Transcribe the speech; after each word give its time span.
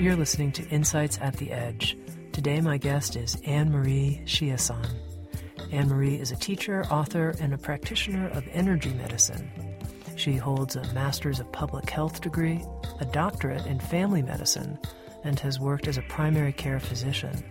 You're 0.00 0.16
listening 0.16 0.52
to 0.52 0.66
Insights 0.70 1.18
at 1.20 1.36
the 1.36 1.52
Edge. 1.52 1.94
Today, 2.32 2.62
my 2.62 2.78
guest 2.78 3.16
is 3.16 3.36
Ann 3.44 3.70
Marie 3.70 4.22
Chiasson. 4.24 4.88
Ann 5.72 5.88
Marie 5.88 6.14
is 6.14 6.30
a 6.30 6.36
teacher, 6.36 6.86
author, 6.86 7.34
and 7.38 7.52
a 7.52 7.58
practitioner 7.58 8.28
of 8.28 8.48
energy 8.50 8.94
medicine. 8.94 9.50
She 10.16 10.36
holds 10.36 10.74
a 10.74 10.90
Master's 10.94 11.38
of 11.38 11.52
Public 11.52 11.90
Health 11.90 12.22
degree, 12.22 12.64
a 12.98 13.04
doctorate 13.04 13.66
in 13.66 13.78
family 13.78 14.22
medicine, 14.22 14.78
and 15.22 15.38
has 15.40 15.60
worked 15.60 15.86
as 15.86 15.98
a 15.98 16.02
primary 16.08 16.54
care 16.54 16.80
physician. 16.80 17.44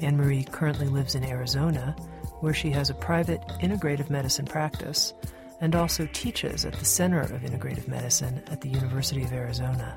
Ann 0.00 0.16
Marie 0.16 0.44
currently 0.44 0.86
lives 0.86 1.16
in 1.16 1.24
Arizona, 1.24 1.96
where 2.38 2.54
she 2.54 2.70
has 2.70 2.90
a 2.90 2.94
private 2.94 3.40
integrative 3.60 4.10
medicine 4.10 4.46
practice 4.46 5.12
and 5.60 5.74
also 5.74 6.08
teaches 6.12 6.64
at 6.64 6.74
the 6.74 6.84
Center 6.84 7.18
of 7.18 7.32
Integrative 7.42 7.88
Medicine 7.88 8.44
at 8.46 8.60
the 8.60 8.68
University 8.68 9.24
of 9.24 9.32
Arizona. 9.32 9.96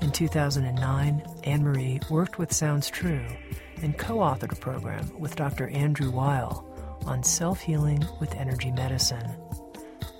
In 0.00 0.12
2009, 0.12 1.24
Ann 1.42 1.64
Marie 1.64 2.00
worked 2.08 2.38
with 2.38 2.52
Sounds 2.52 2.88
True 2.88 3.26
and 3.82 3.98
co 3.98 4.18
authored 4.18 4.52
a 4.52 4.56
program 4.56 5.10
with 5.18 5.34
Dr. 5.34 5.68
Andrew 5.70 6.12
Weil 6.12 6.64
on 7.04 7.24
self 7.24 7.60
healing 7.60 8.06
with 8.20 8.32
energy 8.36 8.70
medicine. 8.70 9.36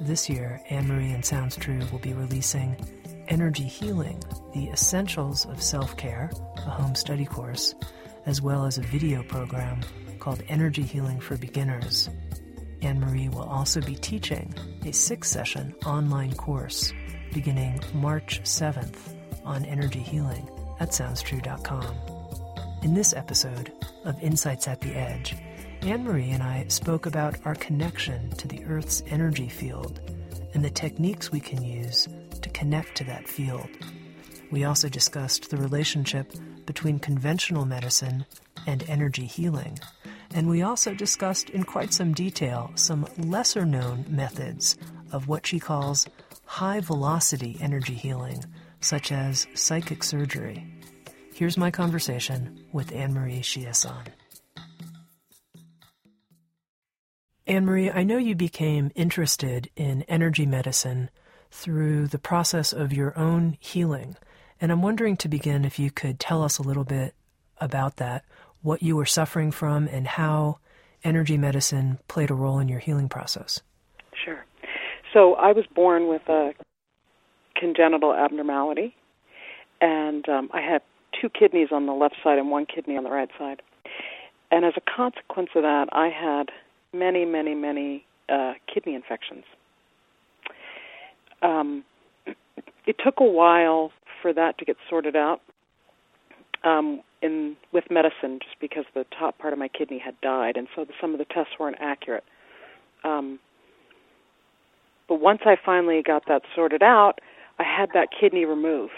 This 0.01 0.29
year, 0.29 0.61
Ann 0.69 0.89
Marie 0.89 1.13
and 1.13 1.25
Sounds 1.25 1.55
True 1.55 1.81
will 1.93 2.01
be 2.01 2.13
releasing 2.13 2.77
Energy 3.29 3.65
Healing 3.65 4.21
The 4.53 4.69
Essentials 4.71 5.47
of 5.47 5.63
Self 5.63 5.97
Care, 5.97 6.33
a 6.57 6.71
home 6.71 6.97
study 6.97 7.25
course, 7.25 7.77
as 8.27 8.43
well 8.43 8.67
as 8.67 8.79
a 8.79 8.83
video 8.83 9.23
program 9.23 9.81
called 10.19 10.43
Energy 10.49 10.83
Healing 10.83 11.21
for 11.21 11.37
Beginners. 11.37 12.11
Ann 12.83 12.99
Marie 12.99 13.29
will 13.29 13.49
also 13.49 13.81
be 13.81 13.95
teaching 13.95 14.53
a 14.85 14.93
six 14.93 15.31
session 15.31 15.73
online 15.87 16.35
course 16.35 16.93
beginning 17.33 17.81
March 17.95 18.41
7th 18.43 19.18
on 19.49 19.65
energy 19.65 20.01
healing 20.01 20.49
at 20.79 20.91
SoundsTrue.com. 20.91 21.95
In 22.83 22.95
this 22.95 23.15
episode 23.15 23.73
of 24.05 24.23
Insights 24.23 24.69
at 24.69 24.81
the 24.81 24.95
Edge, 24.95 25.35
Ann 25.83 26.05
Marie 26.05 26.31
and 26.31 26.43
I 26.43 26.67
spoke 26.69 27.07
about 27.07 27.45
our 27.47 27.55
connection 27.55 28.31
to 28.33 28.47
the 28.47 28.63
Earth's 28.67 29.03
energy 29.09 29.49
field 29.49 30.01
and 30.55 30.63
the 30.65 30.71
techniques 30.71 31.33
we 31.33 31.41
can 31.41 31.63
use 31.63 32.07
to 32.43 32.49
connect 32.51 32.95
to 32.97 33.05
that 33.05 33.27
field. 33.27 33.69
We 34.51 34.65
also 34.65 34.89
discussed 34.89 35.51
the 35.51 35.57
relationship 35.57 36.33
between 36.67 36.99
conventional 36.99 37.65
medicine 37.65 38.27
and 38.67 38.85
energy 38.89 39.25
healing. 39.25 39.79
And 40.35 40.49
we 40.49 40.63
also 40.63 40.95
discussed 40.95 41.49
in 41.51 41.65
quite 41.65 41.95
some 41.95 42.13
detail 42.13 42.71
some 42.75 43.07
lesser 43.17 43.65
known 43.65 44.05
methods 44.09 44.77
of 45.11 45.27
what 45.27 45.47
she 45.47 45.59
calls 45.59 46.07
high 46.45 46.81
velocity 46.81 47.57
energy 47.61 47.95
healing 47.95 48.45
such 48.81 49.13
as 49.13 49.47
psychic 49.55 50.03
surgery. 50.03 50.67
Here's 51.35 51.57
my 51.57 51.71
conversation 51.71 52.65
with 52.73 52.93
Ann 52.93 53.15
Marie 53.15 53.41
Chiasson. 53.41 54.09
Ann 57.47 57.65
Marie, 57.65 57.91
I 57.91 58.03
know 58.03 58.19
you 58.19 58.35
became 58.35 58.91
interested 58.95 59.71
in 59.75 60.03
energy 60.03 60.45
medicine 60.45 61.11
through 61.51 62.09
the 62.09 62.19
process 62.19 62.73
of 62.73 62.93
your 62.93 63.19
own 63.19 63.57
healing. 63.59 64.17
And 64.61 64.71
I'm 64.71 64.83
wondering 64.83 65.17
to 65.19 65.29
begin 65.29 65.65
if 65.65 65.79
you 65.79 65.91
could 65.91 66.21
tell 66.21 66.43
us 66.43 66.59
a 66.59 66.63
little 66.63 66.85
bit 66.85 67.15
about 67.61 67.97
that, 67.97 68.25
what 68.61 68.83
you 68.83 68.97
were 68.97 69.07
suffering 69.07 69.51
from, 69.51 69.89
and 69.89 70.07
how 70.07 70.59
energy 71.05 71.39
medicine 71.39 71.99
played 72.09 72.31
a 72.31 72.35
role 72.35 72.59
in 72.59 72.69
your 72.69 72.81
healing 72.81 73.09
process. 73.09 73.61
Sure. 74.25 74.45
So 75.13 75.35
I 75.37 75.53
was 75.53 75.65
born 75.75 76.09
with 76.09 76.29
a 76.29 76.53
congenital 77.59 78.15
abnormality, 78.15 78.95
and 79.81 80.29
um, 80.29 80.51
I 80.53 80.61
had 80.61 80.83
two 81.21 81.29
kidneys 81.29 81.69
on 81.73 81.87
the 81.87 81.93
left 81.93 82.17
side 82.23 82.39
and 82.39 82.51
one 82.51 82.67
kidney 82.67 82.97
on 82.97 83.05
the 83.05 83.11
right 83.11 83.31
side. 83.39 83.63
And 84.51 84.65
as 84.65 84.75
a 84.77 84.81
consequence 84.81 85.51
of 85.55 85.63
that, 85.63 85.89
I 85.93 86.09
had 86.09 86.51
many, 86.93 87.25
many, 87.25 87.55
many 87.55 88.05
uh, 88.29 88.55
kidney 88.73 88.95
infections. 88.95 89.45
Um, 91.43 91.85
it 92.87 92.97
took 93.05 93.21
a 93.21 93.25
while 93.25 93.93
for 94.23 94.33
that 94.33 94.59
to 94.59 94.65
get 94.65 94.77
sorted 94.89 95.15
out 95.15 95.41
um, 96.65 97.01
in 97.23 97.57
with 97.73 97.85
medicine, 97.91 98.41
just 98.43 98.59
because 98.61 98.85
the 98.95 99.05
top 99.17 99.39
part 99.39 99.53
of 99.53 99.59
my 99.59 99.69
kidney 99.69 99.99
had 99.99 100.21
died, 100.21 100.57
and 100.57 100.67
so 100.75 100.85
the, 100.85 100.93
some 101.01 101.13
of 101.13 101.19
the 101.19 101.25
tests 101.27 101.53
weren't 101.61 101.77
accurate. 101.81 102.25
Um, 103.05 103.39
but 105.09 105.21
once 105.21 105.41
I 105.45 105.57
finally 105.65 106.03
got 106.03 106.25
that 106.29 106.43
sorted 106.55 106.83
out, 106.83 107.21
I 107.59 107.65
had 107.65 107.91
that 107.95 108.09
kidney 108.19 108.45
removed. 108.45 108.93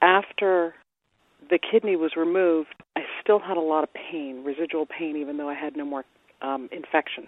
After 0.00 0.74
the 1.48 1.58
kidney 1.58 1.96
was 1.96 2.12
removed, 2.16 2.74
I 2.96 3.00
still 3.22 3.38
had 3.38 3.56
a 3.56 3.60
lot 3.60 3.84
of 3.84 3.90
pain, 3.94 4.44
residual 4.44 4.86
pain, 4.86 5.16
even 5.16 5.36
though 5.36 5.48
I 5.48 5.54
had 5.54 5.76
no 5.76 5.84
more 5.84 6.04
um, 6.42 6.68
infection. 6.72 7.26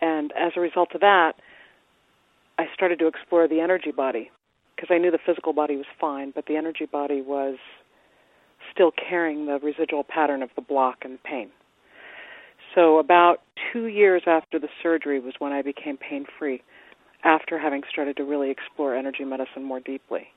And 0.00 0.32
as 0.32 0.52
a 0.56 0.60
result 0.60 0.90
of 0.94 1.00
that, 1.00 1.32
I 2.58 2.66
started 2.74 2.98
to 3.00 3.06
explore 3.06 3.48
the 3.48 3.60
energy 3.60 3.90
body 3.90 4.30
because 4.74 4.88
I 4.94 4.98
knew 4.98 5.10
the 5.10 5.18
physical 5.24 5.52
body 5.52 5.76
was 5.76 5.86
fine, 6.00 6.32
but 6.34 6.46
the 6.46 6.56
energy 6.56 6.86
body 6.86 7.22
was 7.22 7.56
still 8.72 8.92
carrying 8.92 9.46
the 9.46 9.58
residual 9.62 10.04
pattern 10.04 10.42
of 10.42 10.50
the 10.56 10.62
block 10.62 10.98
and 11.02 11.14
the 11.14 11.18
pain. 11.24 11.50
So, 12.74 12.98
about 12.98 13.38
two 13.72 13.86
years 13.86 14.22
after 14.26 14.58
the 14.58 14.68
surgery 14.82 15.20
was 15.20 15.34
when 15.38 15.52
I 15.52 15.62
became 15.62 15.96
pain 15.96 16.26
free 16.38 16.62
after 17.24 17.58
having 17.58 17.82
started 17.90 18.16
to 18.18 18.24
really 18.24 18.50
explore 18.50 18.94
energy 18.94 19.24
medicine 19.24 19.64
more 19.64 19.80
deeply. 19.80 20.28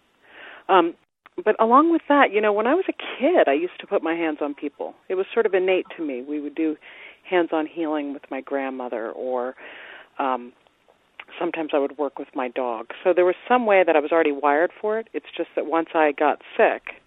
Um, 0.69 0.95
but 1.43 1.55
along 1.61 1.91
with 1.91 2.01
that, 2.09 2.31
you 2.31 2.41
know, 2.41 2.51
when 2.51 2.65
I 2.65 2.73
was 2.73 2.85
a 2.89 2.93
kid, 2.93 3.47
I 3.47 3.53
used 3.53 3.79
to 3.81 3.87
put 3.87 4.01
my 4.01 4.15
hands 4.15 4.39
on 4.41 4.55
people. 4.55 4.95
It 5.07 5.15
was 5.15 5.25
sort 5.33 5.45
of 5.45 5.53
innate 5.53 5.85
to 5.95 6.03
me. 6.03 6.23
We 6.27 6.39
would 6.39 6.55
do 6.55 6.77
hands-on 7.29 7.67
healing 7.67 8.13
with 8.13 8.23
my 8.31 8.41
grandmother, 8.41 9.11
or 9.11 9.55
um, 10.17 10.53
sometimes 11.37 11.71
I 11.73 11.79
would 11.79 11.97
work 11.97 12.17
with 12.17 12.29
my 12.33 12.47
dog. 12.47 12.87
So 13.03 13.13
there 13.13 13.25
was 13.25 13.35
some 13.47 13.65
way 13.65 13.83
that 13.85 13.95
I 13.95 13.99
was 13.99 14.11
already 14.11 14.31
wired 14.31 14.71
for 14.81 14.97
it. 14.97 15.09
It's 15.13 15.27
just 15.35 15.49
that 15.55 15.67
once 15.67 15.89
I 15.93 16.13
got 16.13 16.41
sick, 16.55 17.01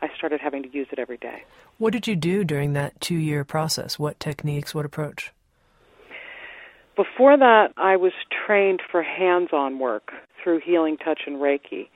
I 0.00 0.08
started 0.16 0.40
having 0.40 0.62
to 0.62 0.72
use 0.72 0.88
it 0.92 0.98
every 0.98 1.16
day. 1.16 1.42
What 1.78 1.92
did 1.92 2.06
you 2.06 2.14
do 2.14 2.44
during 2.44 2.74
that 2.74 3.00
two-year 3.00 3.44
process? 3.44 3.98
What 3.98 4.20
techniques? 4.20 4.74
What 4.74 4.84
approach? 4.84 5.32
Before 6.96 7.36
that, 7.36 7.68
I 7.76 7.96
was 7.96 8.12
trained 8.46 8.80
for 8.90 9.02
hands 9.02 9.48
on 9.52 9.78
work 9.78 10.12
through 10.42 10.60
healing 10.64 10.96
touch 10.98 11.20
and 11.26 11.36
Reiki. 11.36 11.88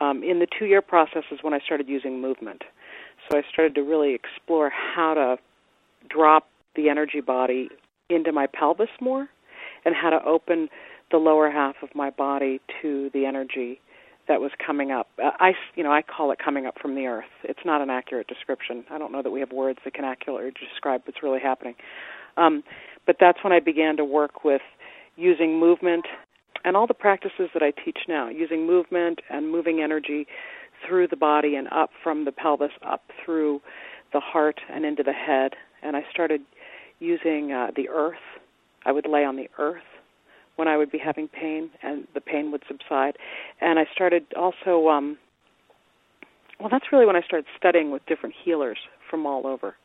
Um, 0.00 0.22
in 0.22 0.40
the 0.40 0.46
two 0.58 0.66
year 0.66 0.82
process 0.82 1.22
is 1.30 1.38
when 1.42 1.54
I 1.54 1.60
started 1.60 1.88
using 1.88 2.20
movement. 2.20 2.62
So 3.30 3.38
I 3.38 3.42
started 3.50 3.74
to 3.76 3.82
really 3.82 4.14
explore 4.14 4.70
how 4.70 5.14
to 5.14 5.36
drop 6.08 6.48
the 6.74 6.88
energy 6.88 7.20
body 7.20 7.70
into 8.10 8.32
my 8.32 8.46
pelvis 8.46 8.90
more 9.00 9.28
and 9.84 9.94
how 9.94 10.10
to 10.10 10.22
open 10.24 10.68
the 11.10 11.16
lower 11.18 11.50
half 11.50 11.76
of 11.82 11.88
my 11.94 12.10
body 12.10 12.60
to 12.82 13.10
the 13.14 13.24
energy 13.24 13.80
that 14.28 14.40
was 14.40 14.50
coming 14.64 14.90
up. 14.90 15.08
Uh, 15.22 15.30
I, 15.38 15.52
you 15.76 15.84
know, 15.84 15.92
I 15.92 16.02
call 16.02 16.32
it 16.32 16.38
coming 16.44 16.66
up 16.66 16.74
from 16.80 16.96
the 16.96 17.06
earth. 17.06 17.24
It's 17.44 17.60
not 17.64 17.80
an 17.80 17.90
accurate 17.90 18.26
description. 18.26 18.84
I 18.90 18.98
don't 18.98 19.12
know 19.12 19.22
that 19.22 19.30
we 19.30 19.40
have 19.40 19.52
words 19.52 19.78
that 19.84 19.94
can 19.94 20.04
accurately 20.04 20.50
describe 20.50 21.02
what's 21.04 21.22
really 21.22 21.40
happening. 21.40 21.74
Um, 22.36 22.64
but 23.06 23.16
that's 23.20 23.38
when 23.42 23.52
I 23.52 23.60
began 23.60 23.96
to 23.96 24.04
work 24.04 24.44
with 24.44 24.62
using 25.16 25.58
movement 25.58 26.06
and 26.64 26.76
all 26.76 26.86
the 26.86 26.94
practices 26.94 27.48
that 27.54 27.62
I 27.62 27.70
teach 27.70 27.98
now, 28.08 28.28
using 28.28 28.66
movement 28.66 29.20
and 29.30 29.50
moving 29.50 29.80
energy 29.80 30.26
through 30.86 31.08
the 31.08 31.16
body 31.16 31.54
and 31.54 31.68
up 31.68 31.90
from 32.02 32.24
the 32.24 32.32
pelvis 32.32 32.72
up 32.86 33.02
through 33.24 33.60
the 34.12 34.20
heart 34.20 34.60
and 34.72 34.84
into 34.84 35.02
the 35.02 35.12
head. 35.12 35.52
And 35.82 35.96
I 35.96 36.02
started 36.10 36.40
using 36.98 37.52
uh, 37.52 37.68
the 37.76 37.88
earth. 37.88 38.16
I 38.84 38.92
would 38.92 39.06
lay 39.06 39.24
on 39.24 39.36
the 39.36 39.48
earth 39.58 39.82
when 40.56 40.68
I 40.68 40.76
would 40.76 40.90
be 40.90 40.98
having 40.98 41.28
pain, 41.28 41.70
and 41.82 42.06
the 42.14 42.20
pain 42.20 42.50
would 42.50 42.62
subside. 42.66 43.16
And 43.60 43.78
I 43.78 43.84
started 43.94 44.24
also, 44.36 44.88
um, 44.88 45.18
well, 46.58 46.70
that's 46.70 46.86
really 46.90 47.06
when 47.06 47.16
I 47.16 47.20
started 47.20 47.46
studying 47.56 47.90
with 47.90 48.04
different 48.06 48.34
healers 48.42 48.78
from 49.08 49.26
all 49.26 49.46
over. 49.46 49.76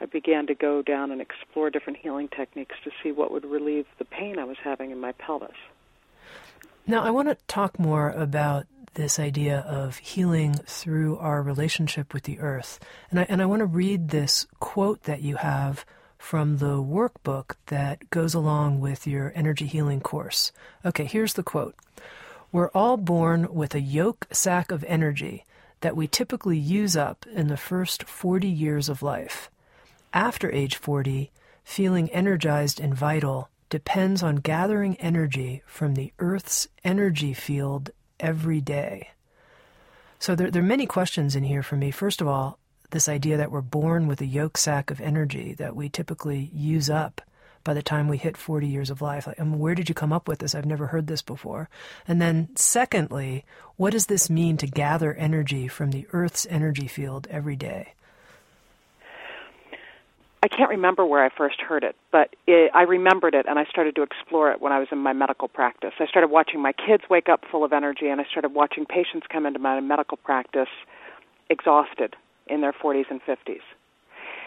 I 0.00 0.06
began 0.06 0.46
to 0.48 0.54
go 0.54 0.82
down 0.82 1.10
and 1.10 1.20
explore 1.20 1.70
different 1.70 1.98
healing 1.98 2.28
techniques 2.28 2.76
to 2.84 2.90
see 3.02 3.12
what 3.12 3.32
would 3.32 3.44
relieve 3.44 3.86
the 3.98 4.04
pain 4.04 4.38
I 4.38 4.44
was 4.44 4.58
having 4.62 4.90
in 4.90 5.00
my 5.00 5.12
pelvis. 5.12 5.56
Now, 6.86 7.02
I 7.02 7.10
want 7.10 7.28
to 7.28 7.36
talk 7.48 7.78
more 7.78 8.10
about 8.10 8.66
this 8.94 9.18
idea 9.18 9.60
of 9.60 9.98
healing 9.98 10.54
through 10.54 11.18
our 11.18 11.42
relationship 11.42 12.14
with 12.14 12.24
the 12.24 12.38
earth. 12.40 12.80
And 13.10 13.20
I, 13.20 13.26
and 13.28 13.42
I 13.42 13.46
want 13.46 13.60
to 13.60 13.66
read 13.66 14.08
this 14.08 14.46
quote 14.60 15.02
that 15.04 15.22
you 15.22 15.36
have 15.36 15.84
from 16.18 16.58
the 16.58 16.82
workbook 16.82 17.56
that 17.66 18.08
goes 18.10 18.34
along 18.34 18.80
with 18.80 19.06
your 19.06 19.32
energy 19.34 19.66
healing 19.66 20.00
course. 20.00 20.50
Okay, 20.84 21.04
here's 21.04 21.34
the 21.34 21.42
quote 21.42 21.74
We're 22.52 22.70
all 22.70 22.96
born 22.96 23.52
with 23.52 23.74
a 23.74 23.80
yolk 23.80 24.26
sac 24.32 24.70
of 24.70 24.84
energy 24.84 25.44
that 25.80 25.96
we 25.96 26.06
typically 26.06 26.58
use 26.58 26.96
up 26.96 27.26
in 27.32 27.48
the 27.48 27.56
first 27.56 28.04
40 28.04 28.48
years 28.48 28.88
of 28.88 29.02
life. 29.02 29.50
After 30.16 30.50
age 30.50 30.76
40, 30.76 31.30
feeling 31.62 32.08
energized 32.08 32.80
and 32.80 32.94
vital 32.94 33.50
depends 33.68 34.22
on 34.22 34.36
gathering 34.36 34.96
energy 34.96 35.62
from 35.66 35.92
the 35.92 36.10
Earth's 36.18 36.68
energy 36.82 37.34
field 37.34 37.90
every 38.18 38.62
day. 38.62 39.10
So 40.18 40.34
there, 40.34 40.50
there, 40.50 40.62
are 40.62 40.66
many 40.66 40.86
questions 40.86 41.36
in 41.36 41.44
here 41.44 41.62
for 41.62 41.76
me. 41.76 41.90
First 41.90 42.22
of 42.22 42.28
all, 42.28 42.58
this 42.92 43.10
idea 43.10 43.36
that 43.36 43.50
we're 43.50 43.60
born 43.60 44.06
with 44.06 44.22
a 44.22 44.26
yolk 44.26 44.56
sac 44.56 44.90
of 44.90 45.02
energy 45.02 45.52
that 45.58 45.76
we 45.76 45.90
typically 45.90 46.50
use 46.50 46.88
up 46.88 47.20
by 47.62 47.74
the 47.74 47.82
time 47.82 48.08
we 48.08 48.16
hit 48.16 48.38
40 48.38 48.66
years 48.66 48.88
of 48.88 49.02
life. 49.02 49.26
Like, 49.26 49.38
I 49.38 49.44
mean, 49.44 49.58
where 49.58 49.74
did 49.74 49.90
you 49.90 49.94
come 49.94 50.14
up 50.14 50.28
with 50.28 50.38
this? 50.38 50.54
I've 50.54 50.64
never 50.64 50.86
heard 50.86 51.08
this 51.08 51.20
before. 51.20 51.68
And 52.08 52.22
then, 52.22 52.48
secondly, 52.56 53.44
what 53.76 53.92
does 53.92 54.06
this 54.06 54.30
mean 54.30 54.56
to 54.56 54.66
gather 54.66 55.12
energy 55.12 55.68
from 55.68 55.90
the 55.90 56.06
Earth's 56.14 56.46
energy 56.48 56.86
field 56.86 57.26
every 57.28 57.56
day? 57.56 57.92
I 60.46 60.48
can't 60.48 60.70
remember 60.70 61.04
where 61.04 61.24
I 61.24 61.28
first 61.36 61.60
heard 61.60 61.82
it, 61.82 61.96
but 62.12 62.36
it, 62.46 62.70
I 62.72 62.82
remembered 62.82 63.34
it 63.34 63.46
and 63.48 63.58
I 63.58 63.64
started 63.64 63.96
to 63.96 64.02
explore 64.02 64.52
it 64.52 64.60
when 64.60 64.72
I 64.72 64.78
was 64.78 64.86
in 64.92 64.98
my 64.98 65.12
medical 65.12 65.48
practice. 65.48 65.90
I 65.98 66.06
started 66.06 66.28
watching 66.28 66.62
my 66.62 66.70
kids 66.70 67.02
wake 67.10 67.28
up 67.28 67.42
full 67.50 67.64
of 67.64 67.72
energy 67.72 68.06
and 68.06 68.20
I 68.20 68.24
started 68.30 68.54
watching 68.54 68.86
patients 68.86 69.26
come 69.28 69.44
into 69.44 69.58
my 69.58 69.80
medical 69.80 70.16
practice 70.18 70.68
exhausted 71.50 72.14
in 72.46 72.60
their 72.60 72.72
40s 72.72 73.06
and 73.10 73.20
50s. 73.22 73.58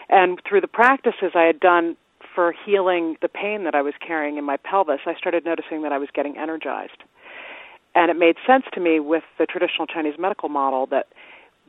And 0.08 0.40
through 0.48 0.62
the 0.62 0.68
practices 0.68 1.32
I 1.34 1.42
had 1.42 1.60
done 1.60 1.98
for 2.34 2.54
healing 2.64 3.18
the 3.20 3.28
pain 3.28 3.64
that 3.64 3.74
I 3.74 3.82
was 3.82 3.92
carrying 4.00 4.38
in 4.38 4.44
my 4.44 4.56
pelvis, 4.56 5.00
I 5.04 5.14
started 5.16 5.44
noticing 5.44 5.82
that 5.82 5.92
I 5.92 5.98
was 5.98 6.08
getting 6.14 6.38
energized. 6.38 7.02
And 7.94 8.10
it 8.10 8.16
made 8.16 8.36
sense 8.46 8.64
to 8.72 8.80
me 8.80 9.00
with 9.00 9.24
the 9.38 9.44
traditional 9.44 9.86
Chinese 9.86 10.14
medical 10.18 10.48
model 10.48 10.86
that 10.86 11.08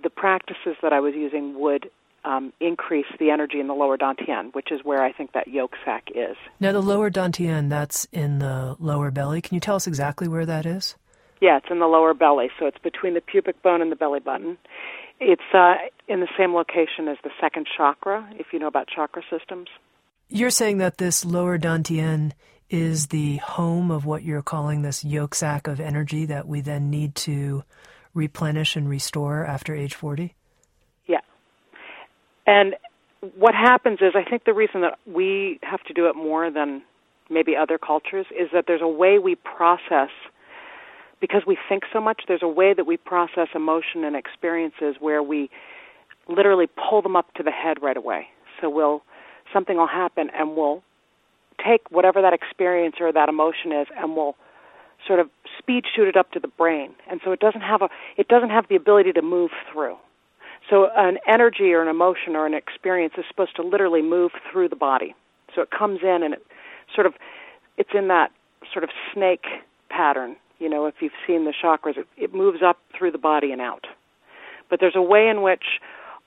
the 0.01 0.10
practices 0.10 0.77
that 0.81 0.94
I 0.94 1.01
was 1.01 1.16
using 1.16 1.60
would 1.60 1.89
um, 2.24 2.54
increase 2.60 3.06
the 3.20 3.32
energy 3.32 3.60
in 3.60 3.68
the 3.68 3.74
lower 3.74 3.98
dantian, 3.98 4.54
which 4.54 4.72
is 4.72 4.82
where 4.84 5.04
I 5.04 5.12
think 5.12 5.34
that 5.34 5.48
yolk 5.48 5.74
sac 5.84 6.10
is. 6.14 6.36
Now, 6.60 6.72
the 6.72 6.82
lower 6.82 7.10
dantian, 7.10 7.70
that's 7.70 8.08
in 8.12 8.40
the 8.40 8.76
lower 8.80 9.12
belly. 9.12 9.42
Can 9.42 9.56
you 9.56 9.62
tell 9.62 9.76
us 9.76 9.88
exactly 9.88 10.28
where 10.28 10.46
that 10.46 10.66
is? 10.66 10.96
Yeah, 11.42 11.58
it's 11.58 11.68
in 11.72 11.80
the 11.80 11.88
lower 11.88 12.14
belly, 12.14 12.50
so 12.60 12.68
it's 12.68 12.78
between 12.78 13.16
the 13.16 13.22
pubic 13.22 13.62
bone 13.64 13.82
and 13.82 13.92
the 13.92 13.96
belly 13.96 14.20
button. 14.20 14.58
It's 15.20 15.42
uh, 15.54 15.76
in 16.08 16.20
the 16.20 16.28
same 16.38 16.54
location 16.54 17.08
as 17.08 17.18
the 17.24 17.32
second 17.40 17.68
chakra, 17.76 18.28
if 18.38 18.48
you 18.54 18.60
know 18.60 18.68
about 18.68 18.88
chakra 18.88 19.24
systems. 19.30 19.68
You're 20.30 20.52
saying 20.52 20.78
that 20.78 20.98
this 20.98 21.26
lower 21.26 21.58
dantian 21.58 22.32
is 22.70 23.08
the 23.08 23.38
home 23.38 23.92
of 23.92 24.06
what 24.06 24.24
you're 24.24 24.42
calling 24.42 24.82
this 24.82 25.04
yolk 25.04 25.36
sac 25.36 25.68
of 25.68 25.80
energy 25.80 26.26
that 26.26 26.48
we 26.48 26.62
then 26.62 26.90
need 26.90 27.16
to 27.16 27.64
replenish 28.14 28.76
and 28.76 28.90
restore 28.90 29.46
after 29.46 29.76
age 29.76 29.94
40? 29.94 30.36
And 32.51 32.75
what 33.38 33.56
happens 33.56 34.00
is, 34.01 34.12
I 34.13 34.30
think 34.30 34.44
the 34.44 34.53
reason 34.53 34.81
that 34.81 35.00
we 35.06 35.57
have 35.63 35.81
to 35.83 35.94
do 35.94 36.07
it 36.09 36.18
more 36.18 36.51
than 36.51 36.81
maybe 37.30 37.56
other 37.56 37.77
cultures 37.77 38.25
is 38.38 38.50
that 38.51 38.65
there's 38.68 38.81
a 38.81 38.88
way 38.89 39.19
we 39.19 39.36
process, 39.36 40.09
because 41.21 41.44
we 41.48 41.57
think 41.69 41.83
so 41.94 42.01
much, 42.01 42.24
there's 42.27 42.44
a 42.44 42.50
way 42.50 42.74
that 42.74 42.86
we 42.86 42.98
process 42.98 43.48
emotion 43.56 44.03
and 44.03 44.18
experiences 44.18 44.98
where 45.00 45.24
we 45.24 45.50
literally 46.27 46.68
pull 46.68 47.01
them 47.01 47.15
up 47.15 47.33
to 47.36 47.44
the 47.44 47.51
head 47.51 47.77
right 47.81 47.95
away. 47.95 48.27
So 48.59 48.69
we'll, 48.69 49.01
something 49.53 49.77
will 49.77 49.88
happen 49.88 50.30
and 50.38 50.57
we'll 50.57 50.83
take 51.65 51.89
whatever 51.89 52.21
that 52.21 52.33
experience 52.33 52.98
or 53.00 53.13
that 53.13 53.30
emotion 53.30 53.71
is 53.71 53.88
and 53.98 54.13
we'll 54.13 54.36
sort 55.07 55.21
of 55.21 55.30
speed 55.57 55.86
shoot 55.95 56.09
it 56.09 56.18
up 56.18 56.31
to 56.31 56.39
the 56.42 56.50
brain. 56.50 56.95
And 57.09 57.21
so 57.24 57.31
it 57.31 57.39
doesn't 57.39 57.62
have 57.62 57.81
a, 57.81 57.88
it 58.18 58.27
doesn't 58.27 58.50
have 58.50 58.65
the 58.68 58.75
ability 58.75 59.13
to 59.13 59.21
move 59.21 59.51
through. 59.71 59.95
So 60.69 60.90
an 60.96 61.18
energy 61.28 61.74
or 61.74 61.81
an 61.81 61.88
emotion 61.88 62.36
or 62.36 62.46
an 62.46 62.54
experience 62.54 63.13
is 63.18 63.25
supposed 63.28 63.56
to 63.58 63.63
literally 63.63 64.02
move 64.02 64.31
through 64.52 64.69
the 64.69 64.75
body. 64.75 65.16
So 65.56 65.62
it 65.62 65.69
comes 65.72 66.00
in 66.02 66.24
and 66.24 66.34
it 66.36 66.46
sort 66.94 67.08
of 67.08 67.13
it's 67.78 67.90
in 67.94 68.08
that 68.10 68.31
sort 68.72 68.84
of 68.84 68.90
snake 69.13 69.46
pattern. 69.90 70.36
You 70.60 70.69
know, 70.69 70.86
if 70.86 70.96
you've 71.02 71.12
seen 71.25 71.46
the 71.46 71.54
chakras, 71.54 71.98
it, 71.98 72.08
it 72.18 72.34
moves 72.34 72.60
up 72.63 72.78
through 72.98 73.12
the 73.12 73.18
body 73.18 73.52
and 73.52 73.62
out. 73.62 73.88
But 74.69 74.80
there's 74.80 74.96
a 74.96 75.02
way 75.02 75.28
in 75.28 75.42
which 75.42 75.63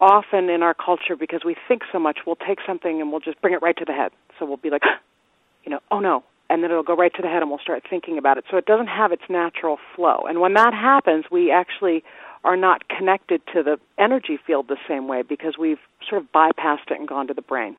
often 0.00 0.50
in 0.50 0.62
our 0.62 0.75
culture 0.75 1.16
because 1.19 1.42
we 1.44 1.56
think 1.69 1.82
so 1.92 1.98
much, 1.98 2.19
we'll 2.26 2.36
take 2.36 2.58
something 2.66 3.00
and 3.00 3.10
we'll 3.10 3.20
just 3.20 3.40
bring 3.40 3.54
it 3.54 3.62
right 3.62 3.76
to 3.76 3.84
the 3.84 3.92
head. 3.92 4.12
So 4.38 4.44
we'll 4.44 4.56
be 4.56 4.70
like, 4.70 4.82
you 5.64 5.70
know, 5.70 5.81
oh 5.90 6.00
no, 6.00 6.25
and 6.50 6.62
then 6.62 6.70
it'll 6.70 6.82
go 6.82 6.96
right 6.96 7.12
to 7.14 7.22
the 7.22 7.28
head 7.28 7.42
and 7.42 7.50
we'll 7.50 7.60
start 7.60 7.84
thinking 7.88 8.19
about 8.19 8.36
it. 8.36 8.44
So 8.50 8.56
it 8.56 8.66
doesn't 8.66 8.88
have 8.88 9.12
its 9.12 9.22
natural 9.28 9.78
flow. 9.94 10.25
And 10.28 10.40
when 10.40 10.54
that 10.54 10.75
happens, 10.75 11.25
we 11.31 11.50
actually 11.50 12.04
are 12.44 12.56
not 12.56 12.88
connected 12.88 13.41
to 13.55 13.62
the 13.62 13.79
energy 13.99 14.38
field 14.46 14.69
the 14.69 14.76
same 14.87 15.08
way 15.08 15.23
because 15.23 15.56
we've 15.58 15.79
sort 16.08 16.23
of 16.23 16.31
bypassed 16.31 16.91
it 16.91 16.99
and 16.99 17.08
gone 17.08 17.26
to 17.26 17.35
the 17.35 17.43
brain. 17.43 17.76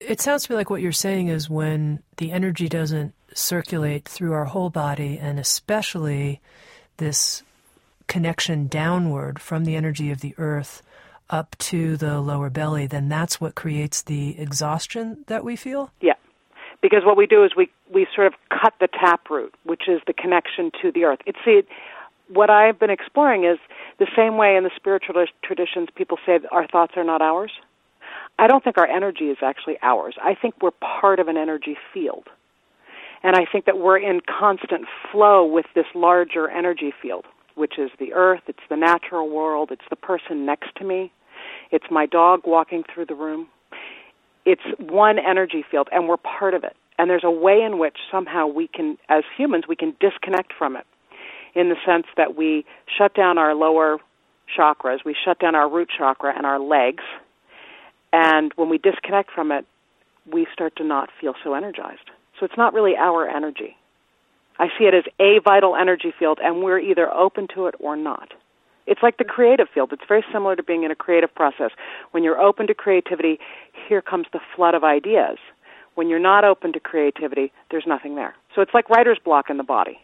It 0.00 0.20
sounds 0.20 0.44
to 0.44 0.52
me 0.52 0.56
like 0.56 0.68
what 0.68 0.82
you're 0.82 0.90
saying 0.90 1.28
is 1.28 1.48
when 1.48 2.02
the 2.16 2.32
energy 2.32 2.68
doesn't 2.68 3.14
circulate 3.32 4.08
through 4.08 4.32
our 4.32 4.46
whole 4.46 4.68
body, 4.68 5.18
and 5.18 5.38
especially 5.38 6.40
this 6.96 7.44
connection 8.08 8.66
downward 8.66 9.38
from 9.38 9.64
the 9.64 9.76
energy 9.76 10.10
of 10.10 10.20
the 10.20 10.34
earth 10.38 10.82
up 11.30 11.56
to 11.58 11.96
the 11.96 12.20
lower 12.20 12.50
belly, 12.50 12.86
then 12.86 13.08
that's 13.08 13.40
what 13.40 13.54
creates 13.54 14.02
the 14.02 14.38
exhaustion 14.38 15.24
that 15.28 15.44
we 15.44 15.56
feel? 15.56 15.90
Yeah. 16.00 16.14
Because 16.82 17.02
what 17.04 17.16
we 17.16 17.26
do 17.26 17.44
is 17.44 17.52
we, 17.56 17.70
we 17.94 18.06
sort 18.14 18.26
of 18.26 18.34
cut 18.50 18.74
the 18.80 18.88
taproot, 18.88 19.54
which 19.62 19.88
is 19.88 20.00
the 20.06 20.12
connection 20.12 20.72
to 20.82 20.90
the 20.90 21.04
earth. 21.04 21.20
It's 21.26 21.38
see, 21.44 21.62
what 22.32 22.50
I've 22.50 22.78
been 22.78 22.90
exploring 22.90 23.44
is 23.44 23.58
the 23.98 24.06
same 24.16 24.36
way 24.36 24.56
in 24.56 24.64
the 24.64 24.70
spiritual 24.76 25.24
traditions 25.44 25.88
people 25.94 26.18
say 26.24 26.40
our 26.50 26.66
thoughts 26.66 26.92
are 26.96 27.04
not 27.04 27.20
ours. 27.20 27.52
I 28.38 28.46
don't 28.46 28.64
think 28.64 28.78
our 28.78 28.86
energy 28.86 29.26
is 29.26 29.38
actually 29.42 29.78
ours. 29.82 30.14
I 30.22 30.34
think 30.34 30.54
we're 30.62 30.70
part 30.70 31.20
of 31.20 31.28
an 31.28 31.36
energy 31.36 31.76
field. 31.92 32.28
And 33.22 33.36
I 33.36 33.44
think 33.50 33.66
that 33.66 33.78
we're 33.78 33.98
in 33.98 34.20
constant 34.20 34.86
flow 35.10 35.44
with 35.44 35.66
this 35.74 35.84
larger 35.94 36.48
energy 36.48 36.92
field, 37.00 37.24
which 37.54 37.78
is 37.78 37.90
the 38.00 38.12
earth, 38.14 38.40
it's 38.48 38.58
the 38.68 38.76
natural 38.76 39.28
world, 39.28 39.70
it's 39.70 39.84
the 39.90 39.96
person 39.96 40.44
next 40.44 40.74
to 40.76 40.84
me, 40.84 41.12
it's 41.70 41.84
my 41.90 42.06
dog 42.06 42.40
walking 42.46 42.82
through 42.92 43.06
the 43.06 43.14
room. 43.14 43.48
It's 44.44 44.62
one 44.80 45.18
energy 45.20 45.64
field, 45.70 45.88
and 45.92 46.08
we're 46.08 46.16
part 46.16 46.54
of 46.54 46.64
it. 46.64 46.76
And 46.98 47.08
there's 47.08 47.24
a 47.24 47.30
way 47.30 47.62
in 47.62 47.78
which 47.78 47.96
somehow 48.10 48.48
we 48.48 48.66
can, 48.66 48.98
as 49.08 49.22
humans, 49.36 49.64
we 49.68 49.76
can 49.76 49.94
disconnect 50.00 50.52
from 50.58 50.76
it 50.76 50.84
in 51.54 51.68
the 51.68 51.76
sense 51.86 52.06
that 52.16 52.36
we 52.36 52.64
shut 52.98 53.14
down 53.14 53.38
our 53.38 53.54
lower 53.54 53.98
chakras, 54.56 54.98
we 55.04 55.14
shut 55.24 55.38
down 55.38 55.54
our 55.54 55.68
root 55.68 55.88
chakra 55.96 56.32
and 56.36 56.46
our 56.46 56.58
legs, 56.58 57.04
and 58.12 58.52
when 58.56 58.68
we 58.68 58.78
disconnect 58.78 59.30
from 59.30 59.50
it, 59.50 59.66
we 60.30 60.46
start 60.52 60.76
to 60.76 60.84
not 60.84 61.10
feel 61.20 61.34
so 61.42 61.54
energized. 61.54 62.10
So 62.38 62.44
it's 62.44 62.56
not 62.56 62.74
really 62.74 62.96
our 62.96 63.28
energy. 63.28 63.76
I 64.58 64.68
see 64.78 64.84
it 64.84 64.94
as 64.94 65.04
a 65.18 65.40
vital 65.44 65.74
energy 65.76 66.12
field, 66.18 66.38
and 66.42 66.62
we're 66.62 66.78
either 66.78 67.10
open 67.10 67.48
to 67.54 67.66
it 67.66 67.74
or 67.80 67.96
not. 67.96 68.32
It's 68.86 69.02
like 69.02 69.16
the 69.16 69.24
creative 69.24 69.68
field. 69.72 69.92
It's 69.92 70.02
very 70.06 70.24
similar 70.32 70.56
to 70.56 70.62
being 70.62 70.82
in 70.82 70.90
a 70.90 70.96
creative 70.96 71.34
process. 71.34 71.70
When 72.10 72.22
you're 72.24 72.40
open 72.40 72.66
to 72.66 72.74
creativity, 72.74 73.38
here 73.88 74.02
comes 74.02 74.26
the 74.32 74.40
flood 74.54 74.74
of 74.74 74.84
ideas. 74.84 75.38
When 75.94 76.08
you're 76.08 76.18
not 76.18 76.44
open 76.44 76.72
to 76.72 76.80
creativity, 76.80 77.52
there's 77.70 77.86
nothing 77.86 78.16
there. 78.16 78.34
So 78.54 78.60
it's 78.60 78.74
like 78.74 78.90
writer's 78.90 79.18
block 79.24 79.50
in 79.50 79.56
the 79.56 79.62
body. 79.62 80.00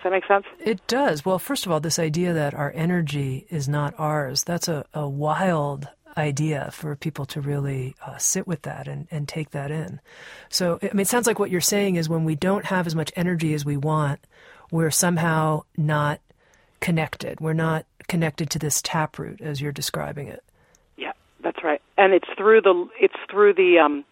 Does 0.00 0.04
that 0.04 0.12
make 0.12 0.26
sense? 0.26 0.46
It 0.58 0.86
does. 0.86 1.26
Well, 1.26 1.38
first 1.38 1.66
of 1.66 1.72
all, 1.72 1.78
this 1.78 1.98
idea 1.98 2.32
that 2.32 2.54
our 2.54 2.72
energy 2.74 3.46
is 3.50 3.68
not 3.68 3.92
ours, 3.98 4.44
that's 4.44 4.66
a, 4.66 4.86
a 4.94 5.06
wild 5.06 5.88
idea 6.16 6.70
for 6.72 6.96
people 6.96 7.26
to 7.26 7.40
really 7.42 7.94
uh, 8.06 8.16
sit 8.16 8.46
with 8.46 8.62
that 8.62 8.88
and, 8.88 9.06
and 9.10 9.28
take 9.28 9.50
that 9.50 9.70
in. 9.70 10.00
So, 10.48 10.78
I 10.82 10.86
mean, 10.86 11.00
it 11.00 11.08
sounds 11.08 11.26
like 11.26 11.38
what 11.38 11.50
you're 11.50 11.60
saying 11.60 11.96
is 11.96 12.08
when 12.08 12.24
we 12.24 12.34
don't 12.34 12.64
have 12.64 12.86
as 12.86 12.94
much 12.94 13.12
energy 13.14 13.52
as 13.52 13.66
we 13.66 13.76
want, 13.76 14.20
we're 14.70 14.90
somehow 14.90 15.64
not 15.76 16.20
connected. 16.80 17.38
We're 17.38 17.52
not 17.52 17.84
connected 18.08 18.48
to 18.50 18.58
this 18.58 18.80
taproot 18.80 19.42
as 19.42 19.60
you're 19.60 19.70
describing 19.70 20.28
it. 20.28 20.42
Yeah, 20.96 21.12
that's 21.44 21.62
right. 21.62 21.82
And 21.98 22.14
it's 22.14 22.28
through 22.38 22.62
the 22.62 22.88
it's 22.98 23.14
through 23.30 23.52
the 23.52 23.78
um, 23.78 24.04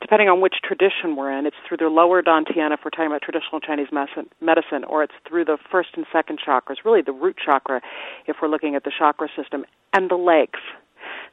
depending 0.00 0.28
on 0.28 0.40
which 0.40 0.56
tradition 0.62 1.16
we're 1.16 1.30
in, 1.36 1.46
it's 1.46 1.56
through 1.66 1.76
the 1.78 1.88
lower 1.88 2.22
dantian 2.22 2.72
if 2.72 2.80
we're 2.84 2.90
talking 2.90 3.06
about 3.06 3.22
traditional 3.22 3.60
Chinese 3.60 3.88
medicine, 3.92 4.84
or 4.84 5.02
it's 5.02 5.14
through 5.28 5.44
the 5.44 5.58
first 5.70 5.90
and 5.96 6.06
second 6.12 6.38
chakras, 6.44 6.76
really 6.84 7.02
the 7.02 7.12
root 7.12 7.36
chakra 7.44 7.80
if 8.26 8.36
we're 8.40 8.48
looking 8.48 8.74
at 8.74 8.84
the 8.84 8.92
chakra 8.96 9.28
system, 9.36 9.64
and 9.92 10.10
the 10.10 10.16
legs. 10.16 10.60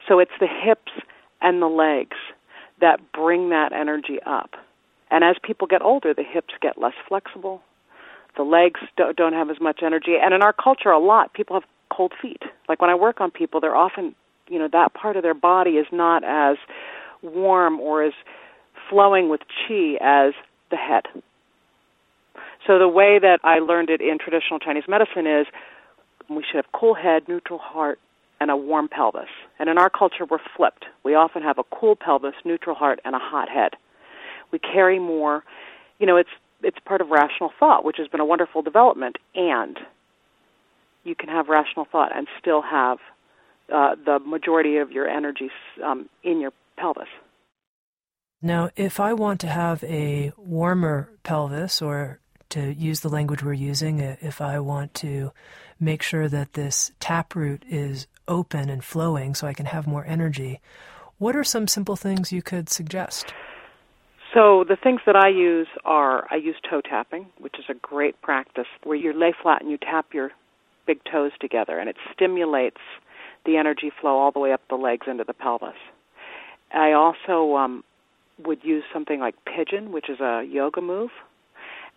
So 0.08 0.18
it's 0.18 0.32
the 0.40 0.48
hips 0.48 0.92
and 1.40 1.60
the 1.62 1.66
legs 1.66 2.16
that 2.80 3.00
bring 3.12 3.50
that 3.50 3.72
energy 3.72 4.18
up. 4.26 4.50
And 5.10 5.22
as 5.22 5.36
people 5.42 5.66
get 5.66 5.82
older, 5.82 6.12
the 6.14 6.24
hips 6.24 6.54
get 6.60 6.76
less 6.78 6.94
flexible, 7.08 7.62
The 8.36 8.42
legs 8.42 8.80
don't 8.96 9.32
have 9.32 9.50
as 9.50 9.60
much 9.60 9.80
energy. 9.82 10.16
And 10.22 10.34
in 10.34 10.42
our 10.42 10.52
culture, 10.52 10.90
a 10.90 10.98
lot, 10.98 11.32
people 11.32 11.56
have 11.56 11.64
cold 11.90 12.12
feet. 12.20 12.42
Like 12.68 12.80
when 12.80 12.90
I 12.90 12.94
work 12.94 13.20
on 13.20 13.30
people, 13.30 13.60
they're 13.60 13.76
often, 13.76 14.14
you 14.48 14.58
know, 14.58 14.68
that 14.72 14.92
part 14.94 15.16
of 15.16 15.22
their 15.22 15.34
body 15.34 15.72
is 15.72 15.86
not 15.90 16.22
as 16.22 16.56
warm 17.22 17.80
or 17.80 18.02
as 18.02 18.12
flowing 18.88 19.28
with 19.28 19.40
chi 19.40 19.96
as 20.00 20.34
the 20.70 20.76
head. 20.76 21.04
So 22.66 22.78
the 22.78 22.88
way 22.88 23.18
that 23.18 23.38
I 23.44 23.60
learned 23.60 23.90
it 23.90 24.00
in 24.00 24.18
traditional 24.18 24.58
Chinese 24.58 24.84
medicine 24.88 25.26
is 25.26 25.46
we 26.28 26.42
should 26.42 26.56
have 26.56 26.72
cool 26.72 26.94
head, 26.94 27.28
neutral 27.28 27.58
heart, 27.58 27.98
and 28.40 28.50
a 28.50 28.56
warm 28.56 28.88
pelvis. 28.88 29.28
And 29.58 29.68
in 29.68 29.78
our 29.78 29.88
culture, 29.88 30.24
we're 30.28 30.38
flipped. 30.56 30.84
We 31.04 31.14
often 31.14 31.42
have 31.42 31.58
a 31.58 31.64
cool 31.64 31.96
pelvis, 31.96 32.34
neutral 32.44 32.74
heart, 32.74 33.00
and 33.04 33.14
a 33.14 33.18
hot 33.18 33.48
head. 33.48 33.72
We 34.52 34.58
carry 34.58 34.98
more. 34.98 35.44
You 35.98 36.06
know, 36.06 36.16
it's 36.16 36.30
it's 36.62 36.78
part 36.84 37.00
of 37.00 37.10
rational 37.10 37.50
thought, 37.58 37.84
which 37.84 37.96
has 37.98 38.08
been 38.08 38.20
a 38.20 38.24
wonderful 38.24 38.62
development. 38.62 39.16
And 39.34 39.78
you 41.04 41.14
can 41.14 41.28
have 41.28 41.48
rational 41.48 41.86
thought 41.90 42.14
and 42.14 42.26
still 42.40 42.62
have 42.62 42.98
uh, 43.72 43.94
the 44.04 44.18
majority 44.18 44.78
of 44.78 44.90
your 44.90 45.08
energy 45.08 45.50
um, 45.84 46.08
in 46.22 46.40
your 46.40 46.52
pelvis. 46.76 47.08
Now, 48.42 48.70
if 48.76 49.00
I 49.00 49.14
want 49.14 49.40
to 49.40 49.46
have 49.46 49.82
a 49.84 50.32
warmer 50.36 51.10
pelvis, 51.22 51.80
or 51.80 52.20
to 52.50 52.72
use 52.74 53.00
the 53.00 53.08
language 53.08 53.42
we're 53.42 53.54
using, 53.54 54.00
if 54.00 54.40
I 54.40 54.60
want 54.60 54.94
to 54.94 55.32
make 55.80 56.02
sure 56.02 56.28
that 56.28 56.52
this 56.52 56.92
taproot 57.00 57.64
is 57.68 58.06
open 58.28 58.68
and 58.68 58.84
flowing 58.84 59.34
so 59.34 59.46
I 59.46 59.54
can 59.54 59.66
have 59.66 59.86
more 59.86 60.04
energy, 60.04 60.60
what 61.18 61.34
are 61.34 61.44
some 61.44 61.66
simple 61.66 61.96
things 61.96 62.32
you 62.32 62.42
could 62.42 62.68
suggest? 62.68 63.32
So 64.34 64.64
the 64.68 64.76
things 64.76 65.00
that 65.06 65.16
I 65.16 65.28
use 65.28 65.68
are 65.84 66.26
I 66.30 66.36
use 66.36 66.56
toe 66.68 66.82
tapping, 66.82 67.26
which 67.38 67.58
is 67.58 67.64
a 67.70 67.74
great 67.74 68.20
practice 68.20 68.66
where 68.84 68.96
you 68.96 69.18
lay 69.18 69.32
flat 69.40 69.62
and 69.62 69.70
you 69.70 69.78
tap 69.78 70.12
your 70.12 70.30
big 70.86 71.00
toes 71.10 71.32
together 71.40 71.78
and 71.78 71.88
it 71.88 71.96
stimulates 72.12 72.80
the 73.46 73.56
energy 73.56 73.90
flow 74.00 74.18
all 74.18 74.32
the 74.32 74.38
way 74.38 74.52
up 74.52 74.60
the 74.68 74.74
legs 74.74 75.06
into 75.08 75.24
the 75.24 75.32
pelvis. 75.32 75.74
I 76.72 76.92
also 76.92 77.56
um, 77.56 77.84
would 78.44 78.62
use 78.62 78.84
something 78.92 79.20
like 79.20 79.34
pigeon, 79.44 79.92
which 79.92 80.08
is 80.08 80.20
a 80.20 80.44
yoga 80.48 80.80
move. 80.80 81.10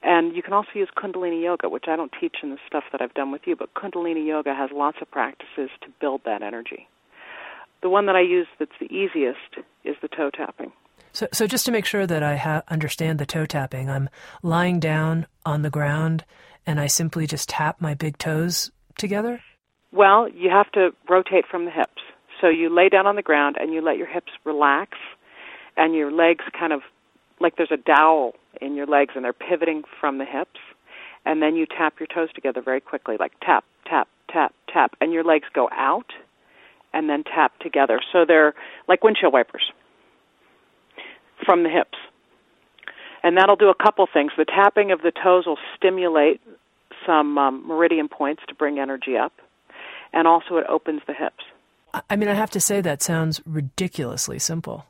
And 0.01 0.36
you 0.36 0.41
can 0.41 0.53
also 0.53 0.69
use 0.75 0.88
Kundalini 0.98 1.43
Yoga, 1.43 1.67
which 1.67 1.86
I 1.89 1.98
don't 1.98 2.13
teach 2.19 2.38
in 2.41 2.51
the 2.51 2.58
stuff 2.65 2.86
that 2.91 3.01
I've 3.01 3.13
done 3.13 3.31
with 3.31 3.41
you, 3.46 3.58
but 3.58 3.74
Kundalini 3.74 4.25
Yoga 4.25 4.55
has 4.55 4.69
lots 4.74 4.98
of 5.01 5.12
practices 5.12 5.69
to 5.81 5.88
build 6.00 6.22
that 6.24 6.41
energy. 6.41 6.88
The 7.81 7.89
one 7.89 8.05
that 8.05 8.15
I 8.15 8.22
use 8.22 8.48
that's 8.60 8.72
the 8.79 8.86
easiest 8.86 9.65
is 9.84 9.96
the 10.01 10.08
toe 10.08 10.29
tapping. 10.29 10.72
So, 11.12 11.27
so 11.34 11.48
just 11.48 11.65
to 11.65 11.72
make 11.72 11.86
sure 11.86 12.08
that 12.08 12.24
I 12.24 12.38
ha- 12.38 12.63
understand 12.69 13.19
the 13.19 13.25
toe 13.25 13.46
tapping, 13.46 13.89
I'm 13.89 14.10
lying 14.41 14.79
down 14.79 15.27
on 15.46 15.63
the 15.63 15.69
ground 15.69 16.24
and 16.65 16.79
I 16.79 16.88
simply 16.88 17.25
just 17.25 17.50
tap 17.50 17.81
my 17.81 17.93
big 17.93 18.17
toes 18.17 18.72
together? 18.98 19.41
Well, 19.91 20.29
you 20.29 20.50
have 20.50 20.72
to 20.74 20.91
rotate 21.10 21.46
from 21.50 21.65
the 21.65 21.72
hips. 21.72 22.01
So 22.39 22.48
you 22.48 22.74
lay 22.74 22.89
down 22.89 23.08
on 23.08 23.15
the 23.15 23.22
ground 23.22 23.58
and 23.60 23.74
you 23.74 23.81
let 23.81 23.98
your 23.98 24.08
hips 24.08 24.31
relax 24.46 24.91
and 25.79 25.95
your 25.95 26.12
legs 26.12 26.43
kind 26.57 26.74
of 26.74 26.81
like 27.39 27.55
there's 27.55 27.71
a 27.71 27.77
dowel 27.77 28.33
in 28.62 28.75
your 28.75 28.86
legs 28.86 29.13
and 29.15 29.24
they're 29.24 29.33
pivoting 29.33 29.83
from 30.00 30.17
the 30.17 30.25
hips. 30.25 30.59
And 31.25 31.41
then 31.41 31.55
you 31.55 31.65
tap 31.65 31.95
your 32.00 32.07
toes 32.07 32.29
together 32.36 32.62
very 32.62 32.81
quickly 32.81 33.15
like 33.17 33.31
tap 33.39 33.63
tap 33.89 34.09
tap 34.29 34.53
tap. 34.71 34.95
And 35.00 35.13
your 35.13 35.24
legs 35.24 35.48
go 35.53 35.69
out 35.71 36.12
and 36.93 37.09
then 37.09 37.24
tap 37.24 37.57
together. 37.59 38.01
So 38.12 38.25
they're 38.27 38.53
like 38.88 39.03
windshield 39.03 39.31
wipers 39.31 39.71
from 41.45 41.63
the 41.63 41.69
hips. 41.69 41.98
And 43.24 43.38
that'll 43.38 43.55
do 43.55 43.69
a 43.69 43.75
couple 43.75 44.05
things. 44.12 44.33
The 44.38 44.45
tapping 44.45 44.91
of 44.91 45.01
the 45.01 45.12
toes 45.12 45.45
will 45.45 45.57
stimulate 45.75 46.41
some 47.05 47.38
um, 47.38 47.67
meridian 47.67 48.09
points 48.09 48.43
to 48.50 48.55
bring 48.55 48.79
energy 48.79 49.15
up. 49.15 49.33
And 50.12 50.27
also 50.27 50.57
it 50.57 50.65
opens 50.67 51.01
the 51.07 51.13
hips. 51.13 51.43
I 52.09 52.17
mean 52.17 52.29
i 52.29 52.33
have 52.33 52.51
to 52.51 52.59
say 52.59 52.81
that 52.81 53.01
sounds 53.01 53.41
ridiculously 53.45 54.38
simple 54.38 54.86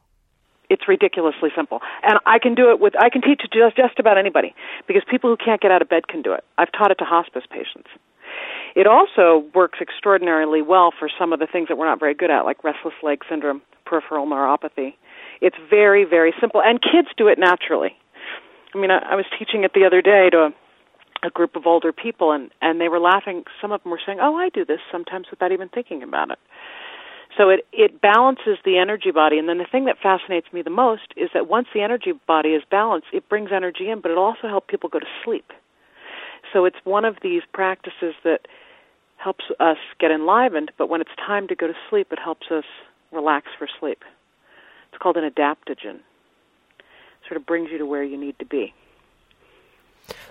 it's 0.69 0.88
ridiculously 0.88 1.49
simple. 1.55 1.79
And 2.03 2.19
I 2.25 2.39
can 2.39 2.55
do 2.55 2.69
it 2.71 2.79
with 2.79 2.93
I 2.99 3.09
can 3.09 3.21
teach 3.21 3.41
it 3.43 3.51
just 3.51 3.75
just 3.75 3.99
about 3.99 4.17
anybody 4.17 4.53
because 4.88 5.03
people 5.09 5.29
who 5.29 5.38
can't 5.38 5.61
get 5.61 5.71
out 5.71 5.81
of 5.81 5.89
bed 5.89 6.07
can 6.07 6.21
do 6.21 6.33
it. 6.33 6.43
I've 6.57 6.71
taught 6.71 6.91
it 6.91 6.97
to 6.99 7.05
hospice 7.05 7.43
patients. 7.49 7.89
It 8.75 8.88
also 8.88 9.45
works 9.55 9.79
extraordinarily 9.81 10.61
well 10.61 10.91
for 10.97 11.09
some 11.17 11.33
of 11.33 11.39
the 11.39 11.47
things 11.47 11.67
that 11.67 11.77
we're 11.77 11.88
not 11.88 11.99
very 11.99 12.13
good 12.13 12.29
at, 12.29 12.45
like 12.45 12.63
restless 12.63 12.93
leg 13.01 13.21
syndrome, 13.27 13.61
peripheral 13.85 14.27
neuropathy. 14.27 14.93
It's 15.41 15.57
very, 15.69 16.05
very 16.05 16.33
simple, 16.39 16.61
and 16.63 16.79
kids 16.81 17.07
do 17.17 17.27
it 17.27 17.39
naturally. 17.39 17.97
I 18.73 18.77
mean, 18.77 18.91
I, 18.91 18.99
I 18.99 19.15
was 19.15 19.25
teaching 19.38 19.63
it 19.63 19.71
the 19.73 19.85
other 19.85 20.01
day 20.01 20.29
to 20.29 20.38
a, 20.38 21.27
a 21.27 21.29
group 21.31 21.55
of 21.55 21.65
older 21.65 21.91
people, 21.91 22.31
and 22.31 22.51
and 22.61 22.79
they 22.79 22.89
were 22.89 22.99
laughing. 22.99 23.43
Some 23.61 23.71
of 23.71 23.81
them 23.81 23.91
were 23.91 24.01
saying, 24.05 24.19
"Oh, 24.21 24.35
I 24.35 24.49
do 24.49 24.63
this 24.65 24.79
sometimes 24.91 25.27
without 25.31 25.51
even 25.51 25.69
thinking 25.69 26.03
about 26.03 26.29
it." 26.31 26.39
So 27.39 27.48
it, 27.48 27.65
it 27.72 28.01
balances 28.01 28.58
the 28.65 28.77
energy 28.77 29.12
body. 29.12 29.39
And 29.39 29.48
then 29.48 29.60
the 29.60 29.67
thing 29.72 29.86
that 29.86 29.96
fascinates 30.03 30.48
me 30.51 30.62
the 30.62 30.69
most 30.69 31.13
is 31.15 31.29
that 31.34 31.48
once 31.48 31.67
the 31.74 31.81
energy 31.81 32.12
body 32.27 32.50
is 32.50 32.63
balanced, 32.69 33.08
it 33.13 33.29
brings 33.29 33.51
energy 33.53 33.89
in, 33.89 34.01
but 34.01 34.12
it 34.12 34.17
also 34.17 34.50
helps 34.50 34.67
people 34.69 34.89
go 34.89 35.00
to 35.00 35.05
sleep. 35.24 35.53
So 36.51 36.65
it's 36.65 36.75
one 36.84 37.05
of 37.05 37.15
these 37.24 37.43
practices 37.53 38.13
that 38.25 38.41
helps 39.15 39.46
us 39.62 39.77
get 40.01 40.12
enlivened, 40.12 40.72
but 40.77 40.89
when 40.89 41.00
it's 41.00 41.15
time 41.15 41.48
to 41.48 41.55
go 41.55 41.67
to 41.67 41.74
sleep, 41.89 42.08
it 42.12 42.19
helps 42.22 42.48
us 42.51 42.65
relax 43.13 43.48
for 43.58 43.69
sleep. 43.79 44.03
It's 44.91 45.01
called 45.01 45.15
an 45.15 45.29
adaptogen. 45.29 45.96
It 45.96 47.25
Sort 47.25 47.38
of 47.38 47.46
brings 47.46 47.69
you 47.72 47.77
to 47.77 47.86
where 47.86 48.03
you 48.03 48.17
need 48.17 48.38
to 48.39 48.46
be. 48.46 48.74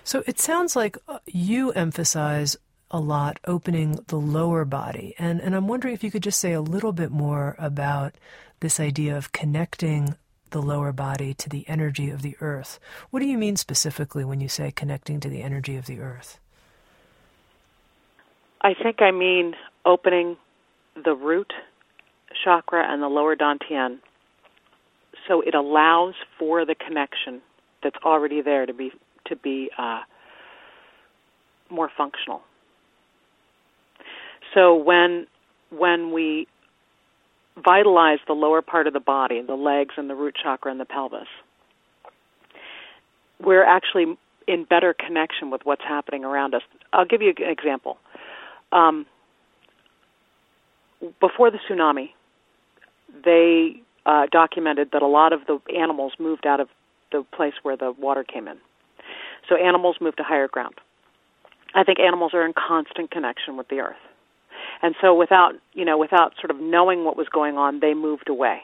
So 0.05 0.23
it 0.27 0.39
sounds 0.39 0.77
like 0.77 0.99
uh, 1.07 1.21
you 1.27 1.71
emphasize 1.73 2.59
a 2.91 3.01
lot 3.01 3.39
opening 3.47 4.01
the 4.09 4.17
lower 4.17 4.65
body. 4.65 5.15
And, 5.19 5.41
and 5.41 5.55
I'm 5.55 5.69
wondering 5.69 5.95
if 5.95 6.03
you 6.03 6.11
could 6.11 6.23
just 6.23 6.41
say 6.41 6.53
a 6.53 6.61
little 6.61 6.93
bit 6.93 7.11
more 7.11 7.55
about 7.59 8.15
this 8.61 8.81
idea 8.81 9.17
of 9.17 9.33
connecting 9.33 10.17
the 10.51 10.63
lower 10.63 10.93
body 10.93 11.35
to 11.35 11.49
the 11.49 11.69
energy 11.69 12.11
of 12.11 12.23
the 12.23 12.37
earth. 12.41 12.81
What 13.11 13.21
do 13.21 13.27
you 13.27 13.37
mean 13.37 13.57
specifically 13.57 14.25
when 14.25 14.41
you 14.41 14.49
say 14.49 14.71
connecting 14.71 15.21
to 15.21 15.29
the 15.29 15.43
energy 15.43 15.77
of 15.77 15.87
the 15.87 16.01
earth? 16.01 16.39
I 18.61 18.75
think 18.75 19.03
I 19.03 19.11
mean 19.11 19.55
opening 19.85 20.37
the 21.05 21.15
root 21.15 21.53
chakra 22.45 22.91
and 22.91 23.03
the 23.03 23.09
lower 23.09 23.37
dantian 23.37 23.99
so 25.29 25.43
it 25.43 25.55
allows 25.55 26.15
for 26.39 26.65
the 26.65 26.75
connection 26.75 27.41
that's 27.83 27.97
already 28.05 28.41
there 28.41 28.67
to 28.67 28.73
be 28.73 28.91
to 29.27 29.37
be 29.37 29.71
uh, 29.77 30.01
more 31.71 31.91
functional. 31.97 32.41
So 34.59 34.75
when 34.75 35.29
when 35.71 36.13
we 36.13 36.49
vitalize 37.57 38.19
the 38.27 38.33
lower 38.33 38.61
part 38.61 38.89
of 38.89 38.93
the 38.93 39.01
body, 39.01 39.41
the 39.41 39.55
legs 39.55 39.95
and 39.97 40.11
the 40.11 40.17
root 40.17 40.35
chakra 40.43 40.73
and 40.73 40.81
the 40.81 40.85
pelvis, 40.85 41.29
we're 43.41 43.65
actually 43.65 44.17
in 44.49 44.65
better 44.65 44.95
connection 44.95 45.51
with 45.51 45.61
what's 45.63 45.83
happening 45.87 46.25
around 46.25 46.55
us. 46.57 46.63
I'll 46.93 47.05
give 47.05 47.23
you 47.23 47.33
an 47.37 47.51
example. 47.51 47.99
Um, 48.73 49.07
before 51.21 51.53
the 51.53 51.59
tsunami, 51.71 52.11
they 53.25 53.81
uh, 54.07 54.27
documented 54.33 54.91
that 54.93 55.03
a 55.03 55.07
lot 55.07 55.33
of 55.33 55.41
the 55.47 55.61
animals 55.79 56.15
moved 56.19 56.47
out 56.47 56.59
of 56.59 56.69
the 57.13 57.25
place 57.33 57.55
where 57.63 57.77
the 57.77 57.93
water 57.93 58.25
came 58.25 58.49
in. 58.49 58.57
So 59.49 59.55
animals 59.55 59.99
moved 60.01 60.17
to 60.17 60.25
higher 60.25 60.49
ground. 60.49 60.75
I 61.77 61.85
think 61.85 62.01
animals 62.01 62.33
are 62.35 62.45
in 62.45 62.55
constant 62.55 63.13
connection 63.13 63.57
with 63.57 63.69
the 63.69 63.81
earth. 63.81 63.97
And 64.83 64.95
so 65.01 65.15
without, 65.15 65.53
you 65.73 65.85
know, 65.85 65.99
without 65.99 66.35
sort 66.41 66.51
of 66.51 66.61
knowing 66.61 67.05
what 67.05 67.17
was 67.17 67.29
going 67.29 67.57
on, 67.57 67.81
they 67.81 67.95
moved 67.95 68.29
away. 68.29 68.61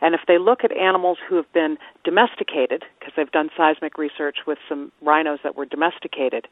And 0.00 0.14
if 0.14 0.20
they 0.26 0.38
look 0.38 0.64
at 0.64 0.76
animals 0.76 1.18
who 1.28 1.36
have 1.36 1.50
been 1.52 1.78
domesticated, 2.04 2.84
because 2.98 3.14
they've 3.16 3.30
done 3.30 3.50
seismic 3.56 3.98
research 3.98 4.38
with 4.46 4.58
some 4.68 4.92
rhinos 5.00 5.38
that 5.44 5.56
were 5.56 5.64
domesticated, 5.64 6.48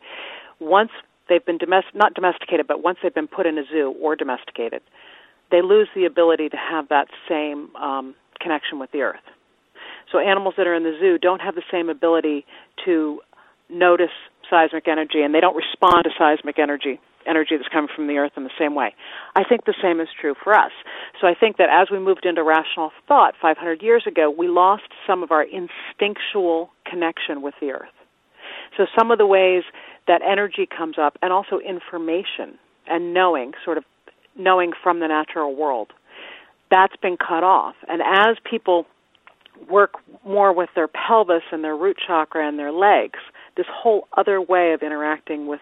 once 0.61 0.91
they've 1.29 1.45
been 1.45 1.59
domest- 1.59 1.95
not 1.95 2.15
domesticated, 2.15 2.67
but 2.67 2.83
once 2.83 2.99
they've 3.03 3.15
been 3.15 3.29
put 3.29 3.47
in 3.47 3.59
a 3.59 3.65
zoo 3.71 3.95
or 4.01 4.17
domesticated, 4.17 4.83
they 5.51 5.63
lose 5.63 5.89
the 5.95 6.05
ability 6.05 6.49
to 6.49 6.57
have 6.57 6.89
that 6.89 7.09
same 7.29 7.75
um, 7.77 8.15
connection 8.41 8.79
with 8.79 8.91
the 8.93 9.03
earth. 9.03 9.21
So 10.11 10.19
animals 10.19 10.55
that 10.57 10.67
are 10.67 10.75
in 10.75 10.83
the 10.83 10.97
zoo 10.99 11.19
don't 11.19 11.41
have 11.41 11.55
the 11.55 11.63
same 11.71 11.89
ability 11.89 12.47
to 12.85 13.21
notice 13.69 14.11
seismic 14.49 14.89
energy, 14.89 15.23
and 15.23 15.35
they 15.35 15.41
don't 15.41 15.57
respond 15.57 16.05
to 16.05 16.11
seismic 16.19 16.59
energy 16.59 17.01
energy 17.27 17.57
that's 17.57 17.69
coming 17.69 17.91
from 17.95 18.07
the 18.07 18.17
earth 18.17 18.33
in 18.37 18.45
the 18.45 18.51
same 18.59 18.75
way. 18.75 18.95
I 19.37 19.45
think 19.45 19.65
the 19.65 19.75
same 19.83 20.01
is 20.01 20.09
true 20.21 20.35
for 20.43 20.55
us. 20.55 20.73
So 21.21 21.27
I 21.27 21.35
think 21.35 21.57
that 21.59 21.69
as 21.71 21.89
we 21.91 21.99
moved 21.99 22.25
into 22.25 22.43
rational 22.43 22.91
thought 23.07 23.35
500 23.41 23.83
years 23.83 24.05
ago, 24.07 24.31
we 24.31 24.49
lost 24.49 24.85
some 25.07 25.23
of 25.23 25.31
our 25.31 25.45
instinctual 25.45 26.71
connection 26.87 27.43
with 27.43 27.55
the 27.61 27.73
earth. 27.73 27.89
So 28.77 28.87
some 28.99 29.11
of 29.11 29.19
the 29.19 29.27
ways 29.27 29.63
that 30.07 30.23
energy 30.23 30.67
comes 30.67 30.97
up 30.99 31.19
and 31.23 31.33
also 31.33 31.59
information 31.59 32.59
and 32.87 33.13
knowing, 33.15 33.53
sort 33.65 33.79
of 33.79 33.85
knowing 34.37 34.73
from 34.83 35.01
the 35.01 35.09
natural 35.09 35.55
world, 35.55 35.93
that's 36.71 36.97
been 37.03 37.17
cut 37.17 37.45
off. 37.45 37.75
And 37.89 38.01
as 38.03 38.37
people 38.49 38.87
work 39.69 39.95
more 40.25 40.53
with 40.53 40.71
their 40.75 40.89
pelvis 40.89 41.43
and 41.53 41.63
their 41.63 41.77
root 41.77 41.97
chakra 42.07 42.47
and 42.47 42.59
their 42.59 42.73
legs, 42.73 43.19
this 43.57 43.67
whole 43.71 44.09
other 44.17 44.41
way 44.41 44.73
of 44.73 44.83
interacting 44.83 45.47
with 45.47 45.61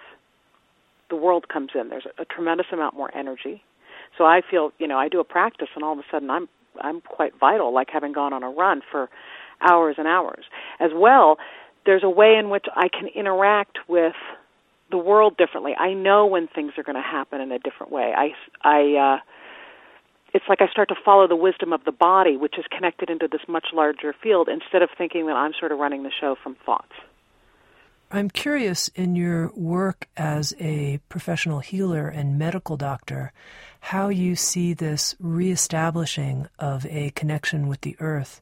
the 1.10 1.16
world 1.16 1.48
comes 1.48 1.70
in. 1.74 1.88
There's 1.88 2.06
a, 2.06 2.22
a 2.22 2.24
tremendous 2.24 2.66
amount 2.72 2.96
more 2.96 3.14
energy. 3.16 3.62
So 4.16 4.24
I 4.24 4.40
feel, 4.48 4.72
you 4.78 4.86
know, 4.88 4.98
I 4.98 5.08
do 5.08 5.20
a 5.20 5.24
practice 5.24 5.68
and 5.74 5.84
all 5.84 5.92
of 5.92 5.98
a 5.98 6.04
sudden 6.10 6.30
I'm 6.30 6.48
I'm 6.80 7.00
quite 7.00 7.32
vital, 7.38 7.74
like 7.74 7.88
having 7.92 8.12
gone 8.12 8.32
on 8.32 8.42
a 8.42 8.50
run 8.50 8.82
for 8.90 9.08
hours 9.60 9.96
and 9.98 10.06
hours. 10.06 10.44
As 10.78 10.90
well, 10.94 11.38
there's 11.86 12.04
a 12.04 12.10
way 12.10 12.36
in 12.38 12.50
which 12.50 12.66
I 12.74 12.88
can 12.88 13.08
interact 13.08 13.78
with 13.88 14.14
the 14.90 14.98
world 14.98 15.36
differently. 15.36 15.74
I 15.78 15.92
know 15.94 16.26
when 16.26 16.48
things 16.48 16.72
are 16.78 16.82
going 16.82 16.96
to 16.96 17.02
happen 17.02 17.40
in 17.40 17.52
a 17.52 17.58
different 17.58 17.92
way. 17.92 18.12
I 18.16 18.30
I 18.62 19.16
uh 19.16 19.18
it's 20.34 20.44
like 20.48 20.60
I 20.60 20.68
start 20.68 20.88
to 20.90 20.94
follow 21.04 21.26
the 21.26 21.36
wisdom 21.36 21.72
of 21.72 21.84
the 21.84 21.92
body, 21.92 22.36
which 22.36 22.58
is 22.58 22.64
connected 22.70 23.08
into 23.08 23.28
this 23.30 23.40
much 23.48 23.68
larger 23.72 24.14
field, 24.22 24.48
instead 24.48 24.82
of 24.82 24.90
thinking 24.96 25.26
that 25.26 25.36
I'm 25.36 25.52
sort 25.58 25.72
of 25.72 25.78
running 25.78 26.02
the 26.02 26.12
show 26.20 26.36
from 26.42 26.56
thoughts. 26.66 26.92
I'm 28.10 28.30
curious 28.30 28.88
in 28.94 29.16
your 29.16 29.52
work 29.54 30.08
as 30.16 30.54
a 30.58 30.98
professional 31.10 31.58
healer 31.58 32.08
and 32.08 32.38
medical 32.38 32.78
doctor, 32.78 33.32
how 33.80 34.08
you 34.08 34.34
see 34.34 34.72
this 34.72 35.14
reestablishing 35.20 36.48
of 36.58 36.86
a 36.86 37.10
connection 37.10 37.68
with 37.68 37.82
the 37.82 37.96
earth 38.00 38.40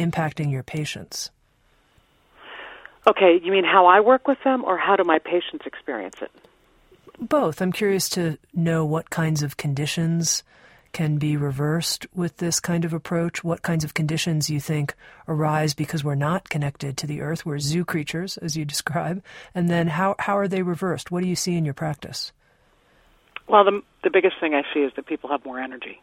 impacting 0.00 0.50
your 0.50 0.64
patients. 0.64 1.30
Okay, 3.06 3.40
you 3.40 3.52
mean 3.52 3.64
how 3.64 3.86
I 3.86 4.00
work 4.00 4.26
with 4.26 4.38
them 4.42 4.64
or 4.64 4.78
how 4.78 4.96
do 4.96 5.04
my 5.04 5.20
patients 5.20 5.64
experience 5.64 6.16
it? 6.20 6.32
Both. 7.20 7.62
I'm 7.62 7.70
curious 7.70 8.08
to 8.10 8.38
know 8.52 8.84
what 8.84 9.10
kinds 9.10 9.44
of 9.44 9.56
conditions 9.56 10.42
can 10.94 11.18
be 11.18 11.36
reversed 11.36 12.06
with 12.14 12.38
this 12.38 12.60
kind 12.60 12.86
of 12.86 12.94
approach? 12.94 13.44
What 13.44 13.60
kinds 13.60 13.84
of 13.84 13.92
conditions 13.92 14.48
you 14.48 14.60
think 14.60 14.94
arise 15.28 15.74
because 15.74 16.02
we're 16.02 16.14
not 16.14 16.48
connected 16.48 16.96
to 16.96 17.06
the 17.06 17.20
earth? 17.20 17.44
We're 17.44 17.58
zoo 17.58 17.84
creatures, 17.84 18.38
as 18.38 18.56
you 18.56 18.64
describe. 18.74 19.22
And 19.54 19.68
then 19.68 19.88
how, 19.88 20.14
how 20.18 20.38
are 20.38 20.48
they 20.48 20.62
reversed? 20.62 21.10
What 21.10 21.22
do 21.22 21.28
you 21.28 21.36
see 21.36 21.56
in 21.56 21.66
your 21.66 21.74
practice? 21.74 22.32
Well, 23.46 23.64
the, 23.64 23.82
the 24.02 24.10
biggest 24.10 24.36
thing 24.40 24.54
I 24.54 24.62
see 24.72 24.80
is 24.80 24.92
that 24.96 25.06
people 25.06 25.28
have 25.28 25.44
more 25.44 25.60
energy. 25.60 26.00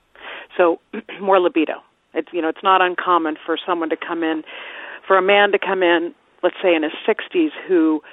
So, 0.56 0.80
more 1.20 1.40
libido. 1.40 1.82
It's, 2.14 2.28
you 2.32 2.42
know, 2.42 2.50
it's 2.50 2.62
not 2.62 2.82
uncommon 2.82 3.38
for 3.44 3.58
someone 3.66 3.90
to 3.90 3.98
come 3.98 4.22
in, 4.22 4.44
for 5.08 5.18
a 5.18 5.22
man 5.22 5.52
to 5.54 5.58
come 5.58 5.82
in, 5.82 6.14
let's 6.44 6.58
say 6.62 6.76
in 6.76 6.84
his 6.84 6.92
60s, 7.08 7.50
who 7.68 8.04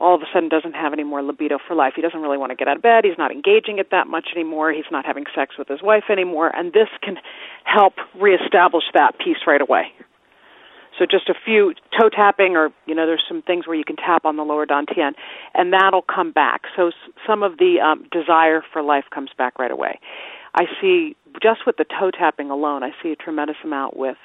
all 0.00 0.14
of 0.14 0.22
a 0.22 0.24
sudden 0.32 0.48
doesn't 0.48 0.74
have 0.74 0.92
any 0.92 1.04
more 1.04 1.22
libido 1.22 1.58
for 1.66 1.74
life. 1.74 1.92
He 1.94 2.02
doesn't 2.02 2.20
really 2.20 2.38
want 2.38 2.50
to 2.50 2.56
get 2.56 2.68
out 2.68 2.76
of 2.76 2.82
bed. 2.82 3.04
He's 3.04 3.18
not 3.18 3.30
engaging 3.30 3.78
it 3.78 3.90
that 3.90 4.06
much 4.06 4.28
anymore. 4.34 4.72
He's 4.72 4.90
not 4.90 5.04
having 5.04 5.24
sex 5.34 5.56
with 5.58 5.68
his 5.68 5.82
wife 5.82 6.04
anymore. 6.10 6.50
And 6.54 6.72
this 6.72 6.88
can 7.02 7.16
help 7.64 7.94
reestablish 8.18 8.84
that 8.94 9.18
piece 9.18 9.46
right 9.46 9.60
away. 9.60 9.92
So 10.98 11.06
just 11.06 11.28
a 11.28 11.34
few 11.44 11.74
toe 11.98 12.08
tapping, 12.08 12.56
or 12.56 12.70
you 12.86 12.94
know, 12.94 13.06
there's 13.06 13.24
some 13.26 13.42
things 13.42 13.66
where 13.66 13.76
you 13.76 13.84
can 13.84 13.96
tap 13.96 14.24
on 14.24 14.36
the 14.36 14.42
lower 14.42 14.66
dantian, 14.66 15.12
and 15.54 15.72
that'll 15.72 16.02
come 16.02 16.32
back. 16.32 16.62
So 16.76 16.90
some 17.26 17.42
of 17.42 17.58
the 17.58 17.80
um, 17.80 18.06
desire 18.10 18.62
for 18.72 18.82
life 18.82 19.04
comes 19.14 19.30
back 19.38 19.58
right 19.58 19.70
away. 19.70 19.98
I 20.54 20.64
see 20.80 21.16
just 21.42 21.60
with 21.66 21.76
the 21.76 21.84
toe 21.84 22.10
tapping 22.10 22.50
alone, 22.50 22.82
I 22.82 22.90
see 23.02 23.12
a 23.12 23.16
tremendous 23.16 23.56
amount 23.62 23.96
with, 23.96 24.16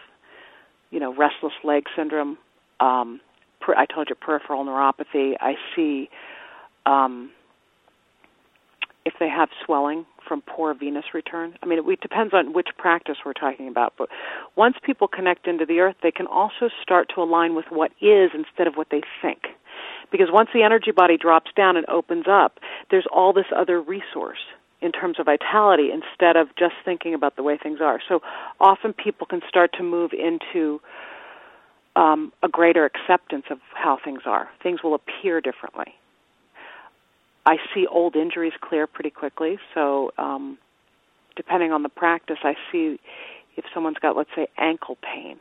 you 0.89 0.99
know, 0.99 1.13
restless 1.13 1.53
leg 1.63 1.83
syndrome, 1.95 2.37
um, 2.79 3.21
I 3.73 3.85
told 3.85 4.09
you 4.09 4.15
peripheral 4.15 4.63
neuropathy. 4.65 5.33
I 5.39 5.55
see 5.75 6.09
um, 6.85 7.31
if 9.05 9.13
they 9.19 9.29
have 9.29 9.49
swelling 9.65 10.05
from 10.27 10.41
poor 10.41 10.73
venous 10.73 11.05
return. 11.13 11.55
I 11.61 11.65
mean, 11.65 11.79
it, 11.79 11.85
it 11.87 12.01
depends 12.01 12.33
on 12.33 12.53
which 12.53 12.67
practice 12.77 13.17
we're 13.25 13.33
talking 13.33 13.67
about. 13.67 13.93
But 13.97 14.09
once 14.55 14.75
people 14.83 15.07
connect 15.07 15.47
into 15.47 15.65
the 15.65 15.79
earth, 15.79 15.95
they 16.01 16.11
can 16.11 16.27
also 16.27 16.69
start 16.81 17.11
to 17.15 17.21
align 17.21 17.55
with 17.55 17.65
what 17.69 17.91
is 18.01 18.31
instead 18.33 18.67
of 18.67 18.75
what 18.75 18.87
they 18.89 19.01
think. 19.21 19.43
Because 20.11 20.27
once 20.31 20.49
the 20.53 20.63
energy 20.63 20.91
body 20.91 21.17
drops 21.17 21.51
down 21.55 21.77
and 21.77 21.87
opens 21.89 22.25
up, 22.29 22.59
there's 22.91 23.07
all 23.11 23.33
this 23.33 23.45
other 23.55 23.81
resource 23.81 24.39
in 24.81 24.91
terms 24.91 25.19
of 25.19 25.25
vitality 25.25 25.89
instead 25.91 26.35
of 26.35 26.47
just 26.57 26.75
thinking 26.83 27.13
about 27.13 27.35
the 27.35 27.43
way 27.43 27.57
things 27.61 27.79
are. 27.81 27.99
So 28.07 28.21
often 28.59 28.93
people 28.93 29.25
can 29.25 29.41
start 29.47 29.71
to 29.77 29.83
move 29.83 30.11
into 30.13 30.79
um, 31.95 32.33
a 32.43 32.47
greater 32.47 32.85
acceptance 32.85 33.45
of 33.49 33.59
how 33.73 33.97
things 34.03 34.21
are. 34.25 34.49
Things 34.61 34.83
will 34.83 34.95
appear 34.95 35.41
differently. 35.41 35.93
I 37.45 37.57
see 37.73 37.85
old 37.87 38.15
injuries 38.15 38.53
clear 38.59 38.87
pretty 38.87 39.11
quickly, 39.11 39.59
so 39.73 40.11
um, 40.17 40.57
depending 41.35 41.71
on 41.71 41.83
the 41.83 41.89
practice, 41.89 42.39
I 42.43 42.55
see 42.71 42.99
if 43.55 43.65
someone's 43.73 43.97
got, 44.01 44.17
let's 44.17 44.31
say, 44.35 44.47
ankle 44.57 44.97
pain. 45.01 45.37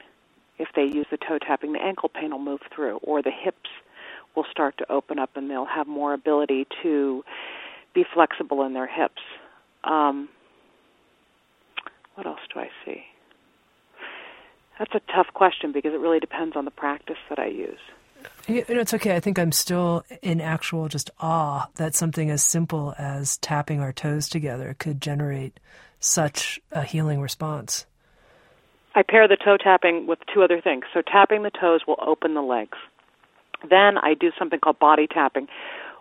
If 0.58 0.68
they 0.76 0.84
use 0.84 1.06
the 1.10 1.16
toe 1.16 1.38
tapping, 1.38 1.72
the 1.72 1.82
ankle 1.82 2.08
pain 2.08 2.30
will 2.30 2.38
move 2.38 2.60
through, 2.74 2.98
or 2.98 3.22
the 3.22 3.30
hips 3.30 3.70
will 4.36 4.44
start 4.50 4.76
to 4.78 4.92
open 4.92 5.18
up 5.18 5.30
and 5.36 5.50
they'll 5.50 5.64
have 5.64 5.86
more 5.86 6.12
ability 6.12 6.66
to 6.82 7.24
be 7.94 8.04
flexible 8.12 8.64
in 8.64 8.74
their 8.74 8.86
hips. 8.86 9.22
Um, 9.84 10.28
what 12.14 12.26
else 12.26 12.40
do 12.52 12.60
I 12.60 12.68
see? 12.84 13.04
That's 14.78 14.94
a 14.94 15.00
tough 15.12 15.28
question 15.34 15.72
because 15.72 15.94
it 15.94 16.00
really 16.00 16.20
depends 16.20 16.56
on 16.56 16.64
the 16.64 16.70
practice 16.70 17.18
that 17.28 17.38
I 17.38 17.46
use. 17.46 17.78
You 18.48 18.64
know, 18.68 18.80
it's 18.80 18.94
okay. 18.94 19.14
I 19.14 19.20
think 19.20 19.38
I'm 19.38 19.52
still 19.52 20.04
in 20.22 20.40
actual 20.40 20.88
just 20.88 21.10
awe 21.20 21.68
that 21.76 21.94
something 21.94 22.30
as 22.30 22.42
simple 22.42 22.94
as 22.98 23.36
tapping 23.38 23.80
our 23.80 23.92
toes 23.92 24.28
together 24.28 24.74
could 24.78 25.00
generate 25.00 25.60
such 26.00 26.60
a 26.72 26.82
healing 26.82 27.20
response. 27.20 27.86
I 28.94 29.02
pair 29.02 29.26
the 29.26 29.36
toe 29.36 29.56
tapping 29.56 30.06
with 30.06 30.18
two 30.32 30.42
other 30.42 30.60
things. 30.60 30.84
So, 30.92 31.02
tapping 31.02 31.42
the 31.42 31.50
toes 31.50 31.80
will 31.86 31.98
open 32.04 32.34
the 32.34 32.42
legs. 32.42 32.78
Then 33.68 33.98
I 33.98 34.14
do 34.14 34.30
something 34.38 34.60
called 34.60 34.78
body 34.78 35.06
tapping, 35.06 35.48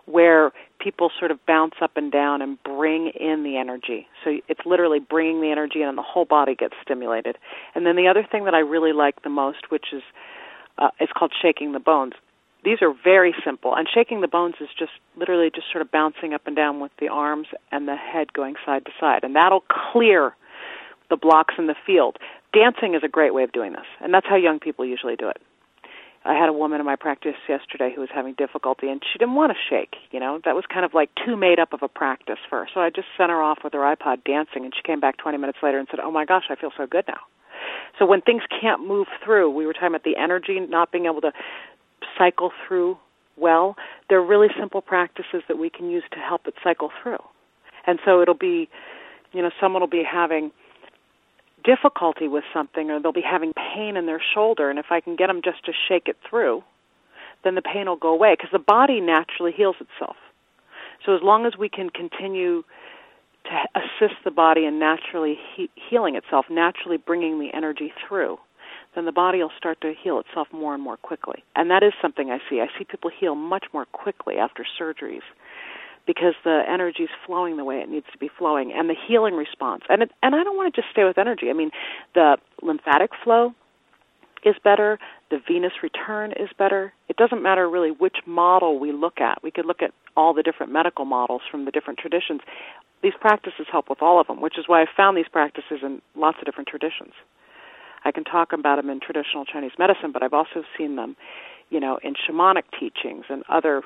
where 0.04 0.52
people 0.84 1.10
sort 1.18 1.30
of 1.30 1.44
bounce 1.46 1.74
up 1.80 1.96
and 1.96 2.12
down 2.12 2.42
and 2.42 2.62
bring 2.62 3.08
in 3.18 3.42
the 3.42 3.56
energy. 3.56 4.06
So 4.22 4.38
it's 4.48 4.60
literally 4.66 5.00
bringing 5.00 5.40
the 5.40 5.50
energy 5.50 5.80
in, 5.80 5.88
and 5.88 5.96
the 5.96 6.02
whole 6.02 6.26
body 6.26 6.54
gets 6.54 6.74
stimulated. 6.82 7.38
And 7.74 7.86
then 7.86 7.96
the 7.96 8.06
other 8.06 8.26
thing 8.30 8.44
that 8.44 8.54
I 8.54 8.58
really 8.58 8.92
like 8.92 9.22
the 9.22 9.30
most, 9.30 9.70
which 9.70 9.86
is 9.94 10.02
uh, 10.76 10.90
it's 11.00 11.12
called 11.12 11.32
shaking 11.40 11.72
the 11.72 11.80
bones. 11.80 12.12
These 12.64 12.78
are 12.82 12.94
very 13.02 13.34
simple, 13.44 13.74
and 13.74 13.86
shaking 13.92 14.20
the 14.20 14.28
bones 14.28 14.54
is 14.60 14.68
just 14.78 14.92
literally 15.16 15.50
just 15.54 15.70
sort 15.72 15.82
of 15.82 15.90
bouncing 15.90 16.34
up 16.34 16.46
and 16.46 16.56
down 16.56 16.80
with 16.80 16.92
the 16.98 17.08
arms 17.08 17.48
and 17.72 17.88
the 17.88 17.96
head 17.96 18.32
going 18.32 18.54
side 18.64 18.84
to 18.86 18.90
side, 19.00 19.22
and 19.22 19.34
that'll 19.36 19.64
clear 19.92 20.34
the 21.10 21.16
blocks 21.16 21.54
in 21.58 21.66
the 21.66 21.74
field. 21.86 22.16
Dancing 22.52 22.94
is 22.94 23.02
a 23.04 23.08
great 23.08 23.34
way 23.34 23.42
of 23.42 23.52
doing 23.52 23.72
this, 23.72 23.86
and 24.00 24.14
that's 24.14 24.26
how 24.26 24.36
young 24.36 24.58
people 24.60 24.84
usually 24.84 25.16
do 25.16 25.28
it. 25.28 25.40
I 26.24 26.34
had 26.34 26.48
a 26.48 26.52
woman 26.52 26.80
in 26.80 26.86
my 26.86 26.96
practice 26.96 27.34
yesterday 27.48 27.92
who 27.94 28.00
was 28.00 28.10
having 28.14 28.34
difficulty, 28.34 28.88
and 28.88 29.02
she 29.04 29.18
didn't 29.18 29.34
want 29.34 29.52
to 29.52 29.58
shake. 29.68 29.96
You 30.10 30.20
know, 30.20 30.40
that 30.44 30.54
was 30.54 30.64
kind 30.72 30.84
of 30.84 30.94
like 30.94 31.10
too 31.24 31.36
made 31.36 31.58
up 31.58 31.72
of 31.72 31.82
a 31.82 31.88
practice 31.88 32.38
for 32.48 32.60
her. 32.60 32.68
So 32.72 32.80
I 32.80 32.88
just 32.88 33.08
sent 33.18 33.30
her 33.30 33.42
off 33.42 33.58
with 33.62 33.74
her 33.74 33.80
iPod 33.80 34.24
dancing, 34.24 34.64
and 34.64 34.72
she 34.74 34.82
came 34.82 35.00
back 35.00 35.18
20 35.18 35.36
minutes 35.36 35.58
later 35.62 35.78
and 35.78 35.86
said, 35.90 36.00
"Oh 36.00 36.10
my 36.10 36.24
gosh, 36.24 36.44
I 36.48 36.54
feel 36.54 36.72
so 36.76 36.86
good 36.86 37.04
now." 37.06 37.20
So 37.98 38.06
when 38.06 38.22
things 38.22 38.42
can't 38.48 38.86
move 38.86 39.06
through, 39.22 39.50
we 39.50 39.66
were 39.66 39.72
talking 39.72 39.88
about 39.88 40.04
the 40.04 40.16
energy 40.16 40.58
not 40.60 40.90
being 40.90 41.06
able 41.06 41.20
to 41.20 41.32
cycle 42.18 42.52
through 42.66 42.98
well. 43.36 43.76
They're 44.08 44.22
really 44.22 44.48
simple 44.58 44.80
practices 44.80 45.42
that 45.48 45.58
we 45.58 45.70
can 45.70 45.90
use 45.90 46.04
to 46.12 46.18
help 46.18 46.46
it 46.46 46.54
cycle 46.62 46.90
through. 47.02 47.22
And 47.86 47.98
so 48.04 48.20
it'll 48.22 48.34
be, 48.34 48.68
you 49.32 49.42
know, 49.42 49.50
someone 49.60 49.82
will 49.82 49.88
be 49.88 50.04
having 50.04 50.52
difficulty 51.64 52.28
with 52.28 52.44
something 52.52 52.90
or 52.90 53.00
they'll 53.00 53.12
be 53.12 53.22
having 53.22 53.52
pain 53.54 53.96
in 53.96 54.06
their 54.06 54.22
shoulder 54.34 54.70
and 54.70 54.78
if 54.78 54.86
I 54.90 55.00
can 55.00 55.16
get 55.16 55.28
them 55.28 55.40
just 55.42 55.64
to 55.64 55.72
shake 55.88 56.08
it 56.08 56.16
through, 56.28 56.62
then 57.42 57.54
the 57.54 57.62
pain 57.62 57.86
will 57.86 57.96
go 57.96 58.10
away 58.10 58.34
because 58.34 58.50
the 58.52 58.58
body 58.58 59.00
naturally 59.00 59.52
heals 59.52 59.76
itself. 59.80 60.16
So 61.04 61.14
as 61.14 61.22
long 61.22 61.46
as 61.46 61.56
we 61.58 61.68
can 61.68 61.90
continue 61.90 62.62
to 63.44 63.64
assist 63.74 64.14
the 64.24 64.30
body 64.30 64.64
in 64.64 64.78
naturally 64.78 65.38
he- 65.54 65.70
healing 65.74 66.16
itself, 66.16 66.46
naturally 66.50 66.96
bringing 66.96 67.38
the 67.38 67.54
energy 67.54 67.92
through, 68.06 68.38
then 68.94 69.04
the 69.04 69.12
body 69.12 69.38
will 69.38 69.52
start 69.56 69.80
to 69.82 69.92
heal 69.92 70.18
itself 70.20 70.48
more 70.52 70.74
and 70.74 70.82
more 70.82 70.96
quickly. 70.96 71.44
And 71.56 71.70
that 71.70 71.82
is 71.82 71.92
something 72.00 72.30
I 72.30 72.38
see. 72.48 72.60
I 72.60 72.68
see 72.78 72.84
people 72.84 73.10
heal 73.10 73.34
much 73.34 73.66
more 73.72 73.84
quickly 73.86 74.36
after 74.36 74.64
surgeries 74.80 75.22
because 76.06 76.34
the 76.44 76.62
energy 76.68 77.04
is 77.04 77.10
flowing 77.26 77.56
the 77.56 77.64
way 77.64 77.76
it 77.76 77.88
needs 77.88 78.06
to 78.12 78.18
be 78.18 78.30
flowing 78.38 78.72
and 78.72 78.88
the 78.88 78.96
healing 79.08 79.34
response. 79.34 79.82
And 79.88 80.02
it, 80.02 80.10
and 80.22 80.34
I 80.34 80.44
don't 80.44 80.56
want 80.56 80.74
to 80.74 80.80
just 80.80 80.90
stay 80.92 81.04
with 81.04 81.18
energy. 81.18 81.50
I 81.50 81.52
mean 81.52 81.70
the 82.14 82.36
lymphatic 82.62 83.10
flow 83.22 83.54
is 84.44 84.54
better. 84.62 84.98
The 85.30 85.38
venous 85.46 85.72
return 85.82 86.32
is 86.32 86.50
better. 86.58 86.92
It 87.08 87.16
doesn't 87.16 87.42
matter 87.42 87.68
really 87.68 87.90
which 87.90 88.16
model 88.26 88.78
we 88.78 88.92
look 88.92 89.20
at. 89.20 89.42
We 89.42 89.50
could 89.50 89.64
look 89.64 89.82
at 89.82 89.92
all 90.16 90.34
the 90.34 90.42
different 90.42 90.70
medical 90.70 91.04
models 91.06 91.42
from 91.50 91.64
the 91.64 91.70
different 91.70 91.98
traditions. 91.98 92.40
These 93.02 93.14
practices 93.20 93.66
help 93.70 93.88
with 93.88 94.02
all 94.02 94.20
of 94.20 94.26
them 94.26 94.40
which 94.40 94.58
is 94.58 94.64
why 94.66 94.82
I 94.82 94.86
found 94.96 95.16
these 95.16 95.28
practices 95.30 95.80
in 95.82 96.02
lots 96.14 96.38
of 96.38 96.44
different 96.44 96.68
traditions. 96.68 97.12
I 98.04 98.12
can 98.12 98.24
talk 98.24 98.52
about 98.52 98.76
them 98.76 98.90
in 98.90 99.00
traditional 99.00 99.44
Chinese 99.46 99.72
medicine 99.78 100.12
but 100.12 100.22
I've 100.22 100.34
also 100.34 100.62
seen 100.76 100.96
them 100.96 101.16
you 101.70 101.80
know 101.80 101.98
in 102.02 102.14
shamanic 102.14 102.64
teachings 102.78 103.24
and 103.30 103.42
other 103.48 103.82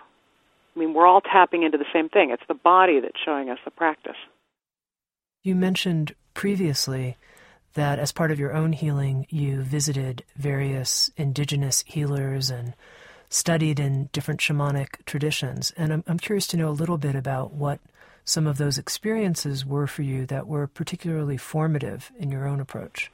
I 0.79 0.81
mean, 0.81 0.95
we're 0.95 1.07
all 1.07 1.21
tapping 1.21 1.65
into 1.65 1.77
the 1.77 1.85
same 1.93 2.09
thing. 2.09 2.31
It's 2.31 2.43
the 2.47 2.55
body 2.55 3.01
that's 3.01 3.19
showing 3.25 3.51
us 3.51 3.59
the 3.65 3.71
practice. 3.73 4.15
You 5.43 5.57
mentioned 5.57 6.15
previously 6.35 7.17
that 7.75 7.99
as 7.99 8.13
part 8.13 8.31
of 8.31 8.39
your 8.39 8.55
own 8.55 8.73
healing, 8.73 9.27
you 9.29 9.63
visited 9.63 10.23
various 10.37 11.11
indigenous 11.17 11.83
healers 11.85 12.49
and 12.49 12.75
studied 13.29 13.81
in 13.81 14.09
different 14.13 14.39
shamanic 14.39 15.05
traditions. 15.05 15.73
And 15.77 15.93
I'm, 15.93 16.05
I'm 16.07 16.19
curious 16.21 16.47
to 16.49 16.57
know 16.57 16.69
a 16.69 16.71
little 16.71 16.97
bit 16.97 17.17
about 17.17 17.53
what 17.53 17.81
some 18.25 18.47
of 18.47 18.57
those 18.57 18.79
experiences 18.79 19.67
were 19.67 19.89
for 19.89 20.03
you 20.03 20.27
that 20.27 20.47
were 20.47 20.69
particularly 20.69 21.39
formative 21.39 22.13
in 22.21 22.31
your 22.31 22.47
own 22.47 22.61
approach. 22.61 23.11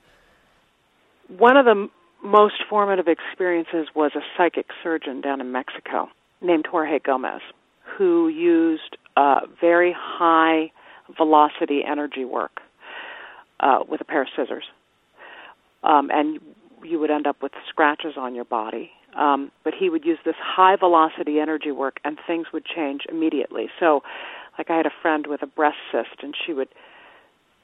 One 1.29 1.57
of 1.57 1.65
the 1.65 1.89
most 2.23 2.57
formative 2.69 3.09
experiences 3.09 3.89
was 3.95 4.13
a 4.15 4.21
psychic 4.37 4.67
surgeon 4.83 5.23
down 5.23 5.41
in 5.41 5.51
Mexico 5.51 6.11
named 6.45 6.67
Jorge 6.71 6.99
Gomez, 7.01 7.41
who 7.97 8.29
used 8.29 8.97
uh, 9.17 9.41
very 9.61 9.95
high 9.97 10.71
velocity 11.17 11.83
energy 11.87 12.25
work 12.25 12.61
uh, 13.61 13.81
with 13.89 14.01
a 14.01 14.05
pair 14.05 14.23
of 14.23 14.29
scissors. 14.37 14.65
Um, 15.83 16.11
and 16.13 16.41
you 16.83 16.99
would 16.99 17.11
end 17.11 17.27
up 17.27 17.43
with 17.43 17.53
scratches 17.69 18.15
on 18.17 18.35
your 18.35 18.45
body. 18.45 18.91
Um, 19.17 19.53
but 19.63 19.75
he 19.79 19.89
would 19.89 20.05
use 20.05 20.19
this 20.25 20.35
high 20.39 20.77
velocity 20.77 21.39
energy 21.39 21.71
work, 21.71 22.01
and 22.05 22.19
things 22.27 22.49
would 22.53 22.65
change 22.65 23.03
immediately. 23.09 23.69
So, 23.79 24.03
like 24.59 24.71
I 24.71 24.77
had 24.77 24.87
a 24.87 24.93
friend 25.03 25.27
with 25.29 25.43
a 25.43 25.47
breast 25.47 25.77
cyst, 25.93 26.23
and 26.23 26.35
she 26.45 26.53
would, 26.53 26.69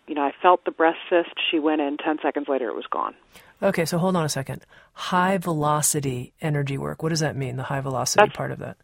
you 0.06 0.14
know, 0.14 0.22
I 0.22 0.32
felt 0.40 0.64
the 0.64 0.70
breast 0.70 0.98
cyst. 1.08 1.30
She 1.50 1.58
went 1.58 1.80
in. 1.80 1.96
Ten 1.96 2.18
seconds 2.22 2.46
later, 2.48 2.68
it 2.68 2.76
was 2.76 2.86
gone. 2.86 3.14
Okay, 3.62 3.84
so 3.84 3.98
hold 3.98 4.16
on 4.16 4.24
a 4.24 4.28
second. 4.28 4.64
High 4.92 5.38
velocity 5.38 6.32
energy 6.40 6.78
work. 6.78 7.02
What 7.02 7.10
does 7.10 7.20
that 7.20 7.36
mean? 7.36 7.56
The 7.56 7.62
high 7.62 7.80
velocity 7.80 8.24
that's, 8.24 8.36
part 8.36 8.52
of 8.52 8.58
that. 8.60 8.76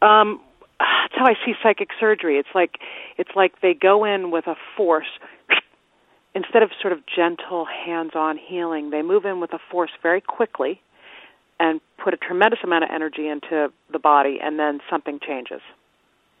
Um, 0.00 0.40
that's 0.78 1.14
how 1.14 1.26
I 1.26 1.34
see 1.44 1.52
psychic 1.62 1.88
surgery. 2.00 2.38
It's 2.38 2.48
like 2.54 2.78
it's 3.18 3.30
like 3.34 3.60
they 3.60 3.74
go 3.74 4.04
in 4.04 4.30
with 4.30 4.46
a 4.46 4.54
force 4.76 5.06
instead 6.34 6.62
of 6.62 6.70
sort 6.80 6.92
of 6.92 7.00
gentle 7.06 7.66
hands-on 7.66 8.38
healing. 8.38 8.90
They 8.90 9.02
move 9.02 9.24
in 9.24 9.40
with 9.40 9.52
a 9.52 9.58
force 9.70 9.90
very 10.02 10.20
quickly 10.20 10.80
and 11.58 11.80
put 12.02 12.12
a 12.12 12.16
tremendous 12.18 12.60
amount 12.62 12.84
of 12.84 12.90
energy 12.92 13.28
into 13.28 13.72
the 13.90 13.98
body 13.98 14.38
and 14.42 14.58
then 14.58 14.80
something 14.90 15.18
changes. 15.26 15.60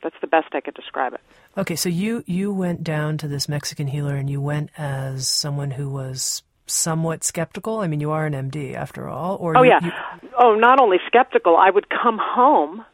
That's 0.02 0.16
the 0.20 0.26
best 0.26 0.48
I 0.52 0.60
could 0.60 0.74
describe 0.74 1.14
it. 1.14 1.20
Okay, 1.56 1.76
so 1.76 1.88
you 1.88 2.22
you 2.26 2.52
went 2.52 2.84
down 2.84 3.18
to 3.18 3.28
this 3.28 3.48
Mexican 3.48 3.86
healer 3.86 4.16
and 4.16 4.28
you 4.28 4.40
went 4.40 4.70
as 4.76 5.28
someone 5.28 5.70
who 5.70 5.88
was 5.88 6.42
somewhat 6.66 7.24
skeptical. 7.24 7.80
I 7.80 7.86
mean, 7.86 8.00
you 8.00 8.10
are 8.10 8.26
an 8.26 8.32
MD 8.32 8.74
after 8.74 9.08
all. 9.08 9.36
Or 9.36 9.56
oh 9.56 9.62
you, 9.62 9.70
yeah. 9.70 9.80
You... 9.82 10.28
Oh, 10.38 10.54
not 10.54 10.80
only 10.80 10.98
skeptical. 11.06 11.56
I 11.56 11.70
would 11.70 11.88
come 11.88 12.18
home 12.20 12.84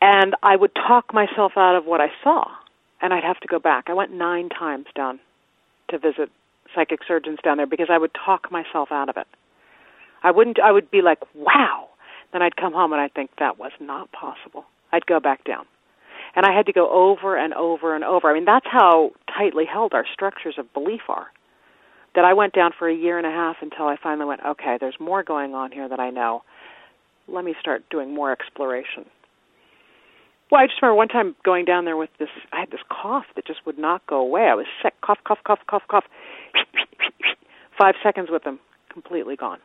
and 0.00 0.34
I 0.42 0.56
would 0.56 0.74
talk 0.74 1.14
myself 1.14 1.52
out 1.56 1.76
of 1.76 1.86
what 1.86 2.00
I 2.00 2.08
saw, 2.22 2.44
and 3.00 3.12
I'd 3.14 3.24
have 3.24 3.40
to 3.40 3.48
go 3.48 3.58
back. 3.58 3.84
I 3.88 3.94
went 3.94 4.12
nine 4.12 4.48
times 4.48 4.86
down 4.94 5.20
to 5.88 5.98
visit 5.98 6.30
psychic 6.74 7.00
surgeons 7.06 7.38
down 7.42 7.56
there 7.56 7.66
because 7.66 7.88
I 7.90 7.98
would 7.98 8.12
talk 8.12 8.50
myself 8.50 8.90
out 8.90 9.08
of 9.08 9.16
it. 9.16 9.26
I 10.22 10.30
wouldn't. 10.30 10.58
I 10.60 10.72
would 10.72 10.90
be 10.90 11.02
like, 11.02 11.20
"Wow." 11.34 11.88
Then 12.32 12.42
I'd 12.42 12.56
come 12.56 12.72
home 12.72 12.92
and 12.92 13.00
I'd 13.00 13.14
think 13.14 13.30
that 13.38 13.58
was 13.58 13.72
not 13.80 14.10
possible. 14.12 14.64
I'd 14.92 15.06
go 15.06 15.20
back 15.20 15.44
down. 15.44 15.64
And 16.34 16.44
I 16.44 16.54
had 16.54 16.66
to 16.66 16.72
go 16.72 16.90
over 16.90 17.36
and 17.36 17.54
over 17.54 17.94
and 17.94 18.04
over. 18.04 18.28
I 18.28 18.34
mean, 18.34 18.44
that's 18.44 18.66
how 18.66 19.12
tightly 19.26 19.64
held 19.64 19.94
our 19.94 20.04
structures 20.12 20.56
of 20.58 20.72
belief 20.74 21.02
are. 21.08 21.28
That 22.16 22.24
I 22.24 22.32
went 22.32 22.54
down 22.54 22.72
for 22.76 22.88
a 22.88 22.94
year 22.94 23.18
and 23.18 23.26
a 23.26 23.30
half 23.30 23.56
until 23.60 23.86
I 23.86 23.96
finally 24.02 24.26
went, 24.26 24.40
okay, 24.44 24.78
there's 24.80 24.96
more 24.98 25.22
going 25.22 25.54
on 25.54 25.70
here 25.70 25.88
that 25.88 26.00
I 26.00 26.10
know. 26.10 26.42
Let 27.28 27.44
me 27.44 27.54
start 27.60 27.84
doing 27.90 28.14
more 28.14 28.32
exploration. 28.32 29.04
Well, 30.50 30.62
I 30.62 30.66
just 30.66 30.80
remember 30.80 30.96
one 30.96 31.08
time 31.08 31.36
going 31.44 31.64
down 31.64 31.84
there 31.84 31.96
with 31.96 32.10
this. 32.18 32.28
I 32.52 32.60
had 32.60 32.70
this 32.70 32.80
cough 32.90 33.24
that 33.34 33.46
just 33.46 33.66
would 33.66 33.78
not 33.78 34.06
go 34.06 34.18
away. 34.18 34.42
I 34.42 34.54
was 34.54 34.66
sick, 34.82 34.94
cough, 35.04 35.18
cough, 35.26 35.40
cough, 35.46 35.58
cough, 35.68 35.82
cough. 35.88 36.04
Five 37.78 37.94
seconds 38.02 38.28
with 38.30 38.44
them, 38.44 38.60
completely 38.90 39.36
gone. 39.36 39.58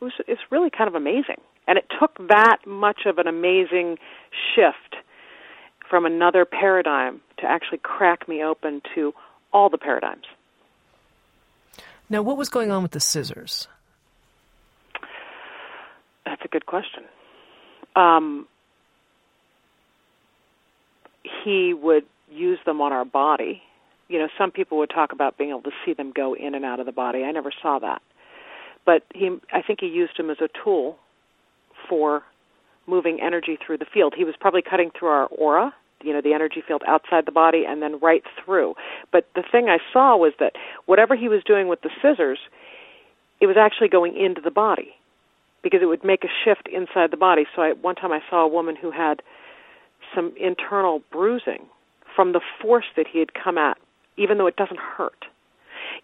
It 0.00 0.04
was. 0.04 0.12
It's 0.26 0.40
really 0.50 0.70
kind 0.70 0.88
of 0.88 0.94
amazing, 0.94 1.40
and 1.68 1.78
it 1.78 1.84
took 2.00 2.16
that 2.28 2.58
much 2.66 3.02
of 3.06 3.18
an 3.18 3.28
amazing 3.28 3.98
shift 4.54 4.96
from 5.88 6.04
another 6.04 6.44
paradigm 6.44 7.20
to 7.38 7.46
actually 7.46 7.78
crack 7.78 8.28
me 8.28 8.42
open 8.42 8.82
to 8.94 9.12
all 9.52 9.70
the 9.70 9.78
paradigms. 9.78 10.24
Now, 12.08 12.22
what 12.22 12.36
was 12.36 12.48
going 12.48 12.70
on 12.70 12.82
with 12.82 12.92
the 12.92 13.00
scissors? 13.00 13.68
That's 16.24 16.42
a 16.44 16.48
good 16.48 16.66
question. 16.66 17.04
Um, 17.94 18.46
he 21.44 21.74
would 21.74 22.04
use 22.30 22.58
them 22.66 22.80
on 22.80 22.92
our 22.92 23.04
body. 23.04 23.62
You 24.08 24.18
know, 24.18 24.28
some 24.38 24.50
people 24.50 24.78
would 24.78 24.90
talk 24.90 25.12
about 25.12 25.36
being 25.38 25.50
able 25.50 25.62
to 25.62 25.72
see 25.84 25.94
them 25.94 26.12
go 26.14 26.34
in 26.34 26.54
and 26.54 26.64
out 26.64 26.78
of 26.78 26.86
the 26.86 26.92
body. 26.92 27.24
I 27.24 27.32
never 27.32 27.52
saw 27.62 27.78
that. 27.80 28.02
But 28.84 29.02
he 29.12 29.36
I 29.52 29.62
think 29.62 29.80
he 29.80 29.88
used 29.88 30.16
them 30.16 30.30
as 30.30 30.36
a 30.40 30.48
tool 30.62 30.96
for 31.88 32.22
moving 32.86 33.20
energy 33.20 33.58
through 33.64 33.78
the 33.78 33.86
field. 33.92 34.14
He 34.16 34.24
was 34.24 34.34
probably 34.38 34.62
cutting 34.62 34.90
through 34.96 35.08
our 35.08 35.26
aura, 35.26 35.74
you 36.02 36.12
know, 36.12 36.20
the 36.20 36.34
energy 36.34 36.62
field 36.66 36.82
outside 36.86 37.26
the 37.26 37.32
body 37.32 37.64
and 37.66 37.82
then 37.82 37.98
right 38.00 38.22
through. 38.44 38.74
But 39.12 39.26
the 39.34 39.42
thing 39.50 39.68
I 39.68 39.78
saw 39.92 40.16
was 40.16 40.32
that 40.38 40.52
whatever 40.86 41.16
he 41.16 41.28
was 41.28 41.42
doing 41.44 41.68
with 41.68 41.80
the 41.82 41.90
scissors, 42.02 42.38
it 43.40 43.46
was 43.46 43.56
actually 43.56 43.88
going 43.88 44.16
into 44.16 44.40
the 44.40 44.50
body 44.50 44.94
because 45.62 45.80
it 45.82 45.86
would 45.86 46.04
make 46.04 46.24
a 46.24 46.28
shift 46.44 46.68
inside 46.68 47.10
the 47.10 47.16
body. 47.16 47.44
So 47.54 47.62
I, 47.62 47.72
one 47.72 47.94
time 47.94 48.12
I 48.12 48.20
saw 48.30 48.44
a 48.44 48.48
woman 48.48 48.76
who 48.76 48.90
had 48.90 49.22
some 50.14 50.32
internal 50.38 51.02
bruising 51.10 51.66
from 52.14 52.32
the 52.32 52.40
force 52.60 52.86
that 52.96 53.06
he 53.10 53.18
had 53.18 53.34
come 53.34 53.58
at, 53.58 53.76
even 54.16 54.38
though 54.38 54.46
it 54.46 54.56
doesn't 54.56 54.78
hurt. 54.78 55.24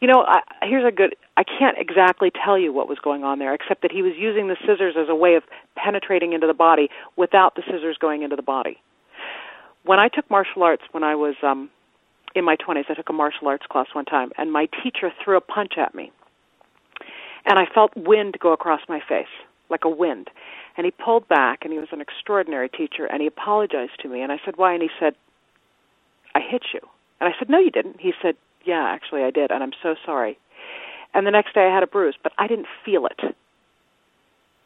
You 0.01 0.09
know, 0.09 0.25
I, 0.27 0.41
here's 0.63 0.87
a 0.87 0.95
good. 0.95 1.17
I 1.37 1.45
can't 1.45 1.79
exactly 1.79 2.31
tell 2.45 2.59
you 2.59 2.73
what 2.73 2.89
was 2.89 2.99
going 2.99 3.25
on 3.25 3.39
there, 3.39 3.55
except 3.55 3.83
that 3.83 3.93
he 3.93 4.03
was 4.03 4.13
using 4.19 4.49
the 4.49 4.57
scissors 4.61 4.95
as 4.99 5.09
a 5.09 5.15
way 5.15 5.35
of 5.35 5.45
penetrating 5.77 6.33
into 6.33 6.47
the 6.47 6.55
body 6.55 6.89
without 7.17 7.55
the 7.55 7.63
scissors 7.63 7.97
going 7.99 8.23
into 8.23 8.37
the 8.37 8.43
body. 8.43 8.79
When 9.85 9.99
I 9.99 10.09
took 10.09 10.31
martial 10.31 10.63
arts 10.63 10.83
when 10.93 11.03
I 11.03 11.15
was 11.15 11.35
um, 11.43 11.71
in 12.35 12.45
my 12.45 12.57
20s, 12.57 12.85
I 12.89 12.95
took 12.95 13.09
a 13.09 13.13
martial 13.13 13.49
arts 13.49 13.67
class 13.69 13.87
one 13.93 14.05
time, 14.05 14.31
and 14.39 14.53
my 14.53 14.69
teacher 14.83 15.13
threw 15.23 15.37
a 15.37 15.41
punch 15.41 15.73
at 15.77 15.95
me, 15.95 16.13
and 17.45 17.59
I 17.59 17.67
felt 17.73 17.97
wind 17.97 18.37
go 18.41 18.53
across 18.53 18.81
my 18.89 19.01
face, 19.09 19.27
like 19.69 19.85
a 19.85 19.89
wind. 19.89 20.29
And 20.77 20.85
he 20.87 20.91
pulled 20.91 21.29
back, 21.29 21.61
and 21.63 21.73
he 21.73 21.79
was 21.79 21.89
an 21.93 22.01
extraordinary 22.01 22.69
teacher, 22.69 23.05
and 23.07 23.21
he 23.21 23.27
apologized 23.27 24.01
to 24.01 24.09
me. 24.09 24.23
And 24.23 24.33
I 24.33 24.39
said, 24.45 24.57
Why? 24.57 24.73
And 24.73 24.83
he 24.83 24.89
said, 24.99 25.15
I 26.35 26.41
hit 26.41 26.63
you. 26.73 26.81
And 27.21 27.33
I 27.33 27.39
said, 27.39 27.51
No, 27.51 27.59
you 27.59 27.71
didn't. 27.71 28.01
He 28.01 28.13
said, 28.23 28.37
Yeah, 28.65 28.85
actually, 28.89 29.23
I 29.23 29.31
did, 29.31 29.51
and 29.51 29.63
I'm 29.63 29.73
so 29.83 29.97
sorry. 30.07 30.39
And 31.15 31.27
the 31.27 31.31
next 31.31 31.55
day 31.55 31.67
I 31.67 31.75
had 31.75 31.83
a 31.83 31.87
bruise, 31.87 32.15
but 32.23 32.33
I 32.39 32.47
didn't 32.47 32.69
feel 32.85 33.07
it 33.07 33.35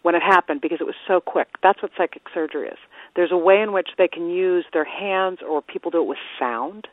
when 0.03 0.15
it 0.15 0.23
happened 0.23 0.61
because 0.61 0.79
it 0.81 0.87
was 0.87 0.95
so 1.09 1.21
quick. 1.21 1.49
That's 1.63 1.83
what 1.83 1.91
psychic 1.97 2.23
surgery 2.33 2.69
is. 2.69 2.79
There's 3.17 3.33
a 3.33 3.37
way 3.37 3.61
in 3.61 3.73
which 3.73 3.89
they 3.99 4.09
can 4.09 4.29
use 4.29 4.67
their 4.73 4.85
hands, 4.85 5.39
or 5.47 5.63
people 5.63 5.91
do 5.91 6.03
it 6.03 6.07
with 6.07 6.19
sound. 6.39 6.87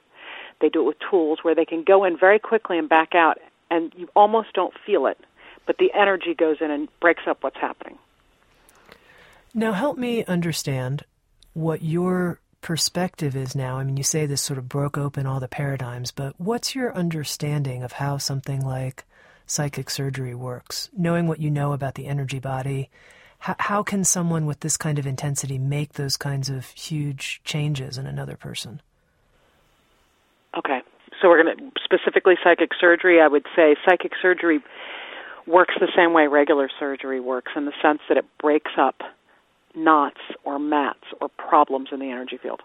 They 0.61 0.69
do 0.69 0.81
it 0.81 0.85
with 0.85 0.97
tools 1.11 1.39
where 1.41 1.53
they 1.53 1.65
can 1.65 1.83
go 1.83 2.05
in 2.05 2.17
very 2.17 2.39
quickly 2.39 2.77
and 2.79 2.87
back 2.87 3.13
out, 3.13 3.37
and 3.69 3.91
you 3.95 4.07
almost 4.15 4.53
don't 4.53 4.73
feel 4.85 5.05
it, 5.05 5.19
but 5.67 5.77
the 5.77 5.91
energy 5.93 6.33
goes 6.33 6.57
in 6.61 6.71
and 6.71 6.87
breaks 7.01 7.23
up 7.27 7.43
what's 7.43 7.57
happening. 7.57 7.97
Now, 9.53 9.73
help 9.73 9.97
me 9.97 10.23
understand 10.25 11.03
what 11.53 11.83
your 11.83 12.39
perspective 12.61 13.35
is 13.35 13.55
now. 13.55 13.77
I 13.77 13.83
mean, 13.83 13.97
you 13.97 14.03
say 14.03 14.25
this 14.25 14.41
sort 14.41 14.57
of 14.57 14.69
broke 14.69 14.97
open 14.97 15.27
all 15.27 15.41
the 15.41 15.47
paradigms, 15.49 16.11
but 16.11 16.39
what's 16.39 16.73
your 16.73 16.95
understanding 16.95 17.83
of 17.83 17.91
how 17.91 18.17
something 18.17 18.65
like 18.65 19.03
psychic 19.45 19.89
surgery 19.89 20.33
works? 20.33 20.89
Knowing 20.97 21.27
what 21.27 21.39
you 21.39 21.51
know 21.51 21.73
about 21.73 21.95
the 21.95 22.07
energy 22.07 22.39
body, 22.39 22.89
how, 23.43 23.55
how 23.59 23.83
can 23.83 24.05
someone 24.05 24.45
with 24.45 24.61
this 24.61 24.77
kind 24.77 24.97
of 24.97 25.05
intensity 25.05 25.57
make 25.57 25.93
those 25.93 26.15
kinds 26.15 26.49
of 26.49 26.65
huge 26.67 27.41
changes 27.43 27.97
in 27.97 28.07
another 28.07 28.37
person? 28.37 28.81
Okay. 30.57 30.79
So 31.21 31.27
we're 31.27 31.43
going 31.43 31.57
to 31.57 31.71
specifically 31.83 32.35
psychic 32.41 32.69
surgery. 32.79 33.19
I 33.19 33.27
would 33.27 33.45
say 33.53 33.75
psychic 33.85 34.13
surgery 34.21 34.61
works 35.45 35.73
the 35.77 35.91
same 35.93 36.13
way 36.13 36.27
regular 36.27 36.69
surgery 36.79 37.19
works 37.19 37.51
in 37.57 37.65
the 37.65 37.73
sense 37.81 37.99
that 38.07 38.15
it 38.17 38.23
breaks 38.41 38.71
up 38.77 39.01
knots 39.75 40.21
or 40.45 40.57
mats 40.57 41.03
or 41.19 41.27
problems 41.27 41.89
in 41.91 41.99
the 41.99 42.11
energy 42.11 42.37
field. 42.41 42.61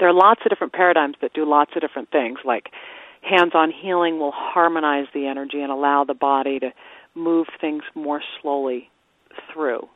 There 0.00 0.08
are 0.08 0.12
lots 0.12 0.40
of 0.44 0.50
different 0.50 0.72
paradigms 0.72 1.14
that 1.22 1.34
do 1.34 1.48
lots 1.48 1.70
of 1.76 1.82
different 1.82 2.10
things, 2.10 2.40
like 2.44 2.70
hands 3.22 3.52
on 3.54 3.70
healing 3.70 4.18
will 4.18 4.32
harmonize 4.34 5.06
the 5.14 5.28
energy 5.28 5.60
and 5.60 5.70
allow 5.70 6.02
the 6.02 6.14
body 6.14 6.58
to 6.58 6.72
move 7.14 7.46
things 7.60 7.84
more 7.94 8.20
slowly 8.40 8.90
through 9.52 9.88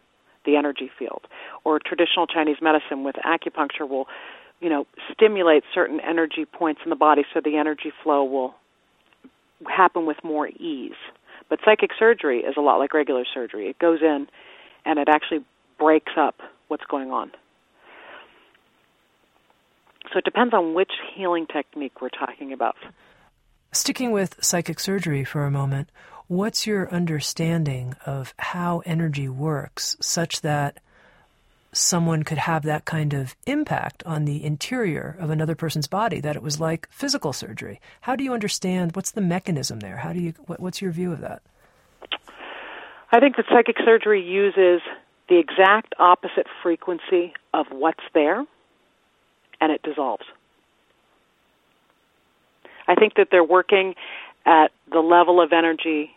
the 0.44 0.56
energy 0.56 0.90
field. 0.98 1.26
Or 1.64 1.78
traditional 1.78 2.26
Chinese 2.26 2.58
medicine 2.60 3.04
with 3.04 3.16
acupuncture 3.16 3.88
will, 3.88 4.06
you 4.60 4.68
know, 4.68 4.86
stimulate 5.12 5.64
certain 5.74 6.00
energy 6.00 6.44
points 6.44 6.80
in 6.84 6.90
the 6.90 6.96
body 6.96 7.22
so 7.32 7.40
the 7.44 7.56
energy 7.56 7.92
flow 8.02 8.24
will 8.24 8.54
happen 9.66 10.06
with 10.06 10.18
more 10.22 10.48
ease. 10.48 10.92
But 11.48 11.60
psychic 11.64 11.90
surgery 11.98 12.40
is 12.40 12.54
a 12.56 12.60
lot 12.60 12.76
like 12.76 12.94
regular 12.94 13.24
surgery. 13.32 13.68
It 13.68 13.78
goes 13.78 14.00
in 14.02 14.26
and 14.84 14.98
it 14.98 15.08
actually 15.08 15.44
breaks 15.78 16.12
up 16.16 16.36
what's 16.68 16.84
going 16.84 17.10
on. 17.10 17.30
So 20.12 20.18
it 20.18 20.24
depends 20.24 20.54
on 20.54 20.74
which 20.74 20.92
healing 21.14 21.46
technique 21.46 22.00
we're 22.00 22.08
talking 22.08 22.52
about. 22.52 22.76
Sticking 23.72 24.12
with 24.12 24.36
psychic 24.40 24.78
surgery 24.78 25.24
for 25.24 25.44
a 25.44 25.50
moment, 25.50 25.88
What's 26.28 26.66
your 26.66 26.88
understanding 26.90 27.96
of 28.06 28.32
how 28.38 28.82
energy 28.86 29.28
works 29.28 29.94
such 30.00 30.40
that 30.40 30.78
someone 31.70 32.22
could 32.22 32.38
have 32.38 32.62
that 32.62 32.86
kind 32.86 33.12
of 33.12 33.36
impact 33.46 34.02
on 34.04 34.24
the 34.24 34.42
interior 34.42 35.16
of 35.20 35.28
another 35.28 35.54
person's 35.54 35.86
body 35.86 36.20
that 36.20 36.34
it 36.34 36.42
was 36.42 36.58
like 36.58 36.88
physical 36.90 37.34
surgery? 37.34 37.78
How 38.00 38.16
do 38.16 38.24
you 38.24 38.32
understand 38.32 38.96
what's 38.96 39.10
the 39.10 39.20
mechanism 39.20 39.80
there? 39.80 39.98
How 39.98 40.14
do 40.14 40.20
you 40.20 40.32
what, 40.46 40.60
what's 40.60 40.80
your 40.80 40.92
view 40.92 41.12
of 41.12 41.20
that? 41.20 41.42
I 43.12 43.20
think 43.20 43.36
that 43.36 43.44
psychic 43.50 43.76
surgery 43.84 44.22
uses 44.22 44.80
the 45.28 45.38
exact 45.38 45.94
opposite 45.98 46.46
frequency 46.62 47.34
of 47.52 47.66
what's 47.70 48.02
there 48.14 48.46
and 49.60 49.72
it 49.72 49.82
dissolves. 49.82 50.24
I 52.88 52.94
think 52.94 53.14
that 53.16 53.28
they're 53.30 53.44
working 53.44 53.94
at 54.46 54.68
the 54.90 55.00
level 55.00 55.40
of 55.40 55.52
energy 55.52 56.13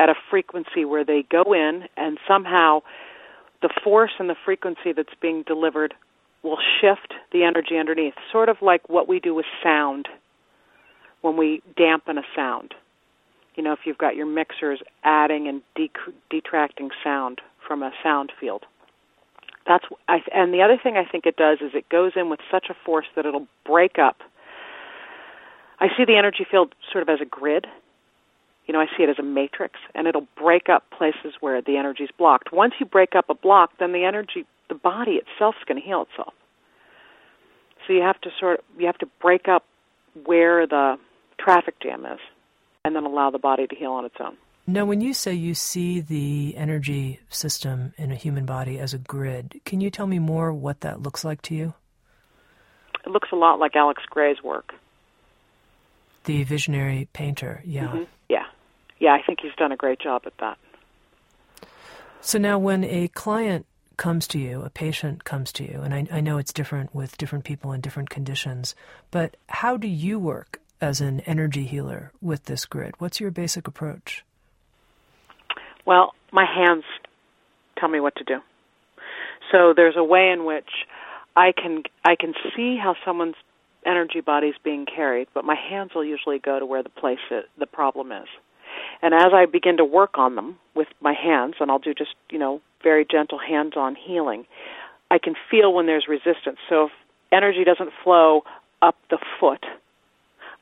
at 0.00 0.08
a 0.08 0.14
frequency 0.30 0.86
where 0.86 1.04
they 1.04 1.24
go 1.30 1.52
in 1.52 1.84
and 1.98 2.18
somehow 2.26 2.80
the 3.60 3.68
force 3.84 4.12
and 4.18 4.30
the 4.30 4.36
frequency 4.46 4.92
that's 4.96 5.14
being 5.20 5.44
delivered 5.46 5.92
will 6.42 6.58
shift 6.80 7.12
the 7.32 7.44
energy 7.44 7.76
underneath, 7.76 8.14
sort 8.32 8.48
of 8.48 8.56
like 8.62 8.88
what 8.88 9.06
we 9.06 9.20
do 9.20 9.34
with 9.34 9.44
sound 9.62 10.08
when 11.20 11.36
we 11.36 11.62
dampen 11.76 12.16
a 12.16 12.22
sound. 12.34 12.74
You 13.56 13.62
know, 13.62 13.74
if 13.74 13.80
you've 13.84 13.98
got 13.98 14.16
your 14.16 14.24
mixers 14.24 14.80
adding 15.04 15.46
and 15.46 15.60
detracting 16.30 16.88
sound 17.04 17.42
from 17.68 17.82
a 17.82 17.92
sound 18.02 18.32
field. 18.40 18.64
That's 19.66 19.84
I, 20.08 20.20
and 20.34 20.54
the 20.54 20.62
other 20.62 20.78
thing 20.82 20.96
I 20.96 21.04
think 21.04 21.26
it 21.26 21.36
does 21.36 21.58
is 21.60 21.72
it 21.74 21.90
goes 21.90 22.12
in 22.16 22.30
with 22.30 22.40
such 22.50 22.68
a 22.70 22.74
force 22.86 23.06
that 23.16 23.26
it'll 23.26 23.46
break 23.66 23.98
up. 23.98 24.16
I 25.78 25.88
see 25.94 26.06
the 26.06 26.16
energy 26.16 26.46
field 26.50 26.74
sort 26.90 27.02
of 27.02 27.10
as 27.10 27.20
a 27.20 27.26
grid 27.26 27.66
you 28.70 28.72
know, 28.72 28.80
I 28.80 28.86
see 28.96 29.02
it 29.02 29.08
as 29.08 29.18
a 29.18 29.24
matrix, 29.24 29.80
and 29.96 30.06
it'll 30.06 30.28
break 30.38 30.68
up 30.68 30.88
places 30.96 31.34
where 31.40 31.60
the 31.60 31.76
energy 31.76 32.04
is 32.04 32.10
blocked. 32.16 32.52
Once 32.52 32.74
you 32.78 32.86
break 32.86 33.16
up 33.16 33.28
a 33.28 33.34
block, 33.34 33.72
then 33.80 33.90
the 33.90 34.04
energy, 34.04 34.46
the 34.68 34.76
body 34.76 35.14
itself 35.14 35.56
is 35.58 35.64
going 35.66 35.80
to 35.80 35.84
heal 35.84 36.06
itself. 36.08 36.32
So 37.84 37.92
you 37.92 38.02
have 38.02 38.20
to 38.20 38.30
sort 38.38 38.60
of, 38.60 38.64
you 38.78 38.86
have 38.86 38.98
to 38.98 39.08
break 39.20 39.48
up 39.48 39.64
where 40.24 40.68
the 40.68 40.98
traffic 41.36 41.80
jam 41.82 42.06
is, 42.06 42.20
and 42.84 42.94
then 42.94 43.02
allow 43.02 43.30
the 43.30 43.40
body 43.40 43.66
to 43.66 43.74
heal 43.74 43.90
on 43.90 44.04
its 44.04 44.14
own. 44.20 44.36
Now, 44.68 44.84
when 44.84 45.00
you 45.00 45.14
say 45.14 45.34
you 45.34 45.54
see 45.54 46.00
the 46.00 46.54
energy 46.56 47.18
system 47.28 47.92
in 47.98 48.12
a 48.12 48.14
human 48.14 48.46
body 48.46 48.78
as 48.78 48.94
a 48.94 48.98
grid, 48.98 49.62
can 49.64 49.80
you 49.80 49.90
tell 49.90 50.06
me 50.06 50.20
more 50.20 50.52
what 50.52 50.82
that 50.82 51.02
looks 51.02 51.24
like 51.24 51.42
to 51.42 51.56
you? 51.56 51.74
It 53.04 53.10
looks 53.10 53.30
a 53.32 53.36
lot 53.36 53.58
like 53.58 53.74
Alex 53.74 54.04
Grey's 54.08 54.44
work. 54.44 54.74
The 56.22 56.44
visionary 56.44 57.08
painter, 57.12 57.64
yeah. 57.64 57.88
Mm-hmm. 57.88 58.04
Yeah 58.28 58.44
yeah, 59.00 59.12
I 59.12 59.22
think 59.22 59.40
he's 59.40 59.54
done 59.56 59.72
a 59.72 59.76
great 59.76 59.98
job 59.98 60.22
at 60.26 60.34
that. 60.38 60.58
So 62.20 62.38
now, 62.38 62.58
when 62.58 62.84
a 62.84 63.08
client 63.08 63.66
comes 63.96 64.28
to 64.28 64.38
you, 64.38 64.62
a 64.62 64.70
patient 64.70 65.24
comes 65.24 65.52
to 65.52 65.64
you, 65.64 65.80
and 65.80 65.94
I, 65.94 66.06
I 66.12 66.20
know 66.20 66.38
it's 66.38 66.52
different 66.52 66.94
with 66.94 67.16
different 67.18 67.44
people 67.44 67.72
in 67.72 67.80
different 67.80 68.10
conditions, 68.10 68.74
but 69.10 69.36
how 69.48 69.76
do 69.76 69.88
you 69.88 70.18
work 70.18 70.60
as 70.80 71.00
an 71.00 71.20
energy 71.20 71.64
healer 71.64 72.12
with 72.20 72.44
this 72.44 72.66
grid? 72.66 72.94
What's 72.98 73.20
your 73.20 73.30
basic 73.30 73.66
approach? 73.66 74.24
Well, 75.86 76.14
my 76.30 76.44
hands 76.44 76.84
tell 77.78 77.88
me 77.88 78.00
what 78.00 78.16
to 78.16 78.24
do. 78.24 78.40
So 79.50 79.72
there's 79.74 79.96
a 79.96 80.04
way 80.04 80.30
in 80.30 80.44
which 80.44 80.68
I 81.36 81.52
can 81.52 81.82
I 82.04 82.16
can 82.16 82.34
see 82.54 82.76
how 82.76 82.94
someone's 83.04 83.36
energy 83.84 84.20
body 84.20 84.48
is 84.48 84.56
being 84.62 84.84
carried, 84.84 85.28
but 85.34 85.44
my 85.44 85.56
hands 85.56 85.92
will 85.94 86.04
usually 86.04 86.38
go 86.38 86.58
to 86.58 86.66
where 86.66 86.82
the 86.82 86.90
place 86.90 87.18
it, 87.30 87.46
the 87.58 87.66
problem 87.66 88.12
is. 88.12 88.28
And 89.02 89.14
as 89.14 89.32
I 89.32 89.46
begin 89.46 89.76
to 89.78 89.84
work 89.84 90.18
on 90.18 90.34
them 90.36 90.58
with 90.74 90.88
my 91.00 91.14
hands, 91.14 91.54
and 91.60 91.70
I'll 91.70 91.78
do 91.78 91.94
just, 91.94 92.14
you 92.30 92.38
know, 92.38 92.60
very 92.82 93.06
gentle 93.10 93.38
hands 93.38 93.72
on 93.76 93.96
healing, 93.96 94.44
I 95.10 95.18
can 95.18 95.34
feel 95.50 95.72
when 95.72 95.86
there's 95.86 96.06
resistance. 96.08 96.58
So 96.68 96.86
if 96.86 96.90
energy 97.32 97.64
doesn't 97.64 97.90
flow 98.04 98.42
up 98.82 98.96
the 99.10 99.18
foot, 99.38 99.64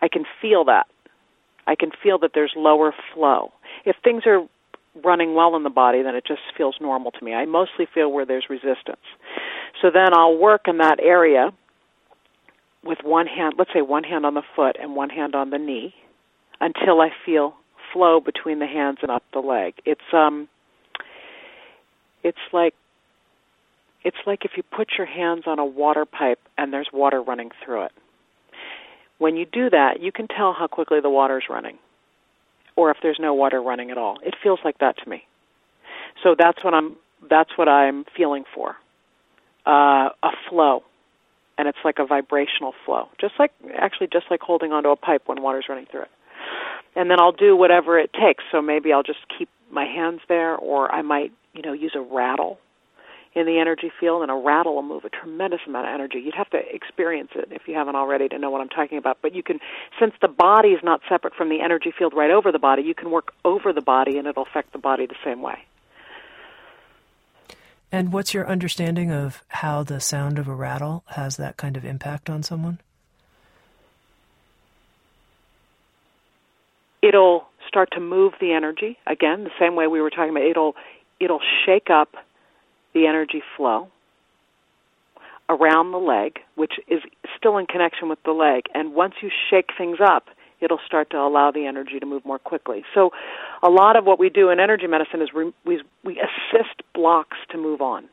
I 0.01 0.09
can 0.09 0.25
feel 0.41 0.65
that. 0.67 0.87
I 1.67 1.75
can 1.75 1.91
feel 2.03 2.19
that 2.21 2.31
there's 2.35 2.53
lower 2.57 2.95
flow. 3.13 3.53
If 3.85 3.97
things 4.03 4.23
are 4.27 4.47
running 5.05 5.35
well 5.35 5.55
in 5.57 5.65
the 5.65 5.71
body, 5.71 6.03
then 6.03 6.15
it 6.15 6.25
just 6.27 6.41
feels 6.57 6.77
normal 6.81 7.11
to 7.13 7.25
me. 7.25 7.35
I 7.35 7.45
mostly 7.45 7.87
feel 7.93 8.11
where 8.11 8.25
there's 8.25 8.47
resistance. 8.49 9.05
So 9.83 9.91
then 9.93 10.17
I'll 10.17 10.37
work 10.37 10.63
in 10.67 10.79
that 10.79 10.99
area 11.01 11.53
with 12.85 12.99
one 13.05 13.27
hand, 13.27 13.55
let's 13.59 13.73
say 13.73 13.83
one 13.83 14.05
hand 14.05 14.25
on 14.25 14.35
the 14.35 14.43
foot 14.57 14.77
and 14.81 14.97
one 14.97 15.11
hand 15.11 15.35
on 15.35 15.51
the 15.51 15.59
knee, 15.59 15.95
until 16.61 17.01
I 17.01 17.11
feel 17.27 17.55
flow 17.93 18.21
between 18.21 18.59
the 18.59 18.67
hands 18.67 18.99
and 19.03 19.11
up 19.11 19.23
the 19.33 19.41
leg. 19.41 19.75
It's 19.85 20.01
um 20.13 20.49
it's 22.23 22.39
like 22.53 22.75
it's 24.05 24.17
like 24.27 24.45
if 24.45 24.53
you 24.57 24.63
put 24.63 24.89
your 24.97 25.07
hands 25.07 25.45
on 25.47 25.59
a 25.59 25.65
water 25.65 26.05
pipe 26.05 26.39
and 26.57 26.73
there's 26.73 26.89
water 26.93 27.21
running 27.23 27.51
through 27.65 27.85
it. 27.85 27.93
When 29.19 29.37
you 29.37 29.45
do 29.45 29.69
that, 29.71 30.01
you 30.01 30.13
can 30.13 30.29
tell 30.29 30.53
how 30.53 30.69
quickly 30.69 31.01
the 31.01 31.11
water's 31.11 31.45
running 31.51 31.79
or 32.77 32.91
if 32.91 32.99
there's 33.03 33.19
no 33.21 33.35
water 33.35 33.61
running 33.61 33.91
at 33.91 33.99
all. 33.99 34.19
It 34.23 34.35
feels 34.43 34.61
like 34.65 34.79
that 34.79 34.97
to 35.03 35.11
me. 35.11 35.25
So 36.23 36.37
that's 36.39 36.63
what 36.63 36.75
I'm 36.75 36.97
that's 37.29 37.51
what 37.57 37.69
I'm 37.69 38.05
feeling 38.17 38.45
for. 38.55 38.77
Uh, 39.67 40.11
a 40.23 40.31
flow. 40.49 40.83
And 41.59 41.67
it's 41.67 41.79
like 41.85 41.99
a 41.99 42.07
vibrational 42.07 42.73
flow. 42.87 43.09
Just 43.21 43.35
like 43.39 43.51
actually 43.77 44.07
just 44.13 44.27
like 44.31 44.41
holding 44.41 44.73
onto 44.73 44.91
a 44.91 44.97
pipe 44.97 45.23
when 45.27 45.43
water's 45.43 45.67
running 45.69 45.87
through 45.91 46.03
it 46.03 46.11
and 46.97 47.11
then 47.11 47.21
I'll 47.21 47.33
do 47.33 47.57
whatever 47.57 47.99
it 47.99 48.13
takes. 48.13 48.45
So 48.51 48.61
maybe 48.61 48.93
I'll 48.93 49.03
just 49.03 49.21
keep 49.37 49.49
my 49.71 49.85
hands 49.85 50.21
there, 50.29 50.57
or 50.57 50.91
I 50.91 51.03
might, 51.03 51.33
you 51.53 51.63
know, 51.63 51.73
use 51.73 51.93
a 51.95 52.01
rattle 52.01 52.59
in 53.35 53.45
the 53.47 53.59
energy 53.59 53.93
field, 54.01 54.23
and 54.23 54.31
a 54.31 54.35
rattle 54.35 54.75
will 54.75 54.83
move 54.83 55.05
a 55.05 55.11
tremendous 55.11 55.61
amount 55.67 55.87
of 55.87 55.95
energy. 55.95 56.19
You'd 56.19 56.35
have 56.35 56.51
to 56.51 56.59
experience 56.75 57.31
it 57.35 57.49
if 57.51 57.69
you 57.69 57.75
haven't 57.75 57.95
already 57.95 58.29
to 58.29 58.39
know 58.39 58.51
what 58.51 58.61
I'm 58.61 58.71
talking 58.71 58.99
about. 58.99 59.19
But 59.21 59.35
you 59.35 59.43
can, 59.43 59.61
since 60.01 60.15
the 60.21 60.29
body 60.29 60.71
is 60.71 60.81
not 60.83 61.03
separate 61.09 61.35
from 61.35 61.51
the 61.51 61.61
energy 61.61 61.93
field 61.97 62.15
right 62.17 62.31
over 62.31 62.51
the 62.51 62.59
body, 62.59 62.83
you 62.83 62.95
can 62.95 63.11
work 63.11 63.33
over 63.45 63.73
the 63.73 63.83
body, 63.83 64.19
and 64.19 64.27
it'll 64.27 64.45
affect 64.45 64.73
the 64.73 64.79
body 64.79 65.07
the 65.07 65.15
same 65.25 65.43
way. 65.43 65.59
And 67.93 68.13
what's 68.13 68.35
your 68.35 68.49
understanding 68.49 69.11
of 69.11 69.43
how 69.49 69.83
the 69.83 70.01
sound 70.01 70.39
of 70.39 70.49
a 70.49 70.55
rattle 70.55 71.05
has 71.09 71.37
that 71.37 71.57
kind 71.57 71.77
of 71.77 71.85
impact 71.85 72.29
on 72.29 72.43
someone? 72.43 72.81
It'll 77.09 77.47
start 77.67 77.91
to 77.93 78.01
move 78.01 78.35
the 78.41 78.53
energy. 78.53 78.99
Again 79.07 79.45
the 79.45 79.51
same 79.59 79.75
way 79.75 79.87
we 79.87 80.01
were 80.01 80.11
talking 80.11 80.31
about 80.31 80.45
it'll 80.45 80.75
it'll 81.21 81.41
shake 81.65 81.91
up 81.91 82.15
the 82.95 83.07
energy 83.07 83.43
flow 83.57 83.89
around 85.49 85.93
the 85.93 85.99
leg 85.99 86.41
which 86.55 86.75
is 86.89 87.01
still 87.37 87.57
in 87.57 87.67
connection 87.67 88.09
with 88.09 88.23
the 88.25 88.33
leg. 88.33 88.65
And 88.75 88.95
once 88.95 89.15
you 89.23 89.31
shake 89.51 89.71
things 89.77 89.99
up 90.05 90.27
it'll 90.61 90.81
start 90.87 91.11
to 91.11 91.17
allow 91.17 91.51
the 91.51 91.67
energy 91.67 92.01
to 92.01 92.07
move 92.07 92.25
more 92.25 92.39
quickly. 92.39 92.85
So 92.93 93.11
a 93.63 93.71
lot 93.71 93.95
of 93.97 94.05
what 94.05 94.19
we 94.19 94.29
do 94.29 94.51
in 94.51 94.59
energy 94.59 94.87
medicine 94.87 95.23
is 95.23 95.29
we 95.35 95.53
we, 95.65 95.83
we 96.05 96.21
assist 96.21 96.83
blocks 96.95 97.39
to 97.51 97.59
move 97.59 97.81
on 97.81 98.09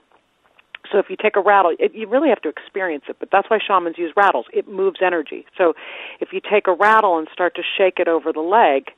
so 0.91 0.99
if 0.99 1.05
you 1.09 1.15
take 1.21 1.35
a 1.35 1.41
rattle, 1.41 1.75
it, 1.79 1.93
you 1.93 2.07
really 2.07 2.29
have 2.29 2.41
to 2.41 2.49
experience 2.49 3.05
it, 3.09 3.17
but 3.19 3.29
that's 3.31 3.49
why 3.49 3.59
shamans 3.65 3.97
use 3.97 4.13
rattles. 4.15 4.45
It 4.53 4.67
moves 4.67 4.99
energy. 5.05 5.45
So 5.57 5.73
if 6.19 6.29
you 6.31 6.41
take 6.41 6.67
a 6.67 6.73
rattle 6.73 7.17
and 7.17 7.27
start 7.31 7.55
to 7.55 7.61
shake 7.77 7.99
it 7.99 8.07
over 8.07 8.31
the 8.31 8.41
leg, 8.41 8.91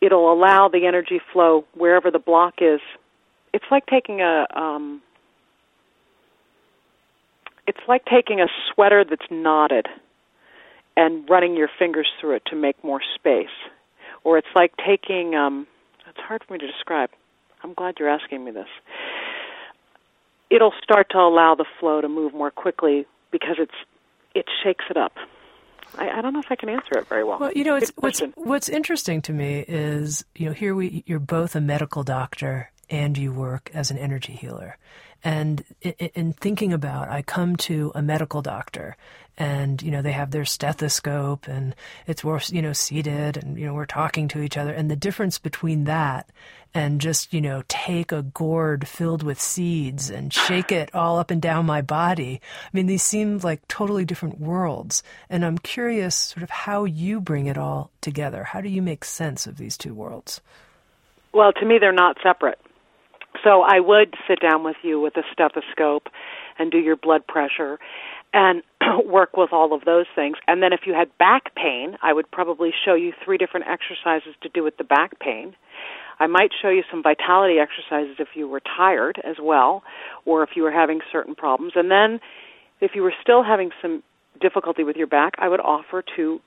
it'll 0.00 0.32
allow 0.32 0.68
the 0.68 0.86
energy 0.86 1.20
flow 1.32 1.64
wherever 1.74 2.10
the 2.10 2.18
block 2.18 2.54
is. 2.60 2.80
It's 3.52 3.64
like 3.70 3.86
taking 3.86 4.20
a 4.20 4.46
um 4.54 5.02
it's 7.66 7.80
like 7.86 8.04
taking 8.04 8.40
a 8.40 8.46
sweater 8.72 9.04
that's 9.08 9.26
knotted 9.30 9.86
and 10.96 11.28
running 11.28 11.56
your 11.56 11.68
fingers 11.78 12.08
through 12.20 12.36
it 12.36 12.42
to 12.46 12.56
make 12.56 12.82
more 12.82 13.00
space. 13.14 13.46
Or 14.24 14.38
it's 14.38 14.48
like 14.54 14.72
taking 14.76 15.34
um 15.34 15.66
it's 16.08 16.18
hard 16.18 16.42
for 16.46 16.54
me 16.54 16.58
to 16.58 16.66
describe. 16.66 17.10
I'm 17.62 17.74
glad 17.74 17.96
you're 17.98 18.08
asking 18.08 18.44
me 18.44 18.52
this 18.52 18.68
it'll 20.50 20.74
start 20.82 21.08
to 21.10 21.18
allow 21.18 21.54
the 21.54 21.64
flow 21.78 22.00
to 22.00 22.08
move 22.08 22.34
more 22.34 22.50
quickly 22.50 23.06
because 23.30 23.56
it's 23.58 23.74
it 24.34 24.46
shakes 24.62 24.84
it 24.90 24.96
up. 24.96 25.12
I, 25.98 26.18
I 26.18 26.20
don't 26.20 26.32
know 26.32 26.40
if 26.40 26.50
I 26.50 26.56
can 26.56 26.68
answer 26.68 26.98
it 26.98 27.08
very 27.08 27.24
well. 27.24 27.38
Well, 27.40 27.52
you 27.52 27.64
know, 27.64 27.76
it's, 27.76 27.90
what's 27.96 28.20
what's 28.34 28.68
interesting 28.68 29.22
to 29.22 29.32
me 29.32 29.64
is 29.66 30.24
you 30.36 30.46
know 30.46 30.52
here 30.52 30.74
we 30.74 31.04
you're 31.06 31.18
both 31.18 31.56
a 31.56 31.60
medical 31.60 32.02
doctor 32.02 32.70
and 32.88 33.16
you 33.16 33.32
work 33.32 33.70
as 33.72 33.90
an 33.90 33.98
energy 33.98 34.32
healer. 34.32 34.76
And 35.22 35.64
in 35.82 36.32
thinking 36.32 36.72
about, 36.72 37.08
I 37.08 37.22
come 37.22 37.56
to 37.56 37.92
a 37.94 38.02
medical 38.02 38.42
doctor 38.42 38.96
and, 39.36 39.82
you 39.82 39.90
know, 39.90 40.02
they 40.02 40.12
have 40.12 40.30
their 40.30 40.44
stethoscope 40.44 41.46
and 41.46 41.74
it's, 42.06 42.24
you 42.50 42.62
know, 42.62 42.72
seated 42.72 43.36
and, 43.36 43.58
you 43.58 43.66
know, 43.66 43.74
we're 43.74 43.86
talking 43.86 44.28
to 44.28 44.42
each 44.42 44.56
other. 44.56 44.72
And 44.72 44.90
the 44.90 44.96
difference 44.96 45.38
between 45.38 45.84
that 45.84 46.28
and 46.72 47.00
just, 47.00 47.32
you 47.34 47.40
know, 47.40 47.62
take 47.68 48.12
a 48.12 48.22
gourd 48.22 48.86
filled 48.86 49.22
with 49.22 49.40
seeds 49.40 50.08
and 50.08 50.32
shake 50.32 50.70
it 50.70 50.94
all 50.94 51.18
up 51.18 51.30
and 51.30 51.42
down 51.42 51.66
my 51.66 51.82
body. 51.82 52.40
I 52.64 52.68
mean, 52.72 52.86
these 52.86 53.02
seem 53.02 53.38
like 53.38 53.66
totally 53.66 54.04
different 54.04 54.40
worlds. 54.40 55.02
And 55.28 55.44
I'm 55.44 55.58
curious 55.58 56.14
sort 56.14 56.42
of 56.42 56.50
how 56.50 56.84
you 56.84 57.20
bring 57.20 57.46
it 57.46 57.58
all 57.58 57.90
together. 58.00 58.44
How 58.44 58.60
do 58.60 58.68
you 58.68 58.82
make 58.82 59.04
sense 59.04 59.46
of 59.46 59.56
these 59.56 59.76
two 59.76 59.94
worlds? 59.94 60.40
Well, 61.32 61.52
to 61.54 61.64
me, 61.64 61.78
they're 61.78 61.92
not 61.92 62.18
separate. 62.22 62.60
So 63.44 63.62
I 63.62 63.80
would 63.80 64.14
sit 64.28 64.40
down 64.40 64.64
with 64.64 64.76
you 64.82 65.00
with 65.00 65.16
a 65.16 65.22
stethoscope 65.32 66.08
and 66.58 66.70
do 66.70 66.78
your 66.78 66.96
blood 66.96 67.26
pressure 67.26 67.78
and 68.32 68.62
work 69.04 69.36
with 69.36 69.52
all 69.52 69.72
of 69.72 69.84
those 69.84 70.06
things. 70.14 70.36
And 70.46 70.62
then 70.62 70.72
if 70.72 70.80
you 70.86 70.94
had 70.94 71.16
back 71.18 71.54
pain, 71.54 71.96
I 72.02 72.12
would 72.12 72.30
probably 72.30 72.70
show 72.84 72.94
you 72.94 73.12
three 73.24 73.38
different 73.38 73.66
exercises 73.66 74.34
to 74.42 74.48
do 74.48 74.62
with 74.62 74.76
the 74.76 74.84
back 74.84 75.18
pain. 75.20 75.54
I 76.18 76.26
might 76.26 76.50
show 76.60 76.68
you 76.68 76.82
some 76.90 77.02
vitality 77.02 77.56
exercises 77.58 78.16
if 78.18 78.28
you 78.34 78.46
were 78.46 78.60
tired 78.60 79.20
as 79.24 79.36
well, 79.42 79.82
or 80.26 80.42
if 80.42 80.50
you 80.54 80.62
were 80.62 80.72
having 80.72 81.00
certain 81.10 81.34
problems. 81.34 81.72
And 81.76 81.90
then 81.90 82.20
if 82.80 82.92
you 82.94 83.02
were 83.02 83.14
still 83.22 83.42
having 83.42 83.70
some 83.80 84.02
difficulty 84.40 84.84
with 84.84 84.96
your 84.96 85.06
back, 85.06 85.34
I 85.38 85.48
would 85.48 85.60
offer 85.60 86.04
to 86.16 86.40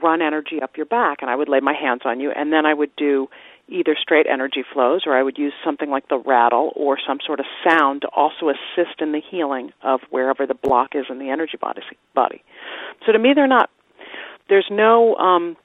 run 0.00 0.22
energy 0.22 0.60
up 0.62 0.76
your 0.76 0.86
back 0.86 1.18
and 1.20 1.30
I 1.30 1.36
would 1.36 1.48
lay 1.48 1.60
my 1.60 1.74
hands 1.74 2.02
on 2.04 2.20
you 2.20 2.30
and 2.30 2.52
then 2.52 2.64
I 2.64 2.72
would 2.72 2.94
do 2.96 3.28
either 3.68 3.96
straight 4.00 4.26
energy 4.26 4.64
flows 4.72 5.02
or 5.06 5.16
I 5.16 5.22
would 5.22 5.38
use 5.38 5.52
something 5.64 5.90
like 5.90 6.08
the 6.08 6.18
rattle 6.18 6.72
or 6.76 6.98
some 7.06 7.18
sort 7.24 7.40
of 7.40 7.46
sound 7.66 8.02
to 8.02 8.08
also 8.08 8.48
assist 8.48 9.00
in 9.00 9.12
the 9.12 9.20
healing 9.20 9.72
of 9.82 10.00
wherever 10.10 10.46
the 10.46 10.54
block 10.54 10.90
is 10.94 11.06
in 11.08 11.18
the 11.18 11.30
energy 11.30 11.56
body. 11.60 12.42
So 13.06 13.12
to 13.12 13.18
me, 13.18 13.32
they're 13.34 13.46
not. 13.46 13.70
There's 14.48 14.66
no. 14.70 15.14
Um, 15.16 15.56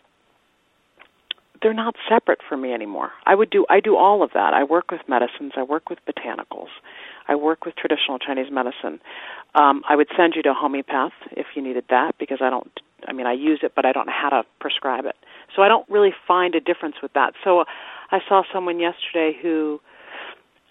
they're 1.61 1.73
not 1.73 1.95
separate 2.07 2.39
for 2.47 2.55
me 2.55 2.71
anymore. 2.71 3.11
I 3.25 3.33
would 3.33 3.49
do. 3.49 3.65
I 3.69 3.79
do 3.79 3.97
all 3.97 4.23
of 4.23 4.31
that. 4.33 4.53
I 4.53 4.63
work 4.63 4.91
with 4.91 5.01
medicines. 5.07 5.53
I 5.57 5.63
work 5.63 5.89
with 5.89 5.99
botanicals. 6.05 6.69
I 7.27 7.35
work 7.35 7.65
with 7.65 7.75
traditional 7.75 8.19
Chinese 8.19 8.51
medicine. 8.51 8.99
Um, 9.55 9.81
I 9.89 9.95
would 9.95 10.07
send 10.15 10.33
you 10.35 10.43
to 10.43 10.51
a 10.51 10.53
homeopath 10.53 11.13
if 11.31 11.47
you 11.55 11.61
needed 11.61 11.85
that 11.89 12.15
because 12.19 12.39
I 12.41 12.49
don't. 12.49 12.71
I 13.07 13.13
mean, 13.13 13.27
I 13.27 13.33
use 13.33 13.59
it, 13.63 13.73
but 13.75 13.85
I 13.85 13.91
don't 13.91 14.05
know 14.07 14.13
how 14.15 14.29
to 14.29 14.43
prescribe 14.59 15.05
it. 15.05 15.15
So 15.55 15.61
I 15.61 15.67
don't 15.67 15.89
really 15.89 16.13
find 16.27 16.55
a 16.55 16.59
difference 16.59 16.95
with 17.01 17.13
that. 17.13 17.33
So 17.43 17.65
I 18.11 18.19
saw 18.27 18.43
someone 18.53 18.79
yesterday 18.79 19.37
who 19.41 19.79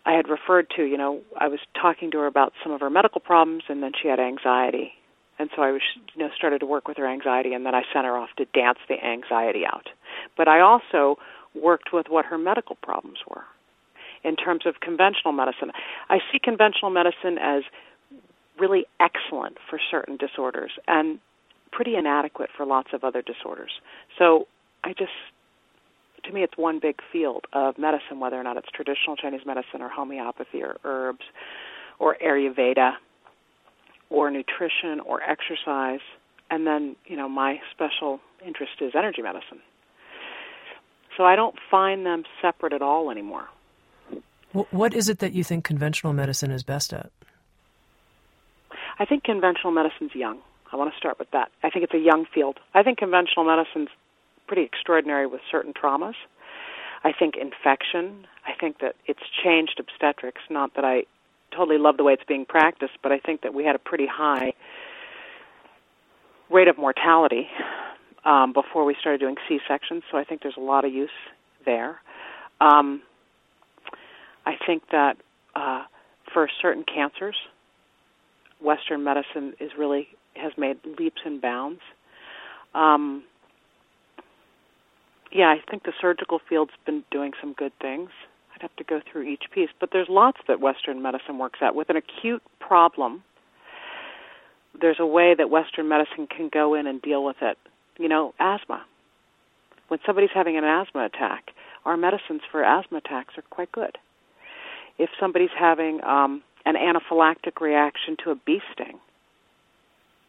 I 0.05 0.12
had 0.12 0.29
referred 0.29 0.69
to, 0.77 0.85
you 0.85 0.97
know, 0.97 1.21
I 1.39 1.49
was 1.49 1.59
talking 1.81 2.11
to 2.12 2.19
her 2.19 2.27
about 2.27 2.53
some 2.62 2.73
of 2.73 2.81
her 2.81 2.91
medical 2.91 3.21
problems 3.21 3.65
and 3.69 3.83
then 3.83 3.93
she 4.01 4.09
had 4.09 4.21
anxiety. 4.21 4.93
And 5.39 5.51
so 5.55 5.62
I 5.62 5.73
was, 5.73 5.83
you 6.15 6.23
know, 6.23 6.31
started 6.35 6.61
to 6.61 6.67
work 6.67 6.89
with 6.89 6.97
her 6.97 7.07
anxiety 7.07 7.53
and 7.53 7.67
then 7.67 7.75
I 7.75 7.83
sent 7.93 8.07
her 8.07 8.17
off 8.17 8.31
to 8.39 8.45
dance 8.55 8.79
the 8.89 9.05
anxiety 9.05 9.65
out. 9.67 9.89
But 10.37 10.49
I 10.49 10.61
also 10.61 11.17
worked 11.55 11.93
with 11.93 12.07
what 12.09 12.25
her 12.27 12.39
medical 12.39 12.77
problems 12.77 13.19
were 13.29 13.45
in 14.25 14.37
terms 14.37 14.67
of 14.67 14.81
conventional 14.81 15.33
medicine. 15.33 15.73
I 16.09 16.19
see 16.31 16.39
conventional 16.39 16.91
medicine 16.91 17.39
as 17.39 17.65
really 18.59 18.87
excellent 19.01 19.59
for 19.69 19.79
certain 19.91 20.17
disorders 20.17 20.73
and 20.87 21.19
pretty 21.73 21.97
inadequate 21.97 22.51
for 22.57 22.65
lots 22.65 22.89
of 22.93 23.05
other 23.05 23.23
disorders. 23.23 23.73
So 24.19 24.47
I 24.87 24.92
just 24.92 25.11
to 26.27 26.33
me, 26.33 26.42
it's 26.42 26.57
one 26.57 26.79
big 26.81 26.96
field 27.12 27.46
of 27.53 27.79
medicine, 27.79 28.20
whether 28.20 28.37
or 28.37 28.42
not 28.42 28.57
it's 28.57 28.68
traditional 28.75 29.16
Chinese 29.16 29.42
medicine 29.46 29.81
or 29.81 29.88
homeopathy 29.88 30.62
or 30.62 30.77
herbs 30.85 31.25
or 31.99 32.16
Ayurveda 32.25 32.94
or 34.11 34.31
nutrition 34.31 35.01
or 35.01 35.22
exercise. 35.22 36.01
And 36.51 36.66
then, 36.66 36.96
you 37.07 37.16
know, 37.16 37.29
my 37.29 37.61
special 37.72 38.20
interest 38.44 38.72
is 38.81 38.92
energy 38.96 39.22
medicine. 39.22 39.61
So 41.16 41.25
I 41.25 41.37
don't 41.37 41.57
find 41.70 42.05
them 42.05 42.25
separate 42.42 42.72
at 42.72 42.83
all 42.83 43.11
anymore. 43.11 43.49
What 44.53 44.94
is 44.94 45.09
it 45.09 45.18
that 45.18 45.33
you 45.33 45.44
think 45.44 45.64
conventional 45.64 46.12
medicine 46.12 46.51
is 46.51 46.62
best 46.62 46.92
at? 46.92 47.11
I 48.99 49.05
think 49.05 49.25
conventional 49.25 49.72
medicine's 49.72 50.14
young. 50.14 50.38
I 50.72 50.77
want 50.77 50.92
to 50.92 50.96
start 50.96 51.18
with 51.18 51.31
that. 51.33 51.51
I 51.62 51.70
think 51.70 51.85
it's 51.85 51.94
a 51.94 51.99
young 51.99 52.27
field. 52.33 52.59
I 52.75 52.83
think 52.83 52.99
conventional 52.99 53.44
medicine's 53.44 53.88
pretty 54.47 54.63
extraordinary 54.63 55.27
with 55.27 55.41
certain 55.51 55.73
traumas. 55.73 56.15
I 57.05 57.13
think 57.13 57.35
infection. 57.37 58.27
I 58.47 58.53
think 58.59 58.79
that 58.81 58.97
it's 59.07 59.21
changed 59.45 59.79
obstetrics. 59.79 60.41
Not 60.51 60.75
that 60.75 60.85
I 60.85 61.05
totally 61.55 61.79
love 61.79 61.97
the 61.97 62.05
way 62.05 62.13
it's 62.13 62.25
being 62.27 62.45
practiced, 62.45 62.95
but 63.03 63.13
I 63.13 63.19
think 63.19 63.43
that 63.43 63.55
we 63.55 63.65
had 63.65 63.77
a 63.77 63.79
pretty 63.79 64.07
high 64.07 64.53
rate 66.51 66.69
of 66.69 66.79
mortality 66.79 67.49
um, 68.25 68.53
before 68.53 68.85
we 68.85 68.97
started 69.01 69.21
doing 69.21 69.37
C 69.49 69.59
sections. 69.69 70.03
So 70.11 70.19
I 70.19 70.25
think 70.25 70.43
there's 70.43 70.57
a 70.57 70.61
lot 70.61 70.85
of 70.85 70.93
use 70.93 71.11
there. 71.65 72.01
Um, 72.61 73.03
I 74.45 74.55
think 74.67 74.85
that 74.93 75.17
uh, 75.55 75.85
for 76.33 76.49
certain 76.61 76.85
cancers, 76.85 77.37
Western 78.61 79.05
medicine 79.05 79.55
is 79.61 79.71
really 79.79 80.09
has 80.35 80.53
made 80.57 80.79
leaps 80.99 81.21
and 81.25 81.41
bounds. 81.41 81.81
Um, 82.75 83.25
yeah, 85.37 85.49
I 85.49 85.61
think 85.70 85.85
the 85.85 85.92
surgical 86.01 86.40
field's 86.49 86.72
been 86.87 87.05
doing 87.11 87.33
some 87.40 87.53
good 87.53 87.72
things. 87.81 88.09
I'd 88.55 88.62
have 88.62 88.75
to 88.77 88.85
go 88.85 89.01
through 89.01 89.25
each 89.25 89.44
piece, 89.53 89.68
but 89.79 89.90
there's 89.92 90.09
lots 90.09 90.38
that 90.49 90.61
Western 90.61 91.03
medicine 91.03 91.37
works 91.37 91.59
at. 91.61 91.75
With 91.75 91.90
an 91.90 91.96
acute 91.96 92.42
problem, 92.59 93.22
there's 94.81 94.96
a 94.99 95.07
way 95.07 95.35
that 95.37 95.51
Western 95.51 95.88
medicine 95.88 96.27
can 96.27 96.49
go 96.51 96.72
in 96.72 96.87
and 96.87 97.03
deal 97.03 97.22
with 97.22 97.37
it. 97.42 97.59
You 97.99 98.09
know, 98.09 98.33
asthma. 98.40 98.83
When 99.88 100.01
somebody's 100.07 100.31
having 100.35 100.57
an 100.57 100.64
asthma 100.64 101.05
attack, 101.05 101.51
our 101.85 101.99
medicines 101.99 102.40
for 102.51 102.64
asthma 102.64 102.99
attacks 102.99 103.35
are 103.37 103.44
quite 103.51 103.70
good. 103.72 103.99
If 104.99 105.11
somebody's 105.20 105.51
having 105.59 106.03
um, 106.03 106.42
an 106.64 106.77
anaphylactic 106.77 107.61
reaction 107.61 108.16
to 108.25 108.31
a 108.31 108.37
bee 108.37 108.62
sting, 108.72 108.99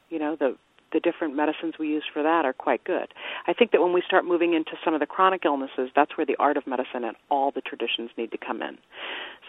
you 0.09 0.19
know, 0.19 0.35
the 0.35 0.57
the 0.93 0.99
different 0.99 1.35
medicines 1.35 1.75
we 1.79 1.89
use 1.89 2.03
for 2.11 2.23
that 2.23 2.45
are 2.45 2.53
quite 2.53 2.83
good. 2.83 3.13
I 3.45 3.53
think 3.53 3.71
that 3.71 3.81
when 3.81 3.93
we 3.93 4.01
start 4.05 4.25
moving 4.25 4.53
into 4.53 4.71
some 4.83 4.93
of 4.93 4.99
the 4.99 5.05
chronic 5.05 5.43
illnesses, 5.45 5.89
that's 5.95 6.17
where 6.17 6.25
the 6.25 6.35
art 6.39 6.57
of 6.57 6.65
medicine 6.65 7.03
and 7.03 7.15
all 7.29 7.51
the 7.51 7.61
traditions 7.61 8.09
need 8.17 8.31
to 8.31 8.37
come 8.37 8.61
in. 8.61 8.77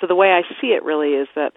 So 0.01 0.07
the 0.07 0.15
way 0.15 0.33
I 0.33 0.43
see 0.61 0.69
it 0.69 0.83
really 0.83 1.11
is 1.11 1.29
that 1.35 1.53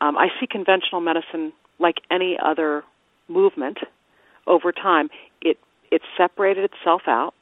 um, 0.00 0.16
I 0.16 0.28
see 0.40 0.46
conventional 0.46 1.00
medicine 1.00 1.52
like 1.78 1.96
any 2.10 2.38
other 2.42 2.84
movement 3.28 3.78
over 4.46 4.72
time. 4.72 5.08
It 5.42 5.58
it 5.90 6.02
separated 6.16 6.70
itself 6.70 7.02
out. 7.06 7.34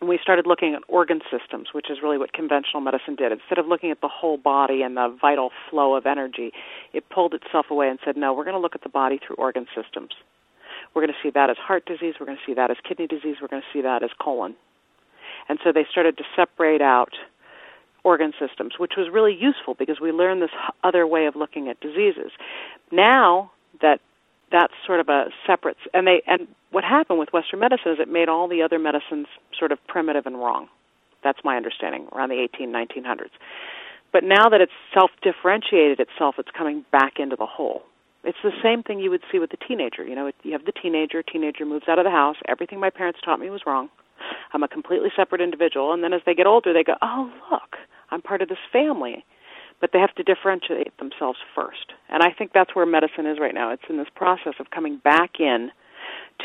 And 0.00 0.08
we 0.08 0.18
started 0.22 0.46
looking 0.46 0.74
at 0.74 0.82
organ 0.88 1.20
systems, 1.30 1.68
which 1.74 1.90
is 1.90 1.98
really 2.02 2.16
what 2.16 2.32
conventional 2.32 2.80
medicine 2.80 3.16
did. 3.16 3.32
Instead 3.32 3.58
of 3.58 3.66
looking 3.66 3.90
at 3.90 4.00
the 4.00 4.08
whole 4.08 4.38
body 4.38 4.80
and 4.80 4.96
the 4.96 5.14
vital 5.20 5.50
flow 5.68 5.94
of 5.94 6.06
energy, 6.06 6.52
it 6.94 7.04
pulled 7.10 7.34
itself 7.34 7.66
away 7.70 7.88
and 7.88 7.98
said, 8.02 8.16
no, 8.16 8.32
we're 8.32 8.44
going 8.44 8.56
to 8.56 8.60
look 8.60 8.74
at 8.74 8.82
the 8.82 8.88
body 8.88 9.18
through 9.24 9.36
organ 9.36 9.66
systems. 9.76 10.12
We're 10.94 11.02
going 11.02 11.14
to 11.14 11.22
see 11.22 11.30
that 11.34 11.50
as 11.50 11.56
heart 11.56 11.86
disease. 11.86 12.14
We're 12.18 12.26
going 12.26 12.38
to 12.38 12.50
see 12.50 12.54
that 12.54 12.70
as 12.70 12.76
kidney 12.86 13.06
disease. 13.06 13.36
We're 13.40 13.48
going 13.48 13.62
to 13.62 13.72
see 13.72 13.82
that 13.82 14.02
as 14.02 14.10
colon. 14.20 14.56
And 15.48 15.58
so 15.64 15.72
they 15.72 15.86
started 15.90 16.18
to 16.18 16.24
separate 16.36 16.82
out 16.82 17.12
organ 18.04 18.32
systems, 18.38 18.74
which 18.78 18.92
was 18.96 19.08
really 19.12 19.36
useful 19.38 19.74
because 19.74 20.00
we 20.00 20.10
learned 20.10 20.42
this 20.42 20.50
other 20.82 21.06
way 21.06 21.26
of 21.26 21.36
looking 21.36 21.68
at 21.68 21.80
diseases. 21.80 22.32
Now 22.90 23.50
that 23.82 24.00
that's 24.50 24.72
sort 24.86 25.00
of 25.00 25.08
a 25.08 25.26
separate 25.46 25.76
and 25.94 26.06
they 26.06 26.22
and 26.26 26.48
what 26.70 26.84
happened 26.84 27.18
with 27.18 27.32
western 27.32 27.60
medicine 27.60 27.92
is 27.92 27.98
it 28.00 28.08
made 28.08 28.28
all 28.28 28.48
the 28.48 28.62
other 28.62 28.78
medicines 28.78 29.26
sort 29.56 29.72
of 29.72 29.78
primitive 29.86 30.26
and 30.26 30.36
wrong 30.36 30.68
that's 31.22 31.38
my 31.44 31.56
understanding 31.56 32.06
around 32.12 32.30
the 32.30 32.40
18 32.54 32.72
1900s 32.72 33.30
but 34.12 34.24
now 34.24 34.48
that 34.48 34.60
it's 34.60 34.72
self 34.92 35.10
differentiated 35.22 36.00
itself 36.00 36.34
it's 36.38 36.50
coming 36.56 36.84
back 36.90 37.14
into 37.18 37.36
the 37.36 37.46
whole 37.46 37.82
it's 38.24 38.38
the 38.42 38.52
same 38.62 38.82
thing 38.82 39.00
you 39.00 39.10
would 39.10 39.22
see 39.30 39.38
with 39.38 39.52
a 39.52 39.56
teenager. 39.56 40.04
You 40.04 40.14
know, 40.14 40.30
you 40.42 40.52
have 40.52 40.64
the 40.64 40.72
teenager, 40.72 41.22
teenager 41.22 41.64
moves 41.64 41.88
out 41.88 41.98
of 41.98 42.04
the 42.04 42.10
house, 42.10 42.36
everything 42.48 42.80
my 42.80 42.90
parents 42.90 43.20
taught 43.24 43.40
me 43.40 43.50
was 43.50 43.62
wrong. 43.66 43.88
I'm 44.52 44.62
a 44.62 44.68
completely 44.68 45.08
separate 45.16 45.40
individual, 45.40 45.92
and 45.92 46.04
then 46.04 46.12
as 46.12 46.20
they 46.26 46.34
get 46.34 46.46
older, 46.46 46.72
they 46.72 46.84
go, 46.84 46.96
"Oh, 47.00 47.32
look, 47.50 47.78
I'm 48.10 48.20
part 48.20 48.42
of 48.42 48.48
this 48.48 48.58
family." 48.72 49.24
But 49.80 49.92
they 49.92 49.98
have 49.98 50.14
to 50.16 50.22
differentiate 50.22 50.94
themselves 50.98 51.38
first. 51.54 51.94
And 52.10 52.22
I 52.22 52.30
think 52.30 52.52
that's 52.52 52.74
where 52.74 52.84
medicine 52.84 53.24
is 53.24 53.38
right 53.38 53.54
now. 53.54 53.70
It's 53.70 53.88
in 53.88 53.96
this 53.96 54.10
process 54.14 54.60
of 54.60 54.70
coming 54.70 54.98
back 54.98 55.40
in 55.40 55.72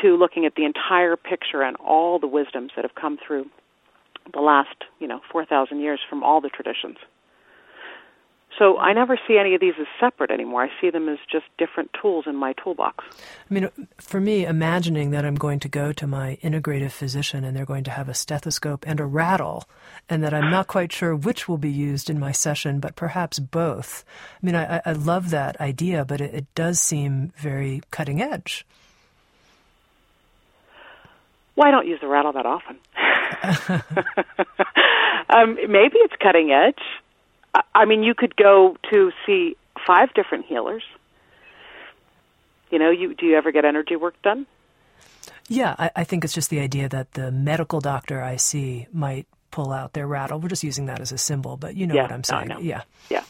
to 0.02 0.16
looking 0.16 0.46
at 0.46 0.56
the 0.56 0.64
entire 0.64 1.18
picture 1.18 1.62
and 1.62 1.76
all 1.78 2.18
the 2.18 2.28
wisdoms 2.28 2.72
that 2.76 2.86
have 2.86 2.96
come 2.96 3.18
through 3.18 3.50
the 4.34 4.40
last, 4.40 4.86
you 5.00 5.08
know, 5.08 5.20
4,000 5.30 5.80
years 5.80 6.00
from 6.10 6.24
all 6.24 6.40
the 6.40 6.50
traditions. 6.50 6.98
So 8.58 8.78
I 8.78 8.94
never 8.94 9.20
see 9.28 9.38
any 9.38 9.54
of 9.54 9.60
these 9.60 9.74
as 9.80 9.88
separate 10.00 10.32
anymore. 10.32 10.64
I 10.64 10.70
see 10.80 10.90
them 10.90 11.10
as 11.10 11.18
just 11.30 11.46
different 11.58 11.92
tools 12.00 12.26
in 12.26 12.36
my 12.36 12.54
toolbox. 12.54 13.04
I 13.50 13.54
mean, 13.54 13.70
for 13.98 14.22
me, 14.22 14.46
imagining 14.46 15.12
that 15.12 15.26
I'm 15.26 15.36
going 15.36 15.60
to 15.60 15.68
go 15.68 15.92
to 15.92 16.08
my 16.08 16.38
integrative 16.42 16.92
physician 16.92 17.44
and 17.44 17.56
they're 17.56 17.66
going 17.66 17.84
to 17.84 17.92
have 17.92 18.08
a 18.08 18.14
stethoscope 18.14 18.86
and 18.88 19.02
a 19.02 19.06
rattle, 19.06 19.66
and 20.10 20.24
that 20.24 20.34
I'm 20.34 20.50
not 20.50 20.68
quite 20.68 20.94
sure 20.94 21.16
which 21.16 21.50
will 21.50 21.58
be 21.58 21.72
used 21.72 22.10
in 22.10 22.18
my 22.18 22.32
session, 22.32 22.80
but 22.80 22.96
perhaps 22.96 23.40
both. 23.40 24.06
I 24.42 24.46
mean, 24.46 24.56
I, 24.56 24.82
I 24.86 24.94
love 24.94 25.32
that 25.32 25.60
idea, 25.60 26.06
but 26.06 26.22
it, 26.22 26.34
it 26.34 26.46
does 26.56 26.80
seem 26.80 27.34
very 27.38 27.82
cutting 27.92 28.22
edge. 28.22 28.66
Well, 31.58 31.68
I 31.68 31.72
don't 31.72 31.88
use 31.88 32.00
the 32.00 32.08
rattle 32.08 32.32
that 32.34 32.46
often. 32.46 32.78
um, 35.30 35.56
maybe 35.56 35.98
it's 35.98 36.16
cutting 36.22 36.52
edge. 36.52 36.82
I 37.74 37.86
mean, 37.86 38.04
you 38.04 38.14
could 38.14 38.36
go 38.36 38.78
to 38.92 39.12
see 39.26 39.56
five 39.86 40.14
different 40.14 40.46
healers. 40.46 40.84
You 42.72 42.80
know, 42.80 42.90
you 42.90 43.14
do 43.14 43.26
you 43.26 43.38
ever 43.38 43.52
get 43.52 43.66
energy 43.66 43.96
work 43.96 44.22
done? 44.22 44.46
Yeah, 45.48 45.76
I, 45.78 45.92
I 45.98 46.04
think 46.04 46.24
it's 46.24 46.34
just 46.34 46.50
the 46.50 46.60
idea 46.60 46.90
that 46.90 47.14
the 47.14 47.32
medical 47.32 47.80
doctor 47.80 48.22
I 48.22 48.36
see 48.36 48.88
might 48.92 49.28
pull 49.52 49.72
out 49.72 49.94
their 49.94 50.08
rattle. 50.08 50.40
We're 50.40 50.50
just 50.50 50.64
using 50.64 50.88
that 50.88 51.00
as 51.00 51.12
a 51.12 51.18
symbol, 51.18 51.56
but 51.56 51.76
you 51.76 51.88
know 51.88 51.96
yeah, 51.96 52.02
what 52.04 52.12
I'm 52.12 52.24
saying. 52.24 52.48
No, 52.48 52.60
yeah. 52.60 52.82
Yeah. 53.10 53.24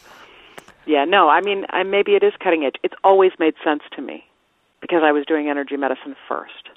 Yeah, 0.86 1.04
no, 1.04 1.28
I 1.28 1.40
mean, 1.40 1.66
I, 1.70 1.82
maybe 1.82 2.12
it 2.12 2.22
is 2.22 2.32
cutting 2.42 2.64
edge. 2.64 2.76
It's 2.82 2.94
always 3.02 3.32
made 3.38 3.54
sense 3.64 3.82
to 3.96 4.02
me 4.02 4.24
because 4.80 5.02
I 5.04 5.10
was 5.12 5.24
doing 5.26 5.48
energy 5.48 5.76
medicine 5.76 6.14
first. 6.28 6.70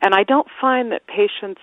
And 0.00 0.14
I 0.14 0.22
don't 0.22 0.48
find 0.60 0.90
that 0.92 1.06
patients 1.06 1.60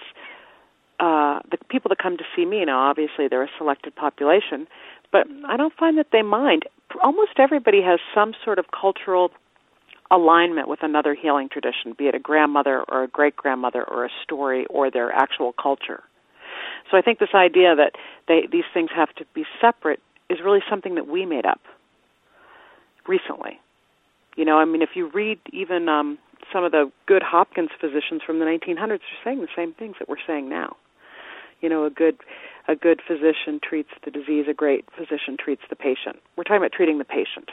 uh, 1.01 1.39
the 1.49 1.57
people 1.67 1.89
that 1.89 1.97
come 1.97 2.15
to 2.15 2.23
see 2.35 2.45
me 2.45 2.63
now, 2.63 2.87
obviously 2.87 3.27
they're 3.27 3.43
a 3.43 3.49
selected 3.57 3.95
population, 3.95 4.67
but 5.11 5.25
I 5.47 5.57
don't 5.57 5.73
find 5.73 5.97
that 5.97 6.07
they 6.11 6.21
mind. 6.21 6.63
Almost 7.03 7.39
everybody 7.39 7.81
has 7.81 7.99
some 8.13 8.33
sort 8.45 8.59
of 8.59 8.65
cultural 8.79 9.31
alignment 10.11 10.67
with 10.67 10.83
another 10.83 11.15
healing 11.15 11.49
tradition, 11.49 11.95
be 11.97 12.05
it 12.05 12.13
a 12.13 12.19
grandmother 12.19 12.83
or 12.87 13.03
a 13.03 13.07
great 13.07 13.35
grandmother 13.35 13.83
or 13.83 14.05
a 14.05 14.09
story 14.23 14.67
or 14.69 14.91
their 14.91 15.11
actual 15.11 15.53
culture. 15.53 16.03
So 16.91 16.97
I 16.97 17.01
think 17.01 17.17
this 17.17 17.33
idea 17.33 17.75
that 17.75 17.93
they, 18.27 18.41
these 18.51 18.65
things 18.71 18.89
have 18.95 19.09
to 19.15 19.25
be 19.33 19.43
separate 19.59 20.01
is 20.29 20.37
really 20.43 20.61
something 20.69 20.95
that 20.95 21.07
we 21.07 21.25
made 21.25 21.47
up 21.47 21.61
recently. 23.07 23.59
You 24.35 24.45
know, 24.45 24.59
I 24.59 24.65
mean, 24.65 24.83
if 24.83 24.89
you 24.93 25.09
read 25.09 25.39
even 25.51 25.89
um, 25.89 26.19
some 26.53 26.63
of 26.63 26.71
the 26.71 26.91
good 27.07 27.23
Hopkins 27.23 27.69
physicians 27.79 28.21
from 28.23 28.37
the 28.37 28.45
1800s, 28.45 28.77
they're 28.87 28.99
saying 29.23 29.41
the 29.41 29.47
same 29.55 29.73
things 29.73 29.95
that 29.99 30.07
we're 30.07 30.17
saying 30.27 30.47
now 30.47 30.75
you 31.61 31.69
know 31.69 31.85
a 31.85 31.89
good 31.89 32.17
a 32.67 32.75
good 32.75 33.01
physician 33.07 33.59
treats 33.63 33.89
the 34.05 34.11
disease 34.11 34.45
a 34.49 34.53
great 34.53 34.85
physician 34.97 35.37
treats 35.39 35.61
the 35.69 35.75
patient. 35.75 36.17
We're 36.35 36.43
talking 36.43 36.57
about 36.57 36.71
treating 36.71 36.97
the 36.97 37.05
patient. 37.05 37.49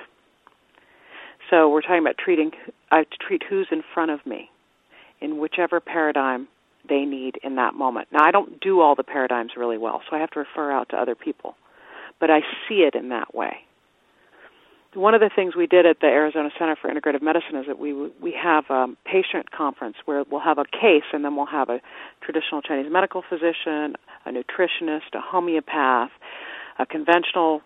So 1.50 1.68
we're 1.70 1.82
talking 1.82 2.00
about 2.00 2.18
treating 2.18 2.52
i 2.90 3.04
to 3.04 3.16
treat 3.20 3.42
who's 3.48 3.68
in 3.70 3.82
front 3.94 4.10
of 4.10 4.24
me 4.26 4.50
in 5.20 5.38
whichever 5.38 5.80
paradigm 5.80 6.48
they 6.88 7.04
need 7.04 7.38
in 7.42 7.56
that 7.56 7.74
moment. 7.74 8.08
Now 8.12 8.24
i 8.24 8.30
don't 8.30 8.60
do 8.60 8.80
all 8.80 8.94
the 8.94 9.04
paradigms 9.04 9.52
really 9.56 9.78
well 9.78 10.02
so 10.08 10.16
i 10.16 10.20
have 10.20 10.30
to 10.30 10.40
refer 10.40 10.72
out 10.72 10.88
to 10.90 10.96
other 10.96 11.14
people. 11.14 11.56
But 12.20 12.30
i 12.30 12.40
see 12.68 12.82
it 12.82 12.94
in 12.94 13.10
that 13.10 13.34
way 13.34 13.58
one 14.94 15.14
of 15.14 15.20
the 15.20 15.30
things 15.34 15.54
we 15.54 15.66
did 15.66 15.86
at 15.86 16.00
the 16.00 16.06
Arizona 16.06 16.50
Center 16.58 16.76
for 16.80 16.90
Integrative 16.90 17.22
Medicine 17.22 17.56
is 17.56 17.66
that 17.66 17.78
we 17.78 17.92
we 17.92 18.32
have 18.32 18.64
a 18.70 18.86
patient 19.04 19.50
conference 19.50 19.96
where 20.06 20.24
we'll 20.30 20.40
have 20.40 20.58
a 20.58 20.64
case 20.64 21.04
and 21.12 21.24
then 21.24 21.36
we'll 21.36 21.46
have 21.46 21.68
a 21.68 21.80
traditional 22.20 22.62
Chinese 22.62 22.90
medical 22.90 23.22
physician, 23.28 23.96
a 24.24 24.30
nutritionist, 24.30 25.12
a 25.12 25.20
homeopath, 25.20 26.10
a 26.78 26.86
conventional 26.86 27.60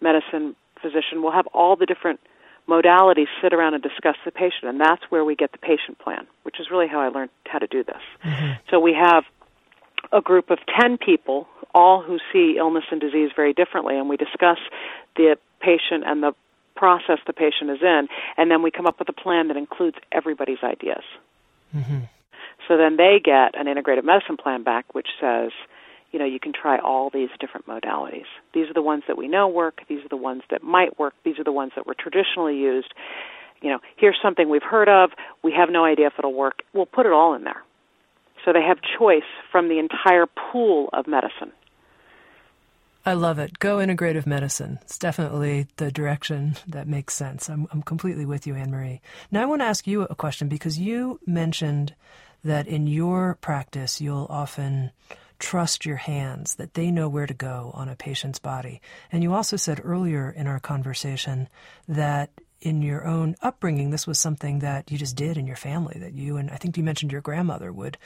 medicine 0.00 0.56
physician. 0.80 1.22
We'll 1.22 1.32
have 1.32 1.46
all 1.48 1.76
the 1.76 1.86
different 1.86 2.20
modalities 2.68 3.26
sit 3.42 3.52
around 3.52 3.74
and 3.74 3.82
discuss 3.82 4.16
the 4.24 4.30
patient, 4.30 4.64
and 4.64 4.80
that's 4.80 5.02
where 5.10 5.24
we 5.24 5.36
get 5.36 5.52
the 5.52 5.58
patient 5.58 5.98
plan, 5.98 6.26
which 6.42 6.58
is 6.58 6.70
really 6.70 6.88
how 6.88 7.00
I 7.00 7.08
learned 7.08 7.30
how 7.46 7.58
to 7.58 7.66
do 7.66 7.84
this. 7.84 8.02
Mm-hmm. 8.24 8.52
So 8.70 8.80
we 8.80 8.94
have 8.94 9.24
a 10.12 10.20
group 10.20 10.50
of 10.50 10.58
10 10.80 10.98
people, 10.98 11.46
all 11.74 12.02
who 12.02 12.18
see 12.32 12.56
illness 12.58 12.84
and 12.90 13.00
disease 13.00 13.30
very 13.36 13.52
differently, 13.52 13.98
and 13.98 14.08
we 14.08 14.16
discuss 14.16 14.58
the 15.16 15.36
patient 15.60 16.04
and 16.06 16.22
the 16.22 16.32
process 16.84 17.18
the 17.26 17.32
patient 17.32 17.70
is 17.70 17.78
in, 17.80 18.08
and 18.36 18.50
then 18.50 18.60
we 18.62 18.70
come 18.70 18.86
up 18.86 18.98
with 18.98 19.08
a 19.08 19.12
plan 19.14 19.48
that 19.48 19.56
includes 19.56 19.96
everybody's 20.12 20.62
ideas. 20.62 21.02
Mm-hmm. 21.74 22.00
So 22.68 22.76
then 22.76 22.98
they 22.98 23.22
get 23.24 23.58
an 23.58 23.66
integrative 23.72 24.04
medicine 24.04 24.36
plan 24.36 24.62
back, 24.64 24.94
which 24.94 25.08
says, 25.18 25.50
you 26.12 26.18
know, 26.18 26.26
you 26.26 26.38
can 26.38 26.52
try 26.52 26.78
all 26.78 27.08
these 27.08 27.30
different 27.40 27.66
modalities. 27.66 28.28
These 28.52 28.68
are 28.68 28.74
the 28.74 28.82
ones 28.82 29.04
that 29.08 29.16
we 29.16 29.28
know 29.28 29.48
work. 29.48 29.80
These 29.88 30.04
are 30.04 30.10
the 30.10 30.18
ones 30.18 30.42
that 30.50 30.62
might 30.62 30.98
work. 30.98 31.14
These 31.24 31.38
are 31.38 31.44
the 31.44 31.52
ones 31.52 31.72
that 31.74 31.86
were 31.86 31.96
traditionally 31.98 32.58
used. 32.58 32.92
You 33.62 33.70
know, 33.70 33.78
here's 33.96 34.18
something 34.22 34.50
we've 34.50 34.62
heard 34.62 34.90
of. 34.90 35.10
We 35.42 35.52
have 35.52 35.70
no 35.70 35.86
idea 35.86 36.08
if 36.08 36.12
it'll 36.18 36.34
work. 36.34 36.62
We'll 36.74 36.84
put 36.84 37.06
it 37.06 37.12
all 37.12 37.32
in 37.34 37.44
there. 37.44 37.62
So 38.44 38.52
they 38.52 38.62
have 38.62 38.76
choice 38.98 39.30
from 39.50 39.68
the 39.68 39.78
entire 39.78 40.26
pool 40.26 40.90
of 40.92 41.06
medicine. 41.06 41.52
I 43.06 43.12
love 43.12 43.38
it. 43.38 43.58
Go 43.58 43.78
integrative 43.78 44.26
medicine. 44.26 44.78
It's 44.82 44.98
definitely 44.98 45.66
the 45.76 45.92
direction 45.92 46.56
that 46.66 46.88
makes 46.88 47.14
sense. 47.14 47.50
I'm, 47.50 47.66
I'm 47.70 47.82
completely 47.82 48.24
with 48.24 48.46
you, 48.46 48.54
Ann 48.54 48.70
Marie. 48.70 49.02
Now, 49.30 49.42
I 49.42 49.46
want 49.46 49.60
to 49.60 49.66
ask 49.66 49.86
you 49.86 50.02
a 50.02 50.14
question 50.14 50.48
because 50.48 50.78
you 50.78 51.20
mentioned 51.26 51.94
that 52.44 52.66
in 52.66 52.86
your 52.86 53.36
practice, 53.42 54.00
you'll 54.00 54.26
often 54.30 54.90
trust 55.38 55.84
your 55.84 55.96
hands, 55.96 56.54
that 56.54 56.74
they 56.74 56.90
know 56.90 57.08
where 57.08 57.26
to 57.26 57.34
go 57.34 57.72
on 57.74 57.90
a 57.90 57.96
patient's 57.96 58.38
body. 58.38 58.80
And 59.12 59.22
you 59.22 59.34
also 59.34 59.56
said 59.56 59.80
earlier 59.84 60.30
in 60.30 60.46
our 60.46 60.60
conversation 60.60 61.48
that 61.86 62.30
in 62.62 62.80
your 62.80 63.06
own 63.06 63.36
upbringing, 63.42 63.90
this 63.90 64.06
was 64.06 64.18
something 64.18 64.60
that 64.60 64.90
you 64.90 64.96
just 64.96 65.16
did 65.16 65.36
in 65.36 65.46
your 65.46 65.56
family, 65.56 65.98
that 66.00 66.14
you 66.14 66.38
and 66.38 66.50
I 66.50 66.56
think 66.56 66.78
you 66.78 66.82
mentioned 66.82 67.12
your 67.12 67.20
grandmother 67.20 67.70
would 67.70 67.98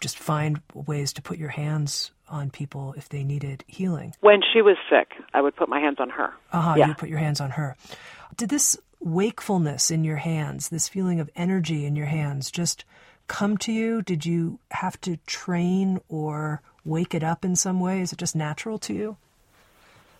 just 0.00 0.18
find 0.18 0.60
ways 0.74 1.14
to 1.14 1.22
put 1.22 1.38
your 1.38 1.48
hands 1.48 2.10
on 2.28 2.50
people 2.50 2.94
if 2.96 3.08
they 3.08 3.22
needed 3.22 3.64
healing. 3.66 4.14
When 4.20 4.40
she 4.52 4.62
was 4.62 4.76
sick, 4.90 5.12
I 5.32 5.40
would 5.40 5.56
put 5.56 5.68
my 5.68 5.80
hands 5.80 5.98
on 6.00 6.10
her. 6.10 6.32
Uh-huh, 6.52 6.74
yeah. 6.76 6.88
you 6.88 6.94
put 6.94 7.08
your 7.08 7.18
hands 7.18 7.40
on 7.40 7.50
her. 7.50 7.76
Did 8.36 8.48
this 8.48 8.76
wakefulness 9.00 9.90
in 9.90 10.04
your 10.04 10.16
hands, 10.16 10.70
this 10.70 10.88
feeling 10.88 11.20
of 11.20 11.30
energy 11.36 11.84
in 11.84 11.94
your 11.96 12.06
hands, 12.06 12.50
just 12.50 12.84
come 13.26 13.56
to 13.58 13.72
you? 13.72 14.02
Did 14.02 14.24
you 14.26 14.58
have 14.70 15.00
to 15.02 15.18
train 15.26 16.00
or 16.08 16.62
wake 16.84 17.14
it 17.14 17.22
up 17.22 17.44
in 17.44 17.56
some 17.56 17.80
way? 17.80 18.00
Is 18.00 18.12
it 18.12 18.18
just 18.18 18.34
natural 18.34 18.78
to 18.80 18.94
you? 18.94 19.16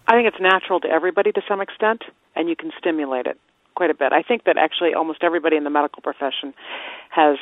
I 0.07 0.13
think 0.13 0.29
it's 0.29 0.41
natural 0.41 0.81
to 0.81 0.89
everybody 0.89 1.33
to 1.33 1.41
some 1.49 1.61
extent, 1.61 2.03
and 2.37 2.49
you 2.49 2.57
can 2.57 2.71
stimulate 2.79 3.27
it 3.27 3.39
quite 3.75 3.91
a 3.91 3.95
bit. 3.95 4.13
I 4.13 4.23
think 4.23 4.45
that 4.45 4.57
actually 4.57 4.95
almost 4.95 5.23
everybody 5.23 5.57
in 5.57 5.65
the 5.65 5.71
medical 5.71 6.03
profession 6.03 6.55
has 7.11 7.39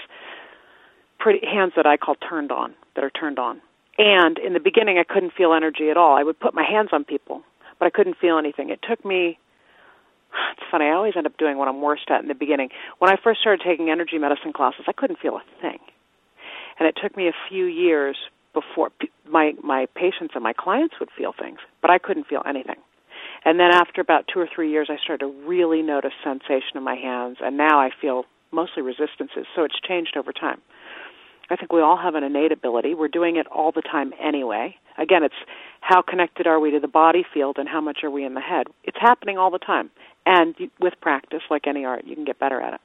pretty 1.18 1.44
hands 1.46 1.72
that 1.76 1.86
I 1.86 1.96
call 1.96 2.14
turned 2.14 2.52
on, 2.52 2.74
that 2.94 3.04
are 3.04 3.10
turned 3.10 3.38
on. 3.38 3.60
And 3.98 4.38
in 4.38 4.52
the 4.52 4.60
beginning, 4.60 4.98
I 4.98 5.04
couldn't 5.04 5.34
feel 5.34 5.52
energy 5.52 5.90
at 5.90 5.96
all. 5.96 6.16
I 6.16 6.22
would 6.22 6.40
put 6.40 6.54
my 6.54 6.64
hands 6.64 6.90
on 6.92 7.04
people, 7.04 7.42
but 7.78 7.86
I 7.86 7.90
couldn't 7.90 8.16
feel 8.18 8.38
anything. 8.38 8.70
It 8.70 8.80
took 8.88 9.04
me. 9.04 9.38
It's 10.52 10.66
funny. 10.70 10.86
I 10.86 10.92
always 10.92 11.12
end 11.16 11.26
up 11.26 11.36
doing 11.36 11.58
what 11.58 11.68
I'm 11.68 11.82
worst 11.82 12.04
at 12.08 12.22
in 12.22 12.28
the 12.28 12.34
beginning. 12.34 12.70
When 12.98 13.10
I 13.10 13.16
first 13.22 13.40
started 13.40 13.62
taking 13.66 13.90
energy 13.90 14.16
medicine 14.16 14.52
classes, 14.54 14.86
I 14.88 14.92
couldn't 14.92 15.18
feel 15.18 15.36
a 15.36 15.42
thing, 15.60 15.78
and 16.78 16.88
it 16.88 16.96
took 17.02 17.16
me 17.16 17.28
a 17.28 17.34
few 17.50 17.66
years 17.66 18.16
before 18.54 18.90
my 19.28 19.52
my 19.62 19.86
patients 19.94 20.32
and 20.34 20.42
my 20.42 20.54
clients 20.54 20.94
would 21.00 21.10
feel 21.16 21.32
things, 21.38 21.58
but 21.82 21.90
I 21.90 21.98
couldn't 21.98 22.26
feel 22.26 22.42
anything. 22.46 22.76
And 23.44 23.58
then 23.58 23.72
after 23.72 24.00
about 24.00 24.28
two 24.32 24.40
or 24.40 24.48
three 24.52 24.70
years, 24.70 24.88
I 24.90 24.96
started 25.02 25.26
to 25.26 25.46
really 25.46 25.82
notice 25.82 26.12
sensation 26.22 26.76
in 26.76 26.82
my 26.82 26.94
hands, 26.94 27.38
and 27.42 27.56
now 27.56 27.80
I 27.80 27.90
feel 28.00 28.24
mostly 28.52 28.82
resistances. 28.82 29.46
So 29.54 29.64
it's 29.64 29.78
changed 29.86 30.16
over 30.16 30.32
time. 30.32 30.60
I 31.52 31.56
think 31.56 31.70
we 31.70 31.82
all 31.82 31.98
have 31.98 32.14
an 32.14 32.24
innate 32.24 32.50
ability. 32.50 32.94
We're 32.94 33.08
doing 33.08 33.36
it 33.36 33.46
all 33.46 33.72
the 33.72 33.82
time 33.82 34.12
anyway. 34.18 34.76
Again, 34.96 35.22
it's 35.22 35.34
how 35.82 36.00
connected 36.00 36.46
are 36.46 36.58
we 36.58 36.70
to 36.70 36.80
the 36.80 36.88
body 36.88 37.26
field 37.34 37.58
and 37.58 37.68
how 37.68 37.80
much 37.82 37.98
are 38.04 38.10
we 38.10 38.24
in 38.24 38.32
the 38.32 38.40
head. 38.40 38.68
It's 38.84 38.96
happening 38.98 39.36
all 39.36 39.50
the 39.50 39.58
time. 39.58 39.90
And 40.24 40.54
with 40.80 40.94
practice, 41.02 41.42
like 41.50 41.66
any 41.66 41.84
art, 41.84 42.04
you 42.06 42.14
can 42.14 42.24
get 42.24 42.38
better 42.38 42.58
at 42.58 42.74
it. 42.74 42.80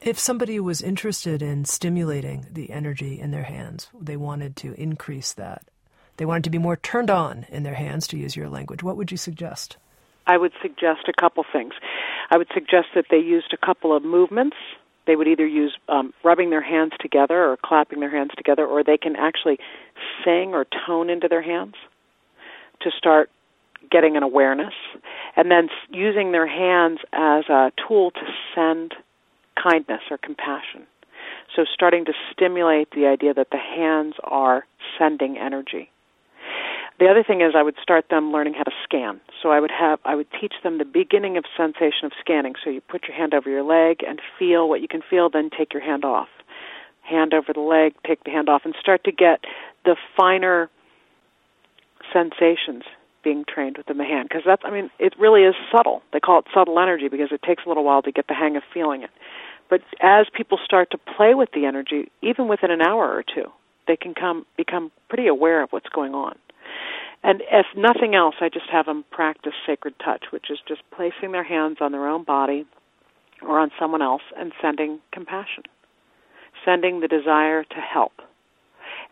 If 0.00 0.18
somebody 0.18 0.58
was 0.60 0.80
interested 0.80 1.42
in 1.42 1.66
stimulating 1.66 2.46
the 2.50 2.70
energy 2.70 3.20
in 3.20 3.32
their 3.32 3.42
hands, 3.42 3.88
they 4.00 4.16
wanted 4.16 4.56
to 4.56 4.80
increase 4.80 5.34
that, 5.34 5.64
they 6.16 6.24
wanted 6.24 6.44
to 6.44 6.50
be 6.50 6.58
more 6.58 6.76
turned 6.76 7.10
on 7.10 7.44
in 7.50 7.64
their 7.64 7.74
hands, 7.74 8.06
to 8.08 8.16
use 8.16 8.34
your 8.34 8.48
language, 8.48 8.82
what 8.82 8.96
would 8.96 9.10
you 9.10 9.16
suggest? 9.16 9.76
I 10.26 10.38
would 10.38 10.52
suggest 10.62 11.08
a 11.08 11.20
couple 11.20 11.44
things. 11.52 11.74
I 12.30 12.38
would 12.38 12.48
suggest 12.54 12.88
that 12.94 13.06
they 13.10 13.18
used 13.18 13.52
a 13.52 13.66
couple 13.66 13.94
of 13.94 14.04
movements 14.04 14.56
they 15.08 15.16
would 15.16 15.26
either 15.26 15.46
use 15.46 15.76
um, 15.88 16.12
rubbing 16.22 16.50
their 16.50 16.62
hands 16.62 16.92
together 17.00 17.50
or 17.50 17.56
clapping 17.56 17.98
their 17.98 18.10
hands 18.10 18.30
together, 18.36 18.64
or 18.64 18.84
they 18.84 18.98
can 18.98 19.16
actually 19.16 19.58
sing 20.22 20.52
or 20.52 20.66
tone 20.86 21.10
into 21.10 21.26
their 21.26 21.42
hands 21.42 21.74
to 22.82 22.90
start 22.96 23.30
getting 23.90 24.16
an 24.16 24.22
awareness, 24.22 24.74
and 25.34 25.50
then 25.50 25.68
using 25.90 26.30
their 26.32 26.46
hands 26.46 26.98
as 27.12 27.44
a 27.48 27.72
tool 27.88 28.10
to 28.10 28.20
send 28.54 28.94
kindness 29.60 30.02
or 30.10 30.18
compassion. 30.18 30.86
So, 31.56 31.64
starting 31.72 32.04
to 32.04 32.12
stimulate 32.30 32.90
the 32.90 33.06
idea 33.06 33.32
that 33.32 33.48
the 33.50 33.56
hands 33.56 34.14
are 34.24 34.66
sending 34.98 35.38
energy. 35.38 35.90
The 36.98 37.06
other 37.06 37.22
thing 37.22 37.40
is 37.40 37.54
I 37.54 37.62
would 37.62 37.76
start 37.80 38.06
them 38.10 38.32
learning 38.32 38.54
how 38.54 38.64
to 38.64 38.72
scan. 38.82 39.20
So 39.40 39.50
I 39.50 39.60
would 39.60 39.70
have 39.70 40.00
I 40.04 40.16
would 40.16 40.26
teach 40.40 40.54
them 40.62 40.78
the 40.78 40.84
beginning 40.84 41.36
of 41.36 41.44
sensation 41.56 42.04
of 42.04 42.12
scanning. 42.20 42.54
So 42.62 42.70
you 42.70 42.80
put 42.80 43.06
your 43.06 43.16
hand 43.16 43.34
over 43.34 43.48
your 43.48 43.62
leg 43.62 44.02
and 44.06 44.20
feel 44.38 44.68
what 44.68 44.80
you 44.80 44.88
can 44.88 45.02
feel, 45.08 45.30
then 45.30 45.50
take 45.56 45.72
your 45.72 45.82
hand 45.82 46.04
off. 46.04 46.28
Hand 47.02 47.34
over 47.34 47.52
the 47.52 47.60
leg, 47.60 47.94
take 48.06 48.24
the 48.24 48.30
hand 48.30 48.48
off 48.48 48.62
and 48.64 48.74
start 48.80 49.04
to 49.04 49.12
get 49.12 49.44
the 49.84 49.96
finer 50.16 50.68
sensations 52.12 52.82
being 53.22 53.44
trained 53.44 53.76
within 53.76 53.98
the 53.98 54.04
hand 54.04 54.28
because 54.28 54.42
that's 54.44 54.62
I 54.64 54.70
mean 54.70 54.90
it 54.98 55.14
really 55.20 55.42
is 55.42 55.54
subtle. 55.70 56.02
They 56.12 56.20
call 56.20 56.40
it 56.40 56.46
subtle 56.52 56.80
energy 56.80 57.08
because 57.08 57.28
it 57.30 57.42
takes 57.42 57.62
a 57.64 57.68
little 57.68 57.84
while 57.84 58.02
to 58.02 58.10
get 58.10 58.26
the 58.26 58.34
hang 58.34 58.56
of 58.56 58.64
feeling 58.74 59.02
it. 59.02 59.10
But 59.70 59.82
as 60.00 60.26
people 60.32 60.58
start 60.64 60.90
to 60.90 60.98
play 60.98 61.34
with 61.34 61.50
the 61.52 61.66
energy, 61.66 62.10
even 62.22 62.48
within 62.48 62.70
an 62.70 62.80
hour 62.80 63.14
or 63.14 63.22
two, 63.22 63.52
they 63.88 63.96
can 63.96 64.14
come 64.14 64.46
become 64.56 64.92
pretty 65.08 65.26
aware 65.26 65.62
of 65.64 65.70
what's 65.70 65.88
going 65.88 66.14
on. 66.14 66.36
And 67.24 67.42
if 67.50 67.66
nothing 67.76 68.14
else, 68.14 68.36
I 68.40 68.48
just 68.48 68.70
have 68.70 68.86
them 68.86 69.04
practice 69.10 69.54
sacred 69.66 69.94
touch, 70.04 70.26
which 70.30 70.50
is 70.50 70.58
just 70.68 70.82
placing 70.94 71.32
their 71.32 71.42
hands 71.42 71.78
on 71.80 71.90
their 71.90 72.06
own 72.06 72.22
body 72.22 72.64
or 73.42 73.58
on 73.58 73.70
someone 73.78 74.02
else 74.02 74.22
and 74.36 74.52
sending 74.62 75.00
compassion, 75.12 75.64
sending 76.64 77.00
the 77.00 77.08
desire 77.08 77.64
to 77.64 77.76
help. 77.76 78.12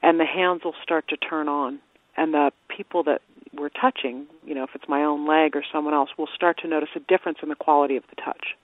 And 0.02 0.20
the 0.20 0.24
hands 0.24 0.62
will 0.64 0.74
start 0.82 1.08
to 1.08 1.16
turn 1.16 1.48
on. 1.48 1.80
And 2.16 2.32
the 2.32 2.52
people 2.74 3.02
that 3.04 3.22
we're 3.52 3.70
touching, 3.70 4.26
you 4.44 4.54
know, 4.54 4.64
if 4.64 4.70
it's 4.74 4.88
my 4.88 5.02
own 5.02 5.26
leg 5.26 5.56
or 5.56 5.64
someone 5.72 5.94
else, 5.94 6.10
will 6.16 6.28
start 6.34 6.58
to 6.58 6.68
notice 6.68 6.90
a 6.94 7.00
difference 7.00 7.38
in 7.42 7.48
the 7.48 7.54
quality 7.54 7.96
of 7.96 8.04
the 8.10 8.22
touch. 8.22 8.54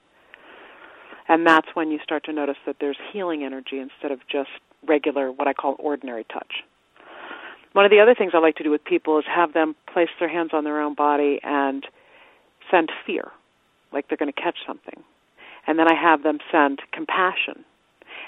And 1.29 1.47
that's 1.47 1.69
when 1.75 1.91
you 1.91 1.99
start 2.03 2.25
to 2.25 2.33
notice 2.33 2.57
that 2.67 2.77
there's 2.81 2.99
healing 3.13 3.43
energy 3.45 3.79
instead 3.79 4.13
of 4.13 4.21
just 4.31 4.51
regular, 4.87 5.31
what 5.31 5.49
I 5.49 5.53
call 5.53 5.77
ordinary 5.79 6.25
touch. 6.25 6.63
One 7.73 7.85
of 7.85 7.91
the 7.91 8.01
other 8.01 8.15
things 8.15 8.33
I 8.35 8.39
like 8.39 8.57
to 8.57 8.65
do 8.65 8.71
with 8.71 8.85
people 8.85 9.19
is 9.19 9.25
have 9.27 9.55
them 9.55 9.75
place 9.93 10.11
their 10.19 10.29
hands 10.29 10.51
on 10.53 10.65
their 10.65 10.81
own 10.81 10.95
body 10.95 11.41
and 11.43 11.87
send 12.71 12.91
fear, 13.07 13.31
like 13.93 14.09
they're 14.09 14.19
going 14.19 14.33
to 14.33 14.41
catch 14.41 14.59
something. 14.67 15.03
And 15.67 15.79
then 15.79 15.91
I 15.91 15.95
have 15.95 16.23
them 16.23 16.39
send 16.51 16.81
compassion. 16.93 17.65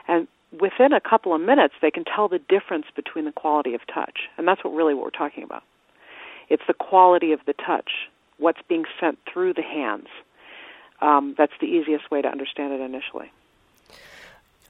And 0.08 0.28
within 0.60 0.92
a 0.92 1.00
couple 1.00 1.34
of 1.34 1.40
minutes, 1.40 1.74
they 1.82 1.90
can 1.90 2.04
tell 2.04 2.28
the 2.28 2.38
difference 2.38 2.86
between 2.94 3.24
the 3.24 3.32
quality 3.32 3.74
of 3.74 3.80
touch. 3.92 4.20
And 4.38 4.46
that's 4.48 4.64
what 4.64 4.72
really 4.72 4.94
what 4.94 5.04
we're 5.04 5.10
talking 5.10 5.42
about. 5.42 5.62
It's 6.48 6.62
the 6.66 6.74
quality 6.74 7.32
of 7.32 7.40
the 7.46 7.54
touch, 7.54 7.90
what's 8.38 8.60
being 8.68 8.84
sent 9.00 9.18
through 9.30 9.54
the 9.54 9.62
hands. 9.62 10.08
Um, 11.00 11.34
that's 11.36 11.52
the 11.60 11.66
easiest 11.66 12.10
way 12.10 12.22
to 12.22 12.28
understand 12.28 12.72
it 12.72 12.80
initially. 12.80 13.32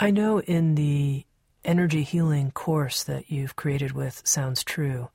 I 0.00 0.10
know 0.10 0.40
in 0.40 0.74
the 0.74 1.24
energy 1.64 2.02
healing 2.02 2.50
course 2.50 3.02
that 3.04 3.30
you've 3.30 3.56
created 3.56 3.92
with 3.92 4.22
Sounds 4.24 4.62
True, 4.62 5.08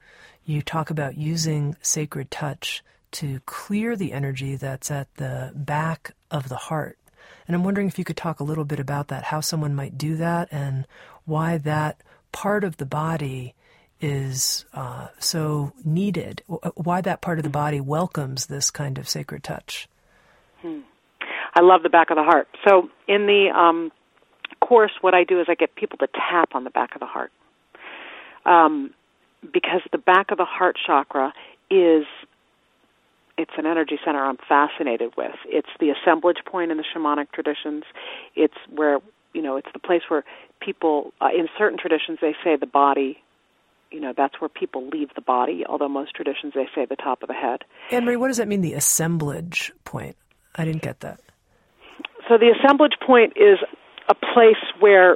you 0.46 0.62
talk 0.62 0.90
about 0.90 1.18
using 1.18 1.76
sacred 1.82 2.32
touch 2.32 2.84
to 3.12 3.40
clear 3.46 3.96
the 3.96 4.14
energy 4.14 4.56
that's 4.56 4.92
at 4.92 5.14
the 5.16 5.52
back 5.56 6.12
of 6.32 6.50
the 6.50 6.56
heart. 6.56 6.98
And 7.48 7.56
I'm 7.56 7.64
wondering 7.64 7.88
if 7.88 7.98
you 7.98 8.06
could 8.06 8.18
talk 8.18 8.40
a 8.40 8.44
little 8.44 8.66
bit 8.66 8.80
about 8.80 9.08
that, 9.08 9.24
how 9.24 9.42
someone 9.42 9.76
might 9.76 9.98
do 9.98 10.16
that, 10.18 10.48
and 10.52 10.86
why 11.26 11.58
that 11.58 12.02
part 12.32 12.64
of 12.64 12.78
the 12.78 12.86
body 12.86 13.56
is 14.02 14.66
uh, 14.74 15.08
so 15.20 15.74
needed, 15.84 16.44
why 16.48 17.02
that 17.02 17.22
part 17.22 17.40
of 17.40 17.44
the 17.44 17.50
body 17.50 17.82
welcomes 17.82 18.46
this 18.46 18.72
kind 18.72 18.98
of 18.98 19.10
sacred 19.10 19.44
touch. 19.44 19.88
Hmm. 20.62 20.80
I 21.56 21.62
love 21.62 21.84
the 21.84 21.90
back 21.90 22.10
of 22.10 22.16
the 22.16 22.24
heart. 22.24 22.48
So 22.68 22.90
in 23.08 23.26
the 23.26 23.50
um, 23.54 23.92
course, 24.70 24.92
what 25.02 25.16
I 25.16 25.24
do 25.24 25.42
is 25.42 25.48
I 25.50 25.56
get 25.56 25.76
people 25.76 25.98
to 25.98 26.08
tap 26.08 26.54
on 26.54 26.64
the 26.64 26.70
back 26.70 26.94
of 26.94 27.00
the 27.00 27.08
heart. 27.08 27.32
Um, 28.46 28.94
because 29.42 29.82
the 29.92 29.98
back 29.98 30.32
of 30.32 30.38
the 30.38 30.46
heart 30.46 30.78
chakra 30.86 31.34
is 31.72 32.06
it's 33.38 33.52
an 33.58 33.66
energy 33.66 33.98
center 34.06 34.24
I'm 34.24 34.38
fascinated 34.48 35.14
with. 35.18 35.36
It's 35.46 35.70
the 35.80 35.90
assemblage 35.90 36.40
point 36.46 36.72
in 36.72 36.78
the 36.78 36.84
shamanic 36.84 37.32
traditions. 37.32 37.84
It's 38.36 38.54
where 38.70 39.00
you 39.34 39.42
know 39.42 39.58
it's 39.58 39.70
the 39.74 39.80
place 39.80 40.02
where 40.08 40.24
people 40.60 41.14
uh, 41.20 41.30
in 41.36 41.48
certain 41.58 41.80
traditions 41.80 42.20
they 42.22 42.36
say 42.44 42.56
the 42.56 42.68
body 42.68 43.18
you 43.92 44.00
know 44.00 44.14
that's 44.16 44.40
where 44.42 44.50
people 44.50 44.88
leave 44.90 45.10
the 45.16 45.22
body 45.22 45.64
although 45.68 45.88
most 45.88 46.16
traditions 46.16 46.54
they 46.56 46.68
say 46.74 46.86
the 46.86 46.96
top 46.96 47.22
of 47.22 47.28
the 47.28 47.34
head 47.34 47.64
marie 48.04 48.18
what 48.18 48.28
does 48.28 48.38
that 48.38 48.48
mean 48.48 48.62
the 48.62 48.74
assemblage 48.74 49.72
point 49.84 50.16
i 50.56 50.66
didn't 50.66 50.82
get 50.82 51.00
that 51.02 51.20
so 52.28 52.40
the 52.40 52.52
assemblage 52.60 52.98
point 53.06 53.34
is 53.36 53.60
a 54.10 54.16
place 54.16 54.62
where 54.80 55.14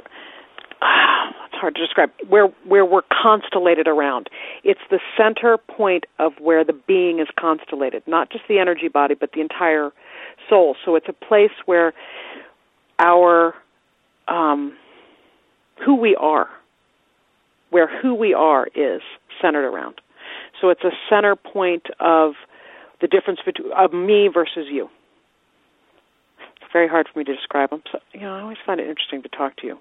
uh, 0.80 1.32
it's 1.46 1.60
hard 1.60 1.74
to 1.74 1.80
describe 1.80 2.10
where 2.28 2.46
where 2.66 2.84
we're 2.84 3.02
constellated 3.22 3.88
around. 3.88 4.28
It's 4.62 4.80
the 4.90 5.00
center 5.16 5.58
point 5.58 6.04
of 6.18 6.32
where 6.40 6.64
the 6.64 6.72
being 6.72 7.18
is 7.18 7.28
constellated, 7.38 8.02
not 8.06 8.30
just 8.30 8.44
the 8.48 8.58
energy 8.58 8.88
body, 8.88 9.14
but 9.14 9.32
the 9.32 9.40
entire 9.40 9.90
soul. 10.48 10.76
So 10.84 10.96
it's 10.96 11.08
a 11.08 11.12
place 11.12 11.52
where 11.66 11.92
our 12.98 13.54
um, 14.28 14.76
who 15.84 15.96
we 15.96 16.16
are, 16.16 16.48
where 17.70 17.88
who 18.00 18.14
we 18.14 18.32
are 18.32 18.68
is 18.74 19.02
centered 19.42 19.68
around. 19.68 20.00
So 20.60 20.70
it's 20.70 20.84
a 20.84 20.92
center 21.10 21.36
point 21.36 21.86
of 22.00 22.34
the 23.00 23.08
difference 23.08 23.40
between 23.44 23.72
of 23.72 23.92
me 23.92 24.28
versus 24.32 24.66
you 24.70 24.88
very 26.74 26.88
hard 26.88 27.08
for 27.10 27.20
me 27.20 27.24
to 27.24 27.34
describe 27.34 27.70
them. 27.70 27.82
So, 27.90 27.98
you 28.12 28.20
know, 28.20 28.34
I 28.34 28.40
always 28.42 28.58
find 28.66 28.80
it 28.80 28.88
interesting 28.88 29.22
to 29.22 29.28
talk 29.30 29.56
to 29.58 29.66
you. 29.66 29.78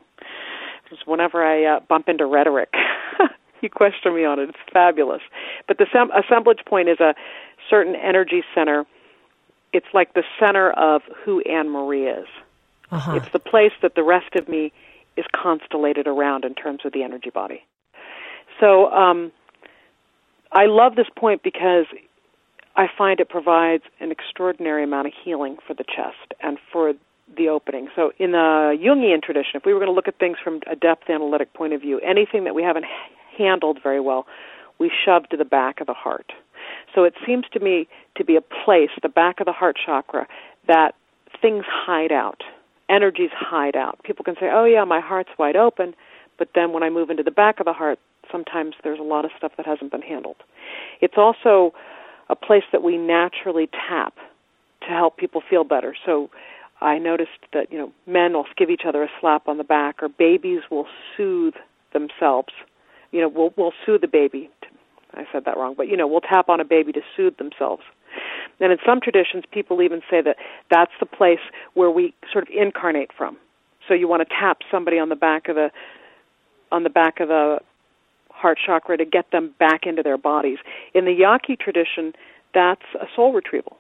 Because 0.84 1.00
whenever 1.06 1.44
I 1.44 1.66
uh, 1.66 1.80
bump 1.82 2.08
into 2.08 2.26
rhetoric, 2.26 2.70
you 3.62 3.70
question 3.70 4.16
me 4.16 4.24
on 4.24 4.40
it. 4.40 4.50
It's 4.50 4.58
fabulous. 4.72 5.22
But 5.68 5.80
the 5.80 5.88
sem- 5.92 6.12
assemblage 6.12 6.60
point 6.66 6.88
is 6.88 7.00
a 7.00 7.16
certain 7.70 7.96
energy 7.96 8.44
center. 8.56 8.86
It's 9.74 9.88
like 9.94 10.14
the 10.14 10.24
center 10.40 10.72
of 10.72 11.02
who 11.26 11.42
Ann 11.42 11.70
Marie 11.70 12.06
is. 12.06 12.28
Uh-huh. 12.92 13.16
It's 13.16 13.32
the 13.34 13.40
place 13.40 13.72
that 13.82 13.96
the 13.96 14.04
rest 14.04 14.36
of 14.36 14.48
me 14.48 14.72
is 15.18 15.26
constellated 15.34 16.08
around 16.08 16.46
in 16.46 16.54
terms 16.54 16.82
of 16.86 16.94
the 16.94 17.02
energy 17.04 17.32
body. 17.32 17.64
So 18.60 18.92
um, 18.92 19.32
I 20.52 20.68
love 20.68 20.96
this 20.96 21.08
point 21.18 21.42
because 21.42 21.86
I 22.76 22.88
find 22.98 23.20
it 23.20 23.30
provides 23.30 23.84
an 24.00 24.12
extraordinary 24.12 24.84
amount 24.84 25.08
of 25.08 25.14
healing 25.24 25.58
for 25.66 25.74
the 25.74 25.84
chest 25.84 26.34
and 26.42 26.58
for 26.72 26.94
the 27.36 27.48
opening. 27.48 27.88
So, 27.96 28.12
in 28.20 28.32
the 28.32 28.78
Jungian 28.80 29.22
tradition, 29.22 29.52
if 29.56 29.66
we 29.66 29.74
were 29.74 29.80
going 29.80 29.92
to 29.92 29.96
look 29.96 30.08
at 30.08 30.20
things 30.20 30.38
from 30.44 30.62
a 30.70 30.76
depth 30.76 31.10
analytic 31.10 31.54
point 31.54 31.74
of 31.74 31.82
view, 31.82 32.00
anything 32.00 32.44
that 32.44 32.56
we 32.56 32.64
haven't 32.64 32.86
handled 33.38 33.80
very 33.82 34.00
well, 34.00 34.26
we 34.80 34.92
shove 35.06 35.30
to 35.30 35.38
the 35.38 35.46
back 35.46 35.82
of 35.82 35.88
the 35.88 35.94
heart. 35.94 36.32
So, 36.94 37.04
it 37.04 37.14
seems 37.26 37.46
to 37.54 37.60
me 37.60 37.88
to 38.18 38.26
be 38.26 38.36
a 38.36 38.42
place, 38.42 38.90
the 39.02 39.10
back 39.10 39.40
of 39.40 39.46
the 39.46 39.54
heart 39.54 39.78
chakra, 39.84 40.28
that 40.68 40.96
things 41.42 41.64
hide 41.68 42.12
out, 42.12 42.42
energies 42.90 43.32
hide 43.34 43.76
out. 43.76 44.00
People 44.04 44.26
can 44.26 44.36
say, 44.36 44.50
oh, 44.52 44.66
yeah, 44.66 44.84
my 44.84 45.00
heart's 45.00 45.32
wide 45.38 45.56
open, 45.56 45.96
but 46.38 46.50
then 46.56 46.74
when 46.74 46.84
I 46.84 46.90
move 46.90 47.10
into 47.10 47.24
the 47.24 47.32
back 47.32 47.60
of 47.60 47.66
the 47.66 47.74
heart, 47.74 48.00
sometimes 48.32 48.76
there's 48.84 49.00
a 49.00 49.04
lot 49.04 49.26
of 49.26 49.32
stuff 49.38 49.54
that 49.58 49.66
hasn't 49.66 49.92
been 49.92 50.02
handled. 50.02 50.38
It's 51.02 51.16
also 51.18 51.74
a 52.34 52.46
place 52.46 52.64
that 52.72 52.82
we 52.82 52.98
naturally 52.98 53.70
tap 53.88 54.16
to 54.82 54.88
help 54.88 55.18
people 55.18 55.42
feel 55.48 55.64
better. 55.64 55.96
So 56.06 56.30
I 56.82 56.98
noticed 56.98 57.40
that, 57.54 57.72
you 57.72 57.78
know, 57.78 57.92
men 58.08 58.34
will 58.34 58.46
give 58.58 58.70
each 58.70 58.82
other 58.88 59.04
a 59.04 59.10
slap 59.22 59.48
on 59.48 59.58
the 59.58 59.64
back 59.64 60.02
or 60.02 60.10
babies 60.10 60.62
will 60.72 60.88
soothe 61.16 61.54
themselves. 61.94 62.50
You 63.12 63.22
know, 63.22 63.30
we'll 63.30 63.54
we'll 63.56 63.74
soothe 63.86 64.02
the 64.02 64.08
baby. 64.08 64.50
I 65.14 65.26
said 65.32 65.46
that 65.46 65.58
wrong, 65.58 65.76
but 65.78 65.88
you 65.88 65.96
know, 65.96 66.08
we'll 66.08 66.22
tap 66.22 66.50
on 66.50 66.60
a 66.60 66.66
baby 66.66 66.92
to 66.94 67.02
soothe 67.16 67.38
themselves. 67.38 67.84
And 68.60 68.72
in 68.72 68.80
some 68.86 69.00
traditions 69.00 69.44
people 69.52 69.82
even 69.82 70.02
say 70.10 70.22
that 70.22 70.38
that's 70.72 70.92
the 71.00 71.06
place 71.06 71.44
where 71.76 71.92
we 71.92 72.16
sort 72.32 72.48
of 72.48 72.54
incarnate 72.54 73.12
from. 73.16 73.38
So 73.88 73.94
you 73.94 74.08
want 74.08 74.28
to 74.28 74.36
tap 74.36 74.60
somebody 74.72 74.98
on 74.98 75.10
the 75.10 75.16
back 75.16 75.50
of 75.50 75.56
the 75.56 75.70
on 76.72 76.82
the 76.82 76.90
back 76.90 77.20
of 77.20 77.28
the 77.28 77.60
heart 78.44 78.60
chakra 78.64 78.98
to 78.98 79.06
get 79.06 79.32
them 79.32 79.56
back 79.58 79.86
into 79.86 80.04
their 80.04 80.18
bodies. 80.18 80.58
In 80.94 81.06
the 81.06 81.14
Yaqui 81.14 81.56
tradition, 81.56 82.14
that's 82.54 82.84
a 83.02 83.06
soul 83.16 83.32
retrieval. 83.32 83.78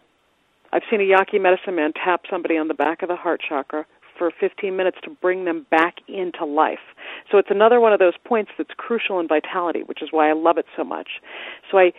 I've 0.71 0.83
seen 0.89 1.01
a 1.01 1.03
Yaqui 1.03 1.37
medicine 1.37 1.75
man 1.75 1.91
tap 1.93 2.21
somebody 2.29 2.57
on 2.57 2.69
the 2.69 2.73
back 2.73 3.03
of 3.03 3.09
the 3.09 3.15
heart 3.15 3.41
chakra 3.47 3.85
for 4.17 4.31
15 4.39 4.75
minutes 4.75 4.97
to 5.03 5.09
bring 5.09 5.43
them 5.43 5.65
back 5.69 5.95
into 6.07 6.45
life. 6.45 6.85
So 7.29 7.37
it's 7.37 7.51
another 7.51 7.79
one 7.81 7.91
of 7.93 7.99
those 7.99 8.13
points 8.23 8.51
that's 8.57 8.71
crucial 8.77 9.19
in 9.19 9.27
vitality, 9.27 9.83
which 9.83 10.01
is 10.01 10.09
why 10.11 10.29
I 10.29 10.33
love 10.33 10.57
it 10.57 10.65
so 10.77 10.83
much. 10.83 11.09
So 11.69 11.77
I 11.77 11.91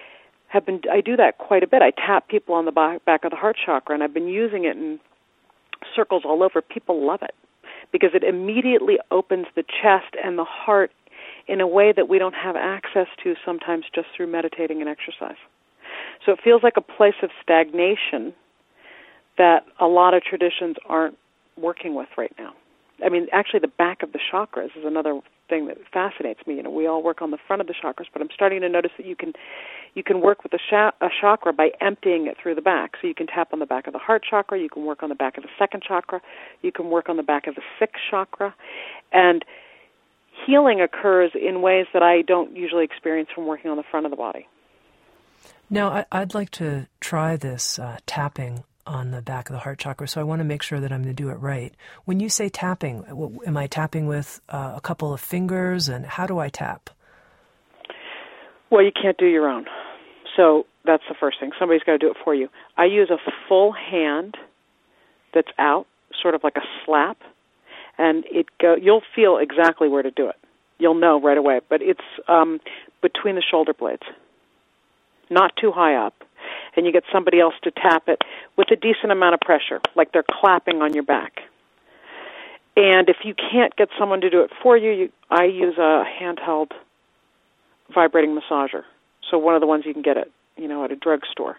have 0.49 0.65
been 0.65 0.81
I 0.91 1.01
do 1.03 1.17
that 1.17 1.39
quite 1.39 1.63
a 1.63 1.67
bit. 1.67 1.83
I 1.83 1.91
tap 1.91 2.29
people 2.29 2.55
on 2.55 2.65
the 2.65 2.99
back 3.05 3.25
of 3.25 3.31
the 3.31 3.37
heart 3.37 3.57
chakra 3.65 3.95
and 3.95 4.03
I've 4.03 4.15
been 4.15 4.29
using 4.29 4.65
it 4.65 4.77
in 4.77 5.01
circles 5.95 6.23
all 6.25 6.43
over. 6.43 6.63
People 6.63 7.07
love 7.07 7.21
it 7.23 7.35
because 7.93 8.11
it 8.15 8.25
immediately 8.25 8.97
opens 9.11 9.47
the 9.55 9.63
chest 9.63 10.17
and 10.23 10.39
the 10.39 10.45
heart 10.45 10.91
in 11.47 11.61
a 11.61 11.67
way 11.67 11.93
that 11.93 12.09
we 12.09 12.19
don't 12.19 12.35
have 12.35 12.57
access 12.57 13.07
to 13.23 13.35
sometimes 13.45 13.85
just 13.95 14.09
through 14.17 14.27
meditating 14.27 14.81
and 14.81 14.89
exercise. 14.89 15.37
So 16.25 16.33
it 16.33 16.41
feels 16.43 16.63
like 16.63 16.75
a 16.77 16.81
place 16.81 17.15
of 17.23 17.31
stagnation 17.43 18.35
that 19.37 19.67
a 19.81 19.87
lot 19.87 20.15
of 20.15 20.23
traditions 20.23 20.77
aren't 20.87 21.17
working 21.61 21.95
with 21.95 22.09
right 22.17 22.33
now. 22.39 22.53
I 23.05 23.09
mean, 23.09 23.27
actually, 23.33 23.61
the 23.61 23.69
back 23.69 24.03
of 24.03 24.13
the 24.13 24.21
chakras 24.33 24.77
is 24.77 24.85
another 24.85 25.21
thing 25.49 25.67
that 25.67 25.77
fascinates 25.93 26.41
me. 26.47 26.55
You 26.55 26.63
know, 26.63 26.71
we 26.71 26.87
all 26.87 27.03
work 27.03 27.21
on 27.21 27.31
the 27.31 27.39
front 27.47 27.61
of 27.61 27.67
the 27.67 27.75
chakras, 27.75 28.07
but 28.13 28.23
I'm 28.23 28.29
starting 28.33 28.61
to 28.63 28.69
notice 28.69 28.93
that 28.97 29.07
you 29.07 29.17
can 29.17 29.33
You 29.95 30.03
can 30.03 30.21
work 30.21 30.43
with 30.43 30.53
a, 30.53 30.93
a 31.01 31.09
chakra 31.21 31.53
by 31.53 31.71
emptying 31.81 32.27
it 32.27 32.37
through 32.41 32.57
the 32.57 32.63
back. 32.63 32.93
So 33.01 33.07
you 33.07 33.15
can 33.15 33.27
tap 33.27 33.53
on 33.53 33.59
the 33.61 33.67
back 33.67 33.87
of 33.87 33.93
the 33.93 33.99
heart 33.99 34.25
chakra, 34.29 34.59
you 34.59 34.69
can 34.69 34.85
work 34.85 35.03
on 35.03 35.09
the 35.09 35.15
back 35.15 35.37
of 35.37 35.45
the 35.45 35.51
second 35.59 35.83
chakra, 35.87 36.21
you 36.63 36.73
can 36.73 36.91
work 36.91 37.09
on 37.09 37.17
the 37.17 37.23
back 37.23 37.47
of 37.47 37.55
the 37.55 37.63
sixth 37.79 38.03
chakra. 38.11 38.55
And 39.13 39.45
healing 40.47 40.81
occurs 40.81 41.33
in 41.35 41.63
ways 41.63 41.87
that 41.93 42.03
I 42.03 42.23
don't 42.23 42.57
usually 42.57 42.85
experience 42.85 43.29
from 43.35 43.47
working 43.47 43.71
on 43.71 43.77
the 43.77 43.85
front 43.91 44.07
of 44.07 44.11
the 44.11 44.17
body. 44.17 44.47
Now, 45.71 46.05
I, 46.13 46.21
would 46.21 46.35
like 46.35 46.51
to 46.51 46.87
try 47.01 47.37
this 47.37 47.79
uh, 47.79 47.99
tapping 48.07 48.65
on 48.87 49.11
the 49.11 49.23
back 49.23 49.49
of 49.49 49.55
the 49.55 49.61
heart 49.61 49.79
chakra, 49.79 50.07
so 50.07 50.21
I 50.21 50.25
want 50.25 50.41
to 50.41 50.45
make 50.45 50.63
sure 50.63 50.79
that 50.79 50.93
I'm 50.93 51.03
going 51.03 51.15
to 51.15 51.23
do 51.23 51.31
it 51.31 51.35
right. 51.35 51.75
When 52.05 52.21
you 52.21 52.29
say 52.29 52.49
tapping, 52.49 53.05
am 53.47 53.57
I 53.57 53.67
tapping 53.67 54.07
with 54.07 54.41
uh, 54.49 54.75
a 54.77 54.81
couple 54.81 55.13
of 55.13 55.21
fingers, 55.21 55.89
and 55.89 56.05
how 56.05 56.27
do 56.27 56.39
I 56.39 56.51
tap? 56.51 56.91
Well, 58.71 58.85
you 58.85 58.93
can't 58.93 59.17
do 59.17 59.27
your 59.27 59.49
own. 59.49 59.65
So 60.37 60.67
that's 60.85 61.03
the 61.09 61.15
first 61.19 61.39
thing. 61.41 61.51
Somebody's 61.59 61.83
got 61.83 61.93
to 61.93 61.99
do 61.99 62.11
it 62.11 62.17
for 62.23 62.35
you. 62.35 62.49
I 62.77 62.85
use 62.85 63.11
a 63.11 63.19
full 63.49 63.73
hand 63.73 64.37
that's 65.33 65.49
out, 65.59 65.87
sort 66.21 66.35
of 66.35 66.45
like 66.45 66.57
a 66.57 66.65
slap, 66.85 67.19
and 67.99 68.25
it 68.31 68.47
go. 68.61 68.75
You'll 68.75 69.03
feel 69.15 69.39
exactly 69.39 69.89
where 69.89 70.03
to 70.03 70.11
do 70.11 70.29
it. 70.29 70.37
You'll 70.79 70.95
know 70.95 71.21
right 71.21 71.39
away. 71.39 71.61
But 71.69 71.83
it's 71.83 72.01
um, 72.29 72.61
between 73.03 73.37
the 73.37 73.43
shoulder 73.43 73.73
blades, 73.73 74.03
not 75.31 75.53
too 75.57 75.73
high 75.73 75.95
up, 75.95 76.15
and 76.77 76.87
you 76.87 76.93
get 76.93 77.05
somebody 77.13 77.41
else 77.41 77.55
to 77.63 77.71
tap 77.71 78.09
it 78.09 78.23
with 78.57 78.71
a 78.71 78.77
decent 78.77 79.13
amount 79.13 79.35
of 79.35 79.41
pressure, 79.41 79.81
like 79.95 80.13
they're 80.13 80.25
clapping 80.29 80.83
on 80.83 80.93
your 80.93 81.05
back. 81.05 81.41
And 82.77 83.09
if 83.09 83.19
you 83.25 83.35
can't 83.35 83.75
get 83.77 83.89
someone 83.99 84.21
to 84.23 84.31
do 84.31 84.41
it 84.41 84.51
for 84.63 84.77
you, 84.77 84.91
you 84.91 85.13
I 85.31 85.45
use 85.45 85.77
a 85.79 86.05
handheld 86.21 86.73
vibrating 87.93 88.37
massager. 88.37 88.83
So 89.31 89.39
one 89.39 89.55
of 89.55 89.61
the 89.61 89.67
ones 89.67 89.85
you 89.87 89.93
can 89.93 90.03
get 90.03 90.17
at 90.17 90.29
you 90.57 90.67
know 90.67 90.85
at 90.85 90.91
a 90.91 90.97
drugstore, 90.97 91.57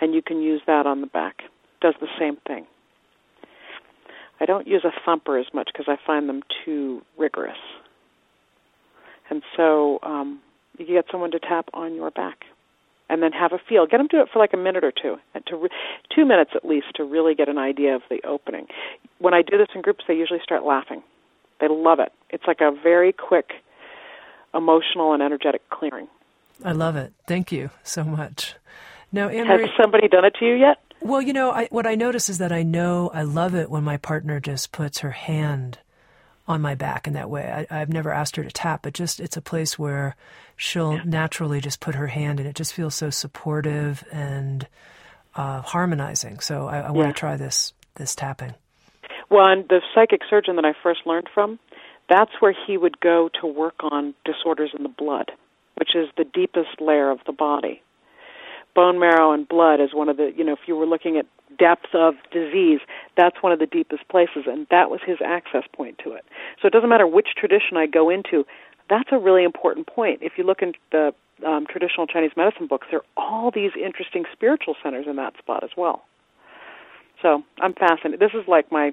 and 0.00 0.14
you 0.14 0.22
can 0.22 0.42
use 0.42 0.60
that 0.66 0.86
on 0.86 1.00
the 1.00 1.06
back. 1.06 1.42
Does 1.80 1.94
the 2.00 2.08
same 2.18 2.36
thing. 2.46 2.66
I 4.40 4.46
don't 4.46 4.66
use 4.66 4.84
a 4.84 4.92
thumper 5.04 5.38
as 5.38 5.46
much 5.54 5.70
because 5.72 5.86
I 5.88 5.96
find 6.06 6.28
them 6.28 6.42
too 6.64 7.02
rigorous. 7.16 7.56
And 9.30 9.42
so 9.56 9.98
um, 10.02 10.40
you 10.78 10.86
get 10.86 11.06
someone 11.10 11.30
to 11.32 11.40
tap 11.40 11.68
on 11.74 11.94
your 11.94 12.10
back, 12.10 12.44
and 13.08 13.22
then 13.22 13.32
have 13.32 13.52
a 13.52 13.58
feel. 13.68 13.86
Get 13.86 13.98
them 13.98 14.08
to 14.08 14.16
do 14.16 14.22
it 14.22 14.28
for 14.32 14.38
like 14.38 14.52
a 14.52 14.56
minute 14.56 14.84
or 14.84 14.92
two, 14.92 15.16
and 15.34 15.44
to 15.46 15.56
re- 15.56 15.68
two 16.14 16.24
minutes 16.24 16.52
at 16.54 16.64
least 16.64 16.86
to 16.96 17.04
really 17.04 17.34
get 17.34 17.48
an 17.48 17.58
idea 17.58 17.94
of 17.94 18.02
the 18.10 18.20
opening. 18.26 18.66
When 19.18 19.34
I 19.34 19.42
do 19.42 19.56
this 19.58 19.68
in 19.74 19.82
groups, 19.82 20.04
they 20.06 20.14
usually 20.14 20.40
start 20.42 20.64
laughing. 20.64 21.02
They 21.60 21.68
love 21.68 22.00
it. 22.00 22.12
It's 22.30 22.44
like 22.46 22.60
a 22.60 22.70
very 22.70 23.12
quick 23.12 23.52
emotional 24.54 25.12
and 25.12 25.22
energetic 25.22 25.68
clearing. 25.70 26.08
I 26.64 26.72
love 26.72 26.96
it. 26.96 27.12
Thank 27.26 27.52
you 27.52 27.70
so 27.82 28.04
much. 28.04 28.54
Now, 29.12 29.28
Anne 29.28 29.46
has 29.46 29.70
somebody 29.80 30.08
done 30.08 30.24
it 30.24 30.34
to 30.40 30.44
you 30.44 30.54
yet? 30.54 30.78
Well, 31.00 31.22
you 31.22 31.32
know, 31.32 31.50
I, 31.50 31.66
what 31.70 31.86
I 31.86 31.94
notice 31.94 32.28
is 32.28 32.38
that 32.38 32.52
I 32.52 32.62
know 32.62 33.10
I 33.12 33.22
love 33.22 33.54
it 33.54 33.70
when 33.70 33.84
my 33.84 33.96
partner 33.96 34.40
just 34.40 34.72
puts 34.72 35.00
her 35.00 35.10
hand 35.10 35.78
on 36.48 36.60
my 36.60 36.74
back 36.74 37.06
in 37.06 37.12
that 37.14 37.30
way. 37.30 37.66
I, 37.70 37.78
have 37.78 37.92
never 37.92 38.12
asked 38.12 38.36
her 38.36 38.44
to 38.44 38.50
tap, 38.50 38.82
but 38.82 38.94
just 38.94 39.20
it's 39.20 39.36
a 39.36 39.42
place 39.42 39.78
where 39.78 40.16
she'll 40.56 40.94
yeah. 40.94 41.02
naturally 41.04 41.60
just 41.60 41.80
put 41.80 41.94
her 41.94 42.06
hand 42.06 42.40
and 42.40 42.48
it 42.48 42.54
just 42.54 42.72
feels 42.72 42.94
so 42.94 43.10
supportive 43.10 44.04
and 44.12 44.66
uh, 45.34 45.60
harmonizing. 45.62 46.40
So 46.40 46.66
I, 46.66 46.78
I 46.80 46.90
want 46.90 47.06
to 47.06 47.08
yeah. 47.08 47.12
try 47.12 47.36
this 47.36 47.72
this 47.96 48.14
tapping. 48.14 48.54
Well, 49.30 49.48
and 49.48 49.68
the 49.68 49.80
psychic 49.94 50.20
surgeon 50.28 50.56
that 50.56 50.64
I 50.64 50.72
first 50.82 51.00
learned 51.06 51.28
from, 51.34 51.58
that's 52.08 52.30
where 52.40 52.54
he 52.66 52.76
would 52.76 53.00
go 53.00 53.28
to 53.40 53.46
work 53.46 53.76
on 53.80 54.14
disorders 54.24 54.70
in 54.76 54.82
the 54.82 54.88
blood, 54.88 55.32
which 55.76 55.96
is 55.96 56.08
the 56.16 56.24
deepest 56.24 56.80
layer 56.80 57.10
of 57.10 57.18
the 57.26 57.32
body. 57.32 57.82
Bone 58.76 59.00
marrow 59.00 59.32
and 59.32 59.48
blood 59.48 59.80
is 59.80 59.94
one 59.94 60.08
of 60.08 60.18
the, 60.18 60.32
you 60.36 60.44
know, 60.44 60.52
if 60.52 60.68
you 60.68 60.76
were 60.76 60.86
looking 60.86 61.16
at 61.16 61.26
depth 61.58 61.94
of 61.94 62.14
disease, 62.30 62.80
that's 63.16 63.42
one 63.42 63.50
of 63.50 63.58
the 63.58 63.66
deepest 63.66 64.06
places, 64.08 64.44
and 64.46 64.66
that 64.70 64.90
was 64.90 65.00
his 65.04 65.16
access 65.24 65.64
point 65.74 65.98
to 66.04 66.12
it. 66.12 66.24
So 66.60 66.68
it 66.68 66.72
doesn't 66.72 66.90
matter 66.90 67.06
which 67.06 67.28
tradition 67.36 67.78
I 67.78 67.86
go 67.86 68.10
into, 68.10 68.44
that's 68.90 69.08
a 69.10 69.18
really 69.18 69.44
important 69.44 69.86
point. 69.86 70.20
If 70.22 70.34
you 70.36 70.44
look 70.44 70.60
in 70.60 70.74
the 70.92 71.14
um, 71.44 71.66
traditional 71.68 72.06
Chinese 72.06 72.32
medicine 72.36 72.66
books, 72.66 72.86
there 72.90 73.00
are 73.00 73.06
all 73.16 73.50
these 73.50 73.72
interesting 73.82 74.24
spiritual 74.32 74.74
centers 74.82 75.06
in 75.08 75.16
that 75.16 75.36
spot 75.38 75.64
as 75.64 75.70
well. 75.76 76.04
So 77.22 77.42
I'm 77.60 77.72
fascinated. 77.72 78.20
This 78.20 78.34
is 78.34 78.46
like 78.46 78.70
my 78.70 78.92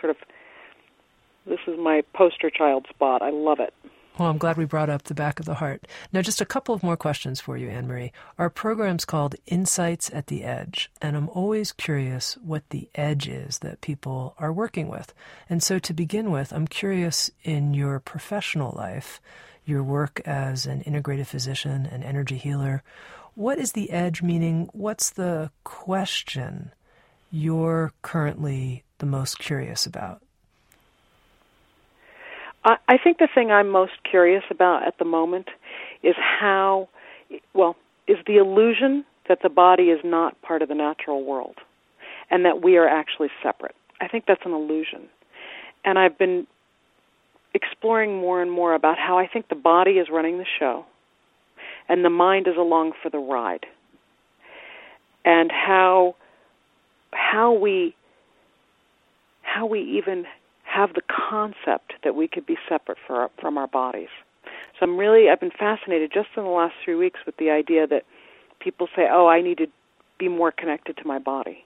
sort 0.00 0.10
of 0.10 0.16
this 1.46 1.60
is 1.66 1.78
my 1.78 2.02
poster 2.14 2.50
child 2.50 2.86
spot. 2.88 3.22
I 3.22 3.30
love 3.30 3.60
it. 3.60 3.74
Well, 4.18 4.28
I'm 4.28 4.38
glad 4.38 4.58
we 4.58 4.66
brought 4.66 4.90
up 4.90 5.04
the 5.04 5.14
back 5.14 5.40
of 5.40 5.46
the 5.46 5.54
heart. 5.54 5.86
Now, 6.12 6.20
just 6.20 6.42
a 6.42 6.46
couple 6.46 6.74
of 6.74 6.82
more 6.82 6.96
questions 6.96 7.40
for 7.40 7.56
you, 7.56 7.68
Ann 7.68 7.86
Marie. 7.86 8.12
Our 8.38 8.50
program's 8.50 9.06
called 9.06 9.36
Insights 9.46 10.10
at 10.12 10.26
the 10.26 10.44
Edge, 10.44 10.90
and 11.00 11.16
I'm 11.16 11.30
always 11.30 11.72
curious 11.72 12.34
what 12.44 12.68
the 12.68 12.90
edge 12.94 13.28
is 13.28 13.60
that 13.60 13.80
people 13.80 14.34
are 14.38 14.52
working 14.52 14.88
with. 14.88 15.14
And 15.48 15.62
so, 15.62 15.78
to 15.78 15.94
begin 15.94 16.30
with, 16.30 16.52
I'm 16.52 16.66
curious 16.66 17.30
in 17.44 17.72
your 17.72 17.98
professional 17.98 18.74
life, 18.76 19.22
your 19.64 19.82
work 19.82 20.20
as 20.26 20.66
an 20.66 20.82
integrative 20.82 21.26
physician 21.26 21.86
and 21.86 22.04
energy 22.04 22.36
healer, 22.36 22.82
what 23.34 23.58
is 23.58 23.72
the 23.72 23.90
edge 23.90 24.20
meaning? 24.20 24.68
What's 24.72 25.10
the 25.10 25.50
question 25.64 26.72
you're 27.30 27.92
currently 28.02 28.84
the 28.98 29.06
most 29.06 29.38
curious 29.38 29.86
about? 29.86 30.20
I, 32.64 32.98
think 33.02 33.18
the 33.18 33.28
thing 33.34 33.50
I'm 33.50 33.70
most 33.70 33.92
curious 34.08 34.44
about 34.50 34.86
at 34.86 34.98
the 34.98 35.04
moment 35.04 35.48
is 36.02 36.14
how, 36.18 36.88
well, 37.54 37.76
is 38.06 38.18
the 38.26 38.36
illusion 38.36 39.04
that 39.28 39.38
the 39.42 39.48
body 39.48 39.84
is 39.84 40.00
not 40.04 40.40
part 40.42 40.60
of 40.60 40.68
the 40.68 40.74
natural 40.74 41.24
world 41.24 41.56
and 42.30 42.44
that 42.44 42.62
we 42.62 42.76
are 42.76 42.86
actually 42.86 43.28
separate. 43.42 43.74
I 44.00 44.08
think 44.08 44.24
that's 44.26 44.42
an 44.44 44.52
illusion. 44.52 45.08
And 45.84 45.98
I've 45.98 46.18
been 46.18 46.46
exploring 47.54 48.20
more 48.20 48.42
and 48.42 48.50
more 48.50 48.74
about 48.74 48.98
how 48.98 49.18
I 49.18 49.26
think 49.26 49.48
the 49.48 49.54
body 49.54 49.92
is 49.92 50.08
running 50.10 50.38
the 50.38 50.46
show 50.58 50.84
and 51.88 52.04
the 52.04 52.10
mind 52.10 52.46
is 52.46 52.56
along 52.56 52.92
for 53.02 53.10
the 53.10 53.18
ride. 53.18 53.66
And 55.24 55.50
how 55.50 56.14
how 57.12 57.52
we 57.52 57.94
how 59.42 59.66
we 59.66 59.80
even 59.98 60.24
have 60.72 60.94
the 60.94 61.02
concept 61.02 61.94
that 62.04 62.14
we 62.14 62.28
could 62.28 62.46
be 62.46 62.56
separate 62.68 62.98
our, 63.08 63.30
from 63.40 63.58
our 63.58 63.66
bodies. 63.66 64.08
So 64.78 64.84
I'm 64.84 64.96
really 64.96 65.28
I've 65.30 65.40
been 65.40 65.50
fascinated 65.50 66.10
just 66.12 66.28
in 66.36 66.44
the 66.44 66.50
last 66.50 66.74
three 66.84 66.94
weeks 66.94 67.20
with 67.26 67.36
the 67.36 67.50
idea 67.50 67.86
that 67.86 68.04
people 68.60 68.88
say, 68.94 69.08
"Oh, 69.10 69.26
I 69.26 69.42
need 69.42 69.58
to 69.58 69.66
be 70.18 70.28
more 70.28 70.52
connected 70.52 70.96
to 70.98 71.06
my 71.06 71.18
body." 71.18 71.64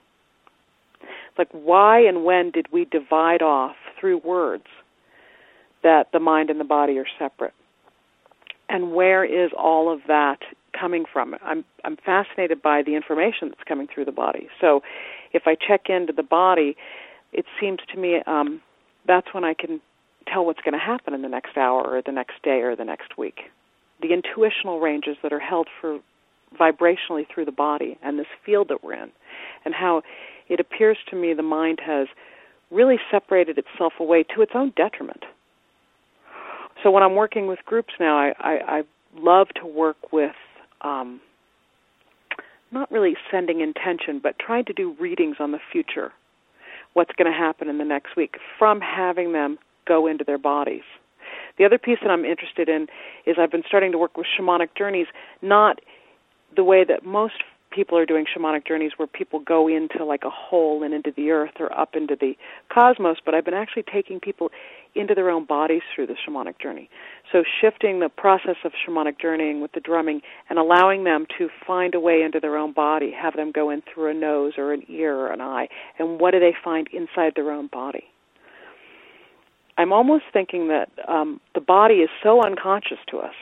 Like, 1.37 1.49
why 1.53 2.01
and 2.01 2.25
when 2.25 2.51
did 2.51 2.73
we 2.73 2.85
divide 2.85 3.43
off 3.43 3.77
through 3.99 4.19
words 4.19 4.67
that 5.83 6.13
the 6.13 6.21
mind 6.21 6.51
and 6.51 6.59
the 6.59 6.65
body 6.65 6.99
are 6.99 7.07
separate? 7.19 7.55
And 8.69 8.93
where 8.93 9.25
is 9.25 9.51
all 9.57 9.93
of 9.93 10.01
that 10.09 10.39
coming 10.79 11.05
from? 11.13 11.37
I'm 11.45 11.65
I'm 11.85 11.97
fascinated 11.97 12.63
by 12.63 12.83
the 12.83 12.95
information 12.95 13.49
that's 13.49 13.69
coming 13.69 13.87
through 13.93 14.07
the 14.07 14.13
body. 14.13 14.49
So, 14.61 14.83
if 15.33 15.43
I 15.47 15.55
check 15.55 15.89
into 15.89 16.13
the 16.13 16.23
body, 16.23 16.77
it 17.33 17.45
seems 17.61 17.81
to 17.93 17.99
me 17.99 18.23
um, 18.27 18.61
that's 19.07 19.29
when 19.33 19.45
I 19.45 19.55
can 19.55 19.81
tell 20.33 20.45
what's 20.45 20.61
going 20.61 20.73
to 20.73 20.79
happen 20.79 21.15
in 21.15 21.23
the 21.23 21.29
next 21.29 21.57
hour 21.57 21.83
or 21.83 22.03
the 22.05 22.13
next 22.13 22.43
day 22.43 22.61
or 22.63 22.77
the 22.77 22.85
next 22.85 23.19
week. 23.19 23.41
The 24.01 24.09
intuitional 24.13 24.81
ranges 24.81 25.17
that 25.23 25.33
are 25.33 25.41
held 25.41 25.69
for 25.81 26.01
vibrationally 26.59 27.27
through 27.33 27.45
the 27.45 27.53
body 27.53 27.99
and 28.03 28.19
this 28.19 28.27
field 28.45 28.69
that 28.69 28.83
we're 28.83 28.95
in, 28.95 29.11
and 29.65 29.75
how 29.75 30.03
it 30.49 30.61
appears 30.61 30.99
to 31.11 31.17
me 31.17 31.35
the 31.35 31.43
mind 31.43 31.81
has 31.85 32.07
really 32.71 32.97
separated 33.11 33.59
itself 33.59 33.95
away 33.99 34.25
to 34.35 34.43
its 34.43 34.53
own 34.55 34.73
detriment. 34.77 35.25
So 36.83 36.91
when 36.91 37.03
I'm 37.03 37.15
working 37.15 37.47
with 37.47 37.59
groups 37.65 37.95
now, 37.99 38.19
I, 38.19 38.33
I, 38.39 38.79
I 38.79 38.83
love 39.17 39.49
to 39.61 39.67
work 39.67 40.13
with 40.13 40.35
um, 40.81 41.21
not 42.73 42.91
really 42.91 43.15
sending 43.31 43.61
intention, 43.61 44.21
but 44.23 44.39
trying 44.39 44.65
to 44.67 44.73
do 44.73 44.95
readings 45.01 45.37
on 45.41 45.53
the 45.53 45.61
future 45.73 46.13
what's 46.95 47.13
going 47.17 47.31
to 47.31 47.37
happen 47.37 47.69
in 47.69 47.79
the 47.79 47.85
next 47.85 48.17
week 48.17 48.37
from 48.59 48.81
having 48.81 49.33
them 49.33 49.59
go 49.87 50.07
into 50.07 50.25
their 50.25 50.39
bodies. 50.39 50.83
The 51.59 51.65
other 51.65 51.79
piece 51.79 51.99
that 52.03 52.11
I'm 52.11 52.25
interested 52.25 52.69
in 52.69 52.89
is 53.27 53.37
I've 53.39 53.51
been 53.51 53.63
starting 53.67 53.93
to 53.93 53.99
work 53.99 54.17
with 54.17 54.27
shamanic 54.27 54.71
journeys, 54.77 55.07
not 55.43 55.81
the 56.57 56.65
way 56.65 56.85
that 56.85 57.05
most 57.05 57.43
people 57.75 57.99
are 57.99 58.07
doing 58.07 58.25
shamanic 58.25 58.67
journeys 58.67 58.93
where 58.97 59.09
people 59.09 59.41
go 59.41 59.69
into 59.69 60.05
like 60.05 60.23
a 60.25 60.31
hole 60.31 60.83
and 60.83 60.95
into 60.95 61.13
the 61.17 61.31
earth 61.31 61.55
or 61.59 61.73
up 61.77 61.95
into 61.95 62.17
the 62.19 62.35
cosmos, 62.73 63.17
but 63.25 63.35
I've 63.35 63.45
been 63.45 63.55
actually 63.55 63.85
taking 63.93 64.21
people 64.21 64.51
into 64.95 65.15
their 65.15 65.31
own 65.31 65.45
bodies 65.45 65.83
through 65.95 66.07
the 66.07 66.15
shamanic 66.15 66.61
journey. 66.61 66.89
So 67.33 67.43
shifting 67.61 68.01
the 68.01 68.09
process 68.09 68.57
of 68.65 68.73
shamanic 68.87 69.21
journeying 69.21 69.61
with 69.61 69.73
the 69.73 69.81
drumming 69.81 70.21
and 70.49 70.59
allowing 70.59 71.05
them 71.05 71.27
to 71.39 71.49
find 71.67 71.95
a 71.95 72.01
way 72.01 72.23
into 72.23 72.39
their 72.39 72.57
own 72.57 72.73
body, 72.73 73.11
have 73.11 73.35
them 73.35 73.51
go 73.51 73.71
in 73.71 73.83
through 73.93 74.11
a 74.11 74.15
nose 74.15 74.53
or 74.57 74.73
an 74.73 74.85
ear 74.89 75.17
or 75.17 75.33
an 75.33 75.41
eye, 75.41 75.69
and 75.99 76.21
what 76.21 76.31
do 76.31 76.41
they 76.41 76.55
find 76.63 76.89
inside 76.93 77.33
their 77.35 77.51
own 77.51 77.67
body? 77.67 78.05
I'm 79.77 79.93
almost 79.93 80.25
thinking 80.33 80.69
that 80.69 80.89
um, 81.09 81.41
the 81.55 81.61
body 81.61 81.95
is 81.95 82.11
so 82.23 82.45
unconscious 82.45 82.99
to 83.11 83.19
us. 83.19 83.35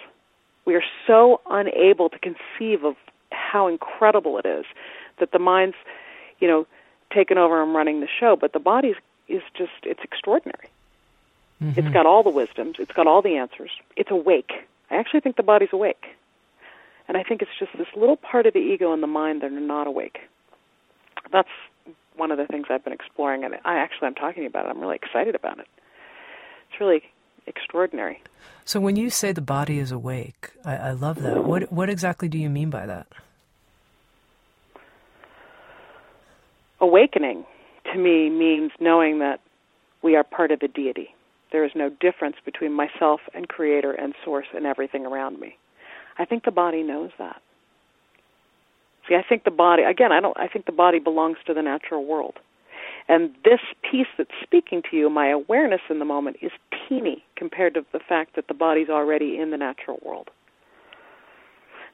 We 0.64 0.74
are 0.74 0.84
so 1.06 1.40
unable 1.50 2.08
to 2.08 2.18
conceive 2.18 2.84
of 2.84 2.94
how 3.32 3.66
incredible 3.66 4.38
it 4.38 4.46
is 4.46 4.64
that 5.18 5.32
the 5.32 5.38
mind's, 5.38 5.76
you 6.40 6.48
know, 6.48 6.66
taken 7.12 7.38
over 7.38 7.62
and 7.62 7.74
running 7.74 8.00
the 8.00 8.08
show, 8.08 8.36
but 8.36 8.52
the 8.52 8.58
body 8.58 8.94
is 9.28 9.42
just 9.54 9.72
it's 9.82 10.00
extraordinary. 10.02 10.68
Mm-hmm. 11.62 11.78
It's 11.78 11.92
got 11.92 12.06
all 12.06 12.22
the 12.22 12.30
wisdoms, 12.30 12.76
it's 12.78 12.92
got 12.92 13.06
all 13.06 13.22
the 13.22 13.36
answers. 13.36 13.70
It's 13.96 14.10
awake. 14.10 14.52
I 14.90 14.96
actually 14.96 15.20
think 15.20 15.36
the 15.36 15.42
body's 15.42 15.72
awake. 15.72 16.04
And 17.08 17.16
I 17.16 17.22
think 17.22 17.42
it's 17.42 17.50
just 17.58 17.76
this 17.76 17.88
little 17.96 18.16
part 18.16 18.46
of 18.46 18.52
the 18.52 18.60
ego 18.60 18.92
and 18.92 19.02
the 19.02 19.08
mind 19.08 19.42
that 19.42 19.52
are 19.52 19.60
not 19.60 19.86
awake. 19.86 20.20
That's 21.30 21.48
one 22.16 22.30
of 22.30 22.38
the 22.38 22.46
things 22.46 22.66
I've 22.70 22.84
been 22.84 22.92
exploring, 22.92 23.44
and 23.44 23.54
I 23.64 23.76
actually 23.76 24.08
I'm 24.08 24.14
talking 24.14 24.46
about 24.46 24.66
it. 24.66 24.70
I'm 24.70 24.80
really 24.80 24.96
excited 24.96 25.34
about 25.34 25.58
it. 25.58 25.66
It's 26.70 26.80
really 26.80 27.02
extraordinary. 27.46 28.22
So 28.64 28.80
when 28.80 28.96
you 28.96 29.10
say 29.10 29.32
the 29.32 29.40
body 29.40 29.78
is 29.78 29.92
awake, 29.92 30.50
I, 30.64 30.76
I 30.76 30.90
love 30.92 31.22
that. 31.22 31.44
What 31.44 31.72
what 31.72 31.88
exactly 31.88 32.28
do 32.28 32.38
you 32.38 32.48
mean 32.50 32.70
by 32.70 32.86
that? 32.86 33.06
Awakening 36.80 37.44
to 37.92 37.98
me 37.98 38.30
means 38.30 38.72
knowing 38.80 39.18
that 39.20 39.40
we 40.02 40.16
are 40.16 40.24
part 40.24 40.50
of 40.50 40.60
the 40.60 40.68
deity. 40.68 41.14
There 41.52 41.64
is 41.64 41.72
no 41.74 41.90
difference 41.90 42.36
between 42.44 42.72
myself 42.72 43.20
and 43.34 43.48
creator 43.48 43.92
and 43.92 44.14
source 44.24 44.46
and 44.54 44.66
everything 44.66 45.06
around 45.06 45.38
me. 45.38 45.56
I 46.18 46.24
think 46.24 46.44
the 46.44 46.50
body 46.50 46.82
knows 46.82 47.10
that. 47.18 47.40
See, 49.08 49.14
I 49.14 49.22
think 49.28 49.44
the 49.44 49.50
body 49.50 49.82
again, 49.82 50.12
I 50.12 50.20
don't 50.20 50.36
I 50.38 50.48
think 50.48 50.66
the 50.66 50.72
body 50.72 50.98
belongs 50.98 51.38
to 51.46 51.54
the 51.54 51.62
natural 51.62 52.04
world. 52.04 52.38
And 53.08 53.34
this 53.44 53.60
piece 53.90 54.06
that's 54.16 54.30
speaking 54.42 54.82
to 54.90 54.96
you, 54.96 55.10
my 55.10 55.28
awareness 55.28 55.80
in 55.90 55.98
the 55.98 56.04
moment, 56.04 56.36
is 56.40 56.52
teeny 56.88 57.24
compared 57.36 57.74
to 57.74 57.84
the 57.92 58.00
fact 58.00 58.36
that 58.36 58.48
the 58.48 58.54
body's 58.54 58.88
already 58.88 59.38
in 59.38 59.50
the 59.50 59.56
natural 59.56 59.98
world. 60.04 60.30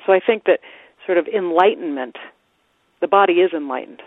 So 0.06 0.12
I 0.12 0.20
think 0.24 0.44
that 0.44 0.60
sort 1.06 1.18
of 1.18 1.26
enlightenment, 1.26 2.16
the 3.00 3.08
body 3.08 3.34
is 3.34 3.52
enlightened 3.52 4.02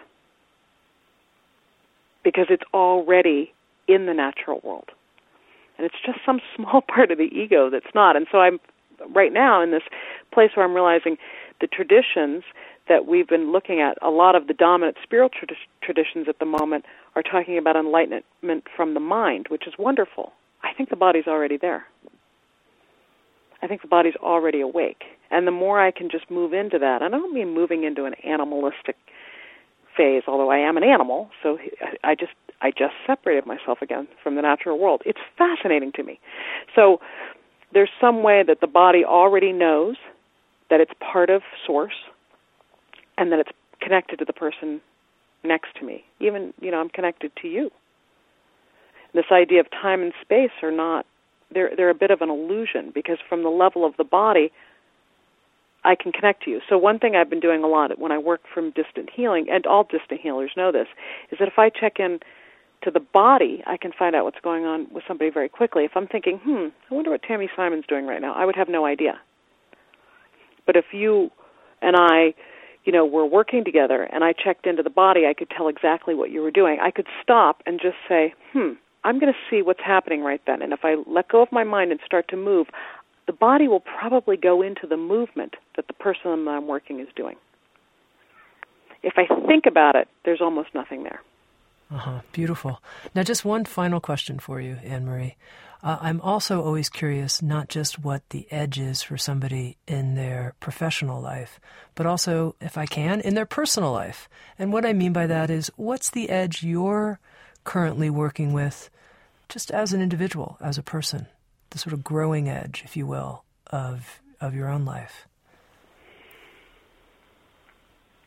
because 2.24 2.48
it's 2.50 2.64
already 2.74 3.52
in 3.88 4.06
the 4.06 4.14
natural 4.14 4.62
world. 4.64 4.90
And 5.78 5.86
it's 5.86 5.96
just 6.06 6.20
some 6.26 6.40
small 6.56 6.82
part 6.82 7.12
of 7.12 7.18
the 7.18 7.30
ego 7.32 7.70
that's 7.70 7.94
not. 7.96 8.16
And 8.16 8.28
so 8.32 8.40
I'm 8.40 8.60
right 9.14 9.34
now 9.34 9.62
in 9.62 9.72
this 9.72 9.84
place 10.32 10.52
where 10.56 10.66
I'm 10.66 10.74
realizing 10.74 11.18
the 11.60 11.68
traditions 11.68 12.44
that 12.90 13.06
we've 13.06 13.28
been 13.28 13.52
looking 13.52 13.80
at, 13.80 13.98
a 14.02 14.10
lot 14.10 14.36
of 14.36 14.48
the 14.48 14.54
dominant 14.54 14.98
spiritual 15.04 15.48
traditions 15.82 16.28
at 16.28 16.40
the 16.40 16.46
moment 16.46 16.86
are 17.16 17.24
talking 17.24 17.58
about 17.58 17.76
enlightenment 17.76 18.26
from 18.76 18.94
the 18.94 19.00
mind, 19.00 19.48
which 19.50 19.68
is 19.68 19.74
wonderful. 19.78 20.34
I 20.64 20.74
think 20.74 20.90
the 20.90 20.96
body's 20.96 21.28
already 21.28 21.58
there. 21.58 21.86
I 23.62 23.68
think 23.68 23.82
the 23.82 23.88
body's 23.88 24.16
already 24.16 24.62
awake. 24.62 25.04
And 25.30 25.48
the 25.48 25.52
more 25.52 25.80
I 25.80 25.92
can 25.92 26.10
just 26.10 26.30
move 26.30 26.54
into 26.54 26.80
that, 26.80 27.02
and 27.02 27.16
I 27.16 27.18
don't 27.18 27.34
mean 27.34 27.54
moving 27.54 27.84
into 27.84 28.06
an 28.06 28.16
animalistic 28.26 28.98
phase, 29.96 30.24
although 30.28 30.52
I 30.52 30.58
am 30.58 30.78
an 30.78 30.84
animal, 30.84 31.30
so 31.44 31.58
I 32.04 32.16
just 32.16 32.34
I 32.62 32.72
just 32.72 32.94
separated 33.08 33.46
myself 33.46 33.82
again 33.82 34.08
from 34.24 34.36
the 34.36 34.42
natural 34.42 34.78
world. 34.78 35.02
It's 35.06 35.20
fascinating 35.38 35.92
to 35.94 36.04
me. 36.04 36.20
So 36.76 37.00
there's 37.74 37.90
some 38.00 38.24
way 38.24 38.44
that 38.46 38.62
the 38.62 38.68
body 38.68 39.04
already 39.04 39.52
knows 39.52 39.96
that 40.70 40.80
it's 40.80 40.92
part 41.00 41.30
of 41.30 41.42
source 41.66 41.96
and 43.18 43.32
that 43.32 43.40
it's 43.40 43.52
connected 43.82 44.20
to 44.20 44.26
the 44.26 44.34
person 44.34 44.82
next 45.44 45.76
to 45.80 45.86
me. 45.86 46.04
Even, 46.20 46.54
you 46.62 46.72
know, 46.72 46.80
I'm 46.80 46.90
connected 46.90 47.32
to 47.42 47.48
you. 47.48 47.72
This 49.14 49.26
idea 49.32 49.60
of 49.60 49.70
time 49.72 50.02
and 50.02 50.14
space 50.22 50.52
are 50.62 50.72
not 50.72 51.06
they're 51.54 51.72
they're 51.76 51.90
a 51.90 51.96
bit 51.96 52.12
of 52.12 52.22
an 52.22 52.30
illusion 52.30 52.92
because 52.94 53.18
from 53.28 53.44
the 53.44 53.50
level 53.50 53.86
of 53.86 53.98
the 53.98 54.06
body 54.06 54.52
I 55.84 55.96
can 55.96 56.12
connect 56.12 56.44
to 56.44 56.52
you. 56.52 56.62
So 56.70 56.78
one 56.78 57.00
thing 57.00 57.16
I've 57.16 57.30
been 57.30 57.40
doing 57.40 57.64
a 57.64 57.68
lot 57.68 57.98
when 57.98 58.12
I 58.12 58.18
work 58.18 58.42
from 58.54 58.72
distant 58.72 59.10
healing, 59.14 59.48
and 59.50 59.66
all 59.66 59.84
distant 59.84 60.22
healers 60.22 60.52
know 60.56 60.72
this, 60.72 60.88
is 61.32 61.40
that 61.40 61.48
if 61.48 61.58
I 61.58 61.70
check 61.70 62.00
in 62.00 62.20
to 62.84 62.92
the 62.92 63.00
body, 63.00 63.64
I 63.66 63.78
can 63.78 63.92
find 63.98 64.16
out 64.16 64.24
what's 64.24 64.40
going 64.44 64.66
on 64.66 64.88
with 64.92 65.04
somebody 65.08 65.32
very 65.32 65.50
quickly. 65.50 65.84
If 65.84 65.92
I'm 65.96 66.08
thinking, 66.08 66.40
hmm, 66.44 66.68
I 66.90 66.94
wonder 66.94 67.12
what 67.12 67.24
Tami 67.24 67.48
Simon's 67.56 67.86
doing 67.88 68.06
right 68.06 68.22
now, 68.22 68.34
I 68.34 68.46
would 68.46 68.56
have 68.56 68.70
no 68.70 68.86
idea. 68.86 69.20
But 70.66 70.76
if 70.76 70.86
you 70.92 71.32
and 71.82 71.96
I, 71.96 72.34
you 72.84 72.92
know, 72.92 73.06
were 73.06 73.26
working 73.26 73.64
together 73.64 74.04
and 74.04 74.24
I 74.24 74.34
checked 74.34 74.66
into 74.66 74.84
the 74.84 74.90
body, 74.90 75.26
I 75.28 75.34
could 75.34 75.50
tell 75.50 75.68
exactly 75.68 76.16
what 76.16 76.32
you 76.32 76.42
were 76.42 76.52
doing. 76.52 76.80
I 76.82 76.92
could 76.92 77.08
stop 77.22 77.62
and 77.66 77.80
just 77.80 77.98
say, 78.08 78.34
hmm, 78.54 78.72
I'm 79.04 79.20
going 79.20 79.32
to 79.32 79.40
see 79.50 79.62
what's 79.62 79.82
happening 79.86 80.24
right 80.24 80.42
then. 80.46 80.62
And 80.62 80.74
if 80.74 80.80
I 80.84 80.96
let 81.08 81.30
go 81.30 81.42
of 81.42 81.52
my 81.52 81.64
mind 81.64 81.92
and 81.92 82.00
start 82.06 82.28
to 82.30 82.38
move, 82.38 82.68
the 83.28 83.34
body 83.34 83.68
will 83.68 83.82
probably 83.82 84.38
go 84.38 84.62
into 84.62 84.88
the 84.88 84.98
movement 84.98 85.56
that 85.76 85.88
the 85.88 85.94
person 85.94 86.46
that 86.46 86.52
I'm 86.52 86.68
working 86.68 87.00
is 87.00 87.08
doing. 87.16 87.36
If 89.04 89.14
I 89.18 89.26
think 89.48 89.66
about 89.66 89.96
it, 89.96 90.08
there's 90.26 90.42
almost 90.42 90.70
nothing 90.76 91.04
there. 91.04 91.22
Uh 91.90 91.98
huh. 91.98 92.20
Beautiful. 92.32 92.82
Now, 93.14 93.24
just 93.24 93.44
one 93.44 93.66
final 93.66 94.00
question 94.00 94.40
for 94.40 94.62
you, 94.62 94.78
Ann 94.84 95.06
Marie. 95.06 95.36
Uh, 95.84 95.98
I'm 96.00 96.22
also 96.22 96.62
always 96.62 96.90
curious 96.90 97.42
not 97.42 97.68
just 97.68 98.04
what 98.04 98.30
the 98.30 98.48
edge 98.52 98.78
is 98.78 99.02
for 99.02 99.18
somebody 99.18 99.78
in 99.88 100.14
their 100.14 100.54
professional 100.60 101.20
life, 101.20 101.60
but 101.96 102.06
also, 102.06 102.56
if 102.62 102.78
I 102.78 102.86
can, 102.86 103.20
in 103.20 103.34
their 103.34 103.48
personal 103.48 103.92
life. 103.92 104.30
And 104.60 104.72
what 104.72 104.86
I 104.86 104.94
mean 104.94 105.12
by 105.12 105.26
that 105.28 105.50
is, 105.50 105.72
what's 105.78 106.12
the 106.12 106.30
edge 106.30 106.64
you're 106.64 107.20
currently 107.64 108.10
working 108.10 108.54
with 108.54 108.92
just 109.50 109.72
as 109.72 109.92
an 109.92 110.02
individual, 110.02 110.58
as 110.62 110.78
a 110.78 110.84
person? 110.84 111.26
The 111.72 111.80
sort 111.80 111.94
of 111.94 112.04
growing 112.04 112.48
edge, 112.48 112.84
if 112.86 112.96
you 112.96 113.08
will, 113.08 113.44
of, 113.68 114.22
of 114.40 114.54
your 114.54 114.70
own 114.70 114.86
life? 114.86 115.28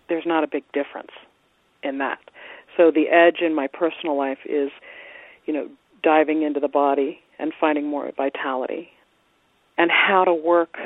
There's 0.08 0.26
not 0.26 0.42
a 0.42 0.48
big 0.48 0.64
difference 0.72 1.12
in 1.84 1.98
that. 1.98 2.18
So 2.76 2.90
the 2.90 3.08
edge 3.08 3.40
in 3.40 3.54
my 3.54 3.68
personal 3.68 4.18
life 4.18 4.38
is, 4.44 4.70
you 5.46 5.52
know, 5.52 5.68
diving 6.02 6.42
into 6.42 6.58
the 6.58 6.68
body 6.68 7.20
and 7.38 7.52
finding 7.60 7.86
more 7.86 8.10
vitality 8.16 8.90
and 9.76 9.90
how 9.90 10.24
to 10.24 10.34
work 10.34 10.76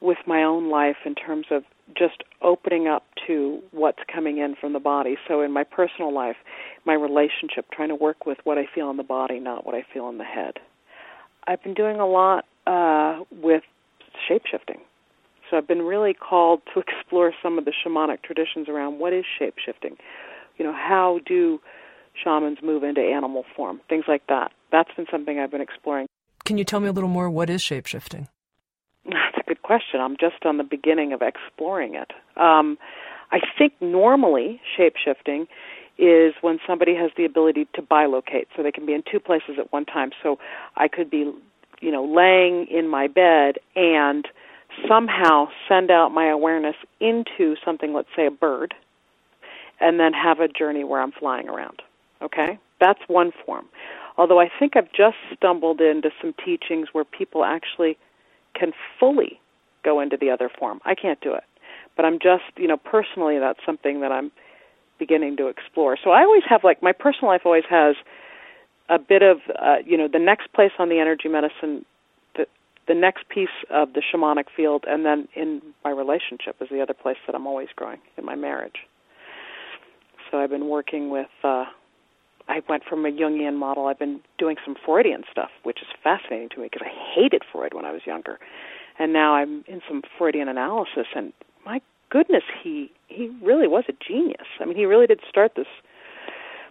with 0.00 0.18
my 0.26 0.42
own 0.42 0.70
life 0.70 0.96
in 1.04 1.14
terms 1.14 1.46
of 1.50 1.62
just 1.96 2.22
opening 2.40 2.86
up 2.88 3.04
to 3.26 3.60
what's 3.72 3.98
coming 4.12 4.38
in 4.38 4.54
from 4.58 4.72
the 4.72 4.80
body. 4.80 5.16
So 5.28 5.42
in 5.42 5.52
my 5.52 5.64
personal 5.64 6.14
life, 6.14 6.36
my 6.84 6.94
relationship, 6.94 7.66
trying 7.72 7.88
to 7.88 7.94
work 7.94 8.24
with 8.26 8.38
what 8.44 8.58
I 8.58 8.66
feel 8.74 8.90
in 8.90 8.96
the 8.96 9.02
body, 9.02 9.40
not 9.40 9.66
what 9.66 9.74
I 9.74 9.84
feel 9.92 10.08
in 10.08 10.18
the 10.18 10.24
head. 10.24 10.54
I've 11.46 11.62
been 11.62 11.74
doing 11.74 11.98
a 12.00 12.06
lot 12.06 12.44
uh, 12.66 13.24
with 13.30 13.62
shapeshifting. 14.28 14.78
So 15.50 15.56
I've 15.56 15.68
been 15.68 15.82
really 15.82 16.14
called 16.14 16.62
to 16.74 16.80
explore 16.88 17.32
some 17.42 17.58
of 17.58 17.64
the 17.64 17.72
shamanic 17.72 18.22
traditions 18.22 18.68
around 18.68 18.98
what 18.98 19.12
is 19.12 19.24
shapeshifting. 19.40 19.96
You 20.58 20.64
know, 20.64 20.72
how 20.72 21.20
do 21.26 21.60
shamans 22.14 22.58
move 22.62 22.82
into 22.82 23.00
animal 23.00 23.44
form? 23.56 23.80
Things 23.88 24.04
like 24.08 24.26
that. 24.28 24.52
That's 24.72 24.90
been 24.96 25.06
something 25.10 25.38
I've 25.38 25.50
been 25.50 25.60
exploring. 25.60 26.06
Can 26.44 26.58
you 26.58 26.64
tell 26.64 26.80
me 26.80 26.88
a 26.88 26.92
little 26.92 27.08
more? 27.08 27.30
What 27.30 27.50
is 27.50 27.62
shapeshifting? 27.62 28.28
That's 29.04 29.38
a 29.38 29.48
good 29.48 29.62
question. 29.62 30.00
I'm 30.00 30.16
just 30.18 30.44
on 30.44 30.56
the 30.56 30.64
beginning 30.64 31.12
of 31.12 31.22
exploring 31.22 31.94
it. 31.94 32.12
Um, 32.36 32.78
I 33.32 33.40
think 33.58 33.74
normally 33.80 34.60
shapeshifting 34.78 35.46
is 35.98 36.34
when 36.40 36.58
somebody 36.66 36.94
has 36.94 37.10
the 37.16 37.24
ability 37.24 37.68
to 37.74 37.82
bilocate, 37.82 38.46
so 38.56 38.62
they 38.62 38.72
can 38.72 38.86
be 38.86 38.94
in 38.94 39.02
two 39.10 39.20
places 39.20 39.56
at 39.58 39.72
one 39.72 39.84
time. 39.84 40.10
So 40.22 40.38
I 40.76 40.88
could 40.88 41.10
be, 41.10 41.32
you 41.80 41.90
know, 41.90 42.04
laying 42.04 42.66
in 42.68 42.88
my 42.88 43.06
bed 43.06 43.56
and 43.76 44.26
somehow 44.88 45.48
send 45.68 45.90
out 45.90 46.10
my 46.10 46.28
awareness 46.28 46.76
into 47.00 47.54
something, 47.64 47.92
let's 47.92 48.08
say 48.16 48.26
a 48.26 48.30
bird, 48.30 48.74
and 49.78 50.00
then 50.00 50.12
have 50.12 50.40
a 50.40 50.48
journey 50.48 50.84
where 50.84 51.02
I'm 51.02 51.12
flying 51.12 51.48
around. 51.48 51.82
Okay? 52.22 52.58
That's 52.80 53.00
one 53.08 53.32
form. 53.44 53.66
Although 54.16 54.40
I 54.40 54.50
think 54.58 54.76
I've 54.76 54.92
just 54.92 55.16
stumbled 55.34 55.80
into 55.80 56.10
some 56.20 56.34
teachings 56.44 56.88
where 56.92 57.04
people 57.04 57.44
actually 57.44 57.96
can 58.54 58.72
fully 58.98 59.40
go 59.84 60.00
into 60.00 60.16
the 60.16 60.30
other 60.30 60.50
form. 60.58 60.80
I 60.84 60.94
can't 60.94 61.20
do 61.20 61.34
it. 61.34 61.44
But 61.96 62.04
I'm 62.04 62.18
just, 62.18 62.44
you 62.56 62.68
know, 62.68 62.76
personally 62.76 63.38
that's 63.38 63.60
something 63.64 64.00
that 64.00 64.12
I'm 64.12 64.30
beginning 64.98 65.36
to 65.38 65.48
explore. 65.48 65.96
So 66.02 66.10
I 66.10 66.22
always 66.22 66.42
have 66.48 66.62
like 66.62 66.82
my 66.82 66.92
personal 66.92 67.28
life 67.28 67.42
always 67.44 67.64
has 67.68 67.96
a 68.88 68.98
bit 68.98 69.22
of 69.22 69.38
uh, 69.58 69.76
you 69.84 69.96
know 69.96 70.08
the 70.12 70.18
next 70.18 70.52
place 70.52 70.72
on 70.78 70.88
the 70.88 70.98
energy 71.00 71.28
medicine 71.28 71.84
the 72.36 72.46
the 72.86 72.94
next 72.94 73.28
piece 73.28 73.48
of 73.70 73.94
the 73.94 74.02
shamanic 74.02 74.44
field, 74.54 74.84
and 74.86 75.04
then 75.04 75.26
in 75.34 75.62
my 75.82 75.90
relationship 75.90 76.56
is 76.60 76.68
the 76.70 76.80
other 76.80 76.94
place 76.94 77.16
that 77.26 77.34
I'm 77.34 77.46
always 77.46 77.68
growing 77.74 78.00
in 78.16 78.24
my 78.24 78.36
marriage. 78.36 78.86
So 80.30 80.38
I've 80.38 80.50
been 80.50 80.68
working 80.68 81.10
with. 81.10 81.28
Uh, 81.42 81.64
I 82.50 82.62
went 82.68 82.82
from 82.84 83.06
a 83.06 83.10
Jungian 83.10 83.56
model. 83.56 83.86
I've 83.86 83.98
been 83.98 84.20
doing 84.36 84.56
some 84.64 84.74
Freudian 84.84 85.22
stuff, 85.30 85.50
which 85.62 85.78
is 85.80 85.88
fascinating 86.02 86.48
to 86.50 86.60
me 86.60 86.68
because 86.70 86.84
I 86.84 86.92
hated 87.14 87.42
Freud 87.50 87.74
when 87.74 87.84
I 87.84 87.92
was 87.92 88.02
younger, 88.06 88.38
and 88.98 89.12
now 89.12 89.34
I'm 89.34 89.64
in 89.68 89.80
some 89.88 90.02
Freudian 90.18 90.48
analysis. 90.48 91.06
And 91.14 91.32
my 91.64 91.80
goodness, 92.10 92.42
he 92.62 92.90
he 93.06 93.30
really 93.40 93.68
was 93.68 93.84
a 93.88 93.92
genius. 94.06 94.48
I 94.60 94.64
mean, 94.64 94.76
he 94.76 94.84
really 94.84 95.06
did 95.06 95.20
start 95.28 95.52
this 95.54 95.68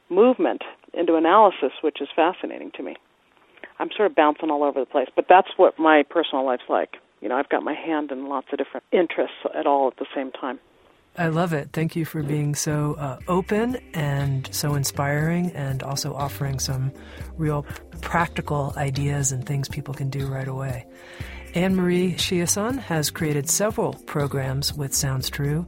movement 0.09 0.63
into 0.93 1.15
analysis, 1.15 1.71
which 1.81 2.01
is 2.01 2.09
fascinating 2.13 2.71
to 2.75 2.83
me. 2.83 2.95
I'm 3.79 3.89
sort 3.95 4.11
of 4.11 4.15
bouncing 4.15 4.49
all 4.49 4.63
over 4.63 4.79
the 4.81 4.85
place, 4.85 5.07
but 5.15 5.25
that's 5.29 5.49
what 5.55 5.79
my 5.79 6.03
personal 6.09 6.45
life's 6.45 6.69
like. 6.69 6.97
you 7.21 7.29
know, 7.29 7.35
I've 7.37 7.49
got 7.49 7.63
my 7.63 7.73
hand 7.73 8.11
in 8.11 8.27
lots 8.27 8.47
of 8.51 8.57
different 8.57 8.85
interests 8.91 9.37
at 9.57 9.65
all 9.65 9.87
at 9.87 9.97
the 9.97 10.05
same 10.15 10.31
time. 10.31 10.59
I 11.19 11.27
love 11.27 11.51
it. 11.51 11.71
Thank 11.73 11.97
you 11.97 12.05
for 12.05 12.23
being 12.23 12.55
so 12.55 12.93
uh, 12.93 13.19
open 13.27 13.75
and 13.93 14.47
so 14.55 14.75
inspiring, 14.75 15.51
and 15.51 15.83
also 15.83 16.13
offering 16.13 16.59
some 16.59 16.93
real 17.35 17.65
practical 17.99 18.73
ideas 18.77 19.33
and 19.33 19.45
things 19.45 19.67
people 19.67 19.93
can 19.93 20.09
do 20.09 20.27
right 20.27 20.47
away. 20.47 20.85
Ann 21.55 21.75
Marie 21.75 22.13
Chiasson 22.13 22.79
has 22.79 23.11
created 23.11 23.49
several 23.49 23.95
programs 24.05 24.73
with 24.73 24.93
Sounds 24.93 25.29
True, 25.29 25.67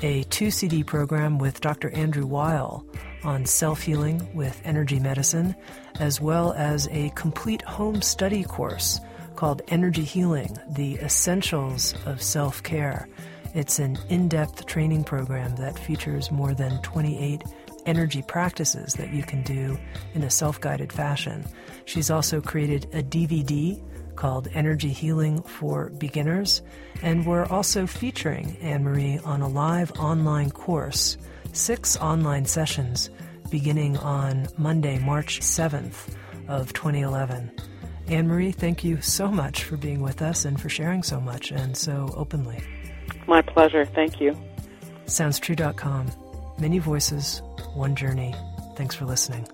a 0.00 0.22
two 0.24 0.52
CD 0.52 0.84
program 0.84 1.38
with 1.38 1.60
Dr. 1.60 1.90
Andrew 1.90 2.26
Weil 2.26 2.86
on 3.24 3.46
self 3.46 3.82
healing 3.82 4.32
with 4.32 4.62
energy 4.64 5.00
medicine, 5.00 5.56
as 5.98 6.20
well 6.20 6.52
as 6.52 6.86
a 6.92 7.10
complete 7.16 7.62
home 7.62 8.00
study 8.00 8.44
course 8.44 9.00
called 9.34 9.60
Energy 9.66 10.04
Healing 10.04 10.56
The 10.70 10.98
Essentials 10.98 11.96
of 12.06 12.22
Self 12.22 12.62
Care. 12.62 13.08
It's 13.54 13.78
an 13.78 13.96
in 14.08 14.28
depth 14.28 14.66
training 14.66 15.04
program 15.04 15.54
that 15.56 15.78
features 15.78 16.30
more 16.32 16.54
than 16.54 16.82
28 16.82 17.42
energy 17.86 18.22
practices 18.22 18.94
that 18.94 19.12
you 19.12 19.22
can 19.22 19.42
do 19.42 19.78
in 20.14 20.24
a 20.24 20.30
self 20.30 20.60
guided 20.60 20.92
fashion. 20.92 21.44
She's 21.84 22.10
also 22.10 22.40
created 22.40 22.86
a 22.92 23.02
DVD 23.02 23.80
called 24.16 24.48
Energy 24.54 24.88
Healing 24.88 25.42
for 25.42 25.90
Beginners, 25.90 26.62
and 27.02 27.24
we're 27.26 27.46
also 27.46 27.86
featuring 27.86 28.56
Ann 28.60 28.82
Marie 28.82 29.18
on 29.24 29.40
a 29.40 29.48
live 29.48 29.92
online 29.92 30.50
course, 30.50 31.16
six 31.52 31.96
online 31.96 32.46
sessions 32.46 33.10
beginning 33.50 33.96
on 33.98 34.48
Monday, 34.58 34.98
March 34.98 35.40
7th 35.40 36.12
of 36.48 36.72
2011. 36.72 37.52
Ann 38.08 38.26
Marie, 38.26 38.52
thank 38.52 38.82
you 38.82 39.00
so 39.00 39.28
much 39.28 39.64
for 39.64 39.76
being 39.76 40.02
with 40.02 40.22
us 40.22 40.44
and 40.44 40.60
for 40.60 40.68
sharing 40.68 41.02
so 41.02 41.20
much 41.20 41.52
and 41.52 41.76
so 41.76 42.12
openly. 42.16 42.62
My 43.26 43.42
pleasure. 43.42 43.84
Thank 43.84 44.20
you. 44.20 44.36
SoundsTrue.com. 45.06 46.10
Many 46.58 46.78
voices, 46.78 47.42
one 47.74 47.94
journey. 47.96 48.34
Thanks 48.76 48.94
for 48.94 49.04
listening. 49.04 49.46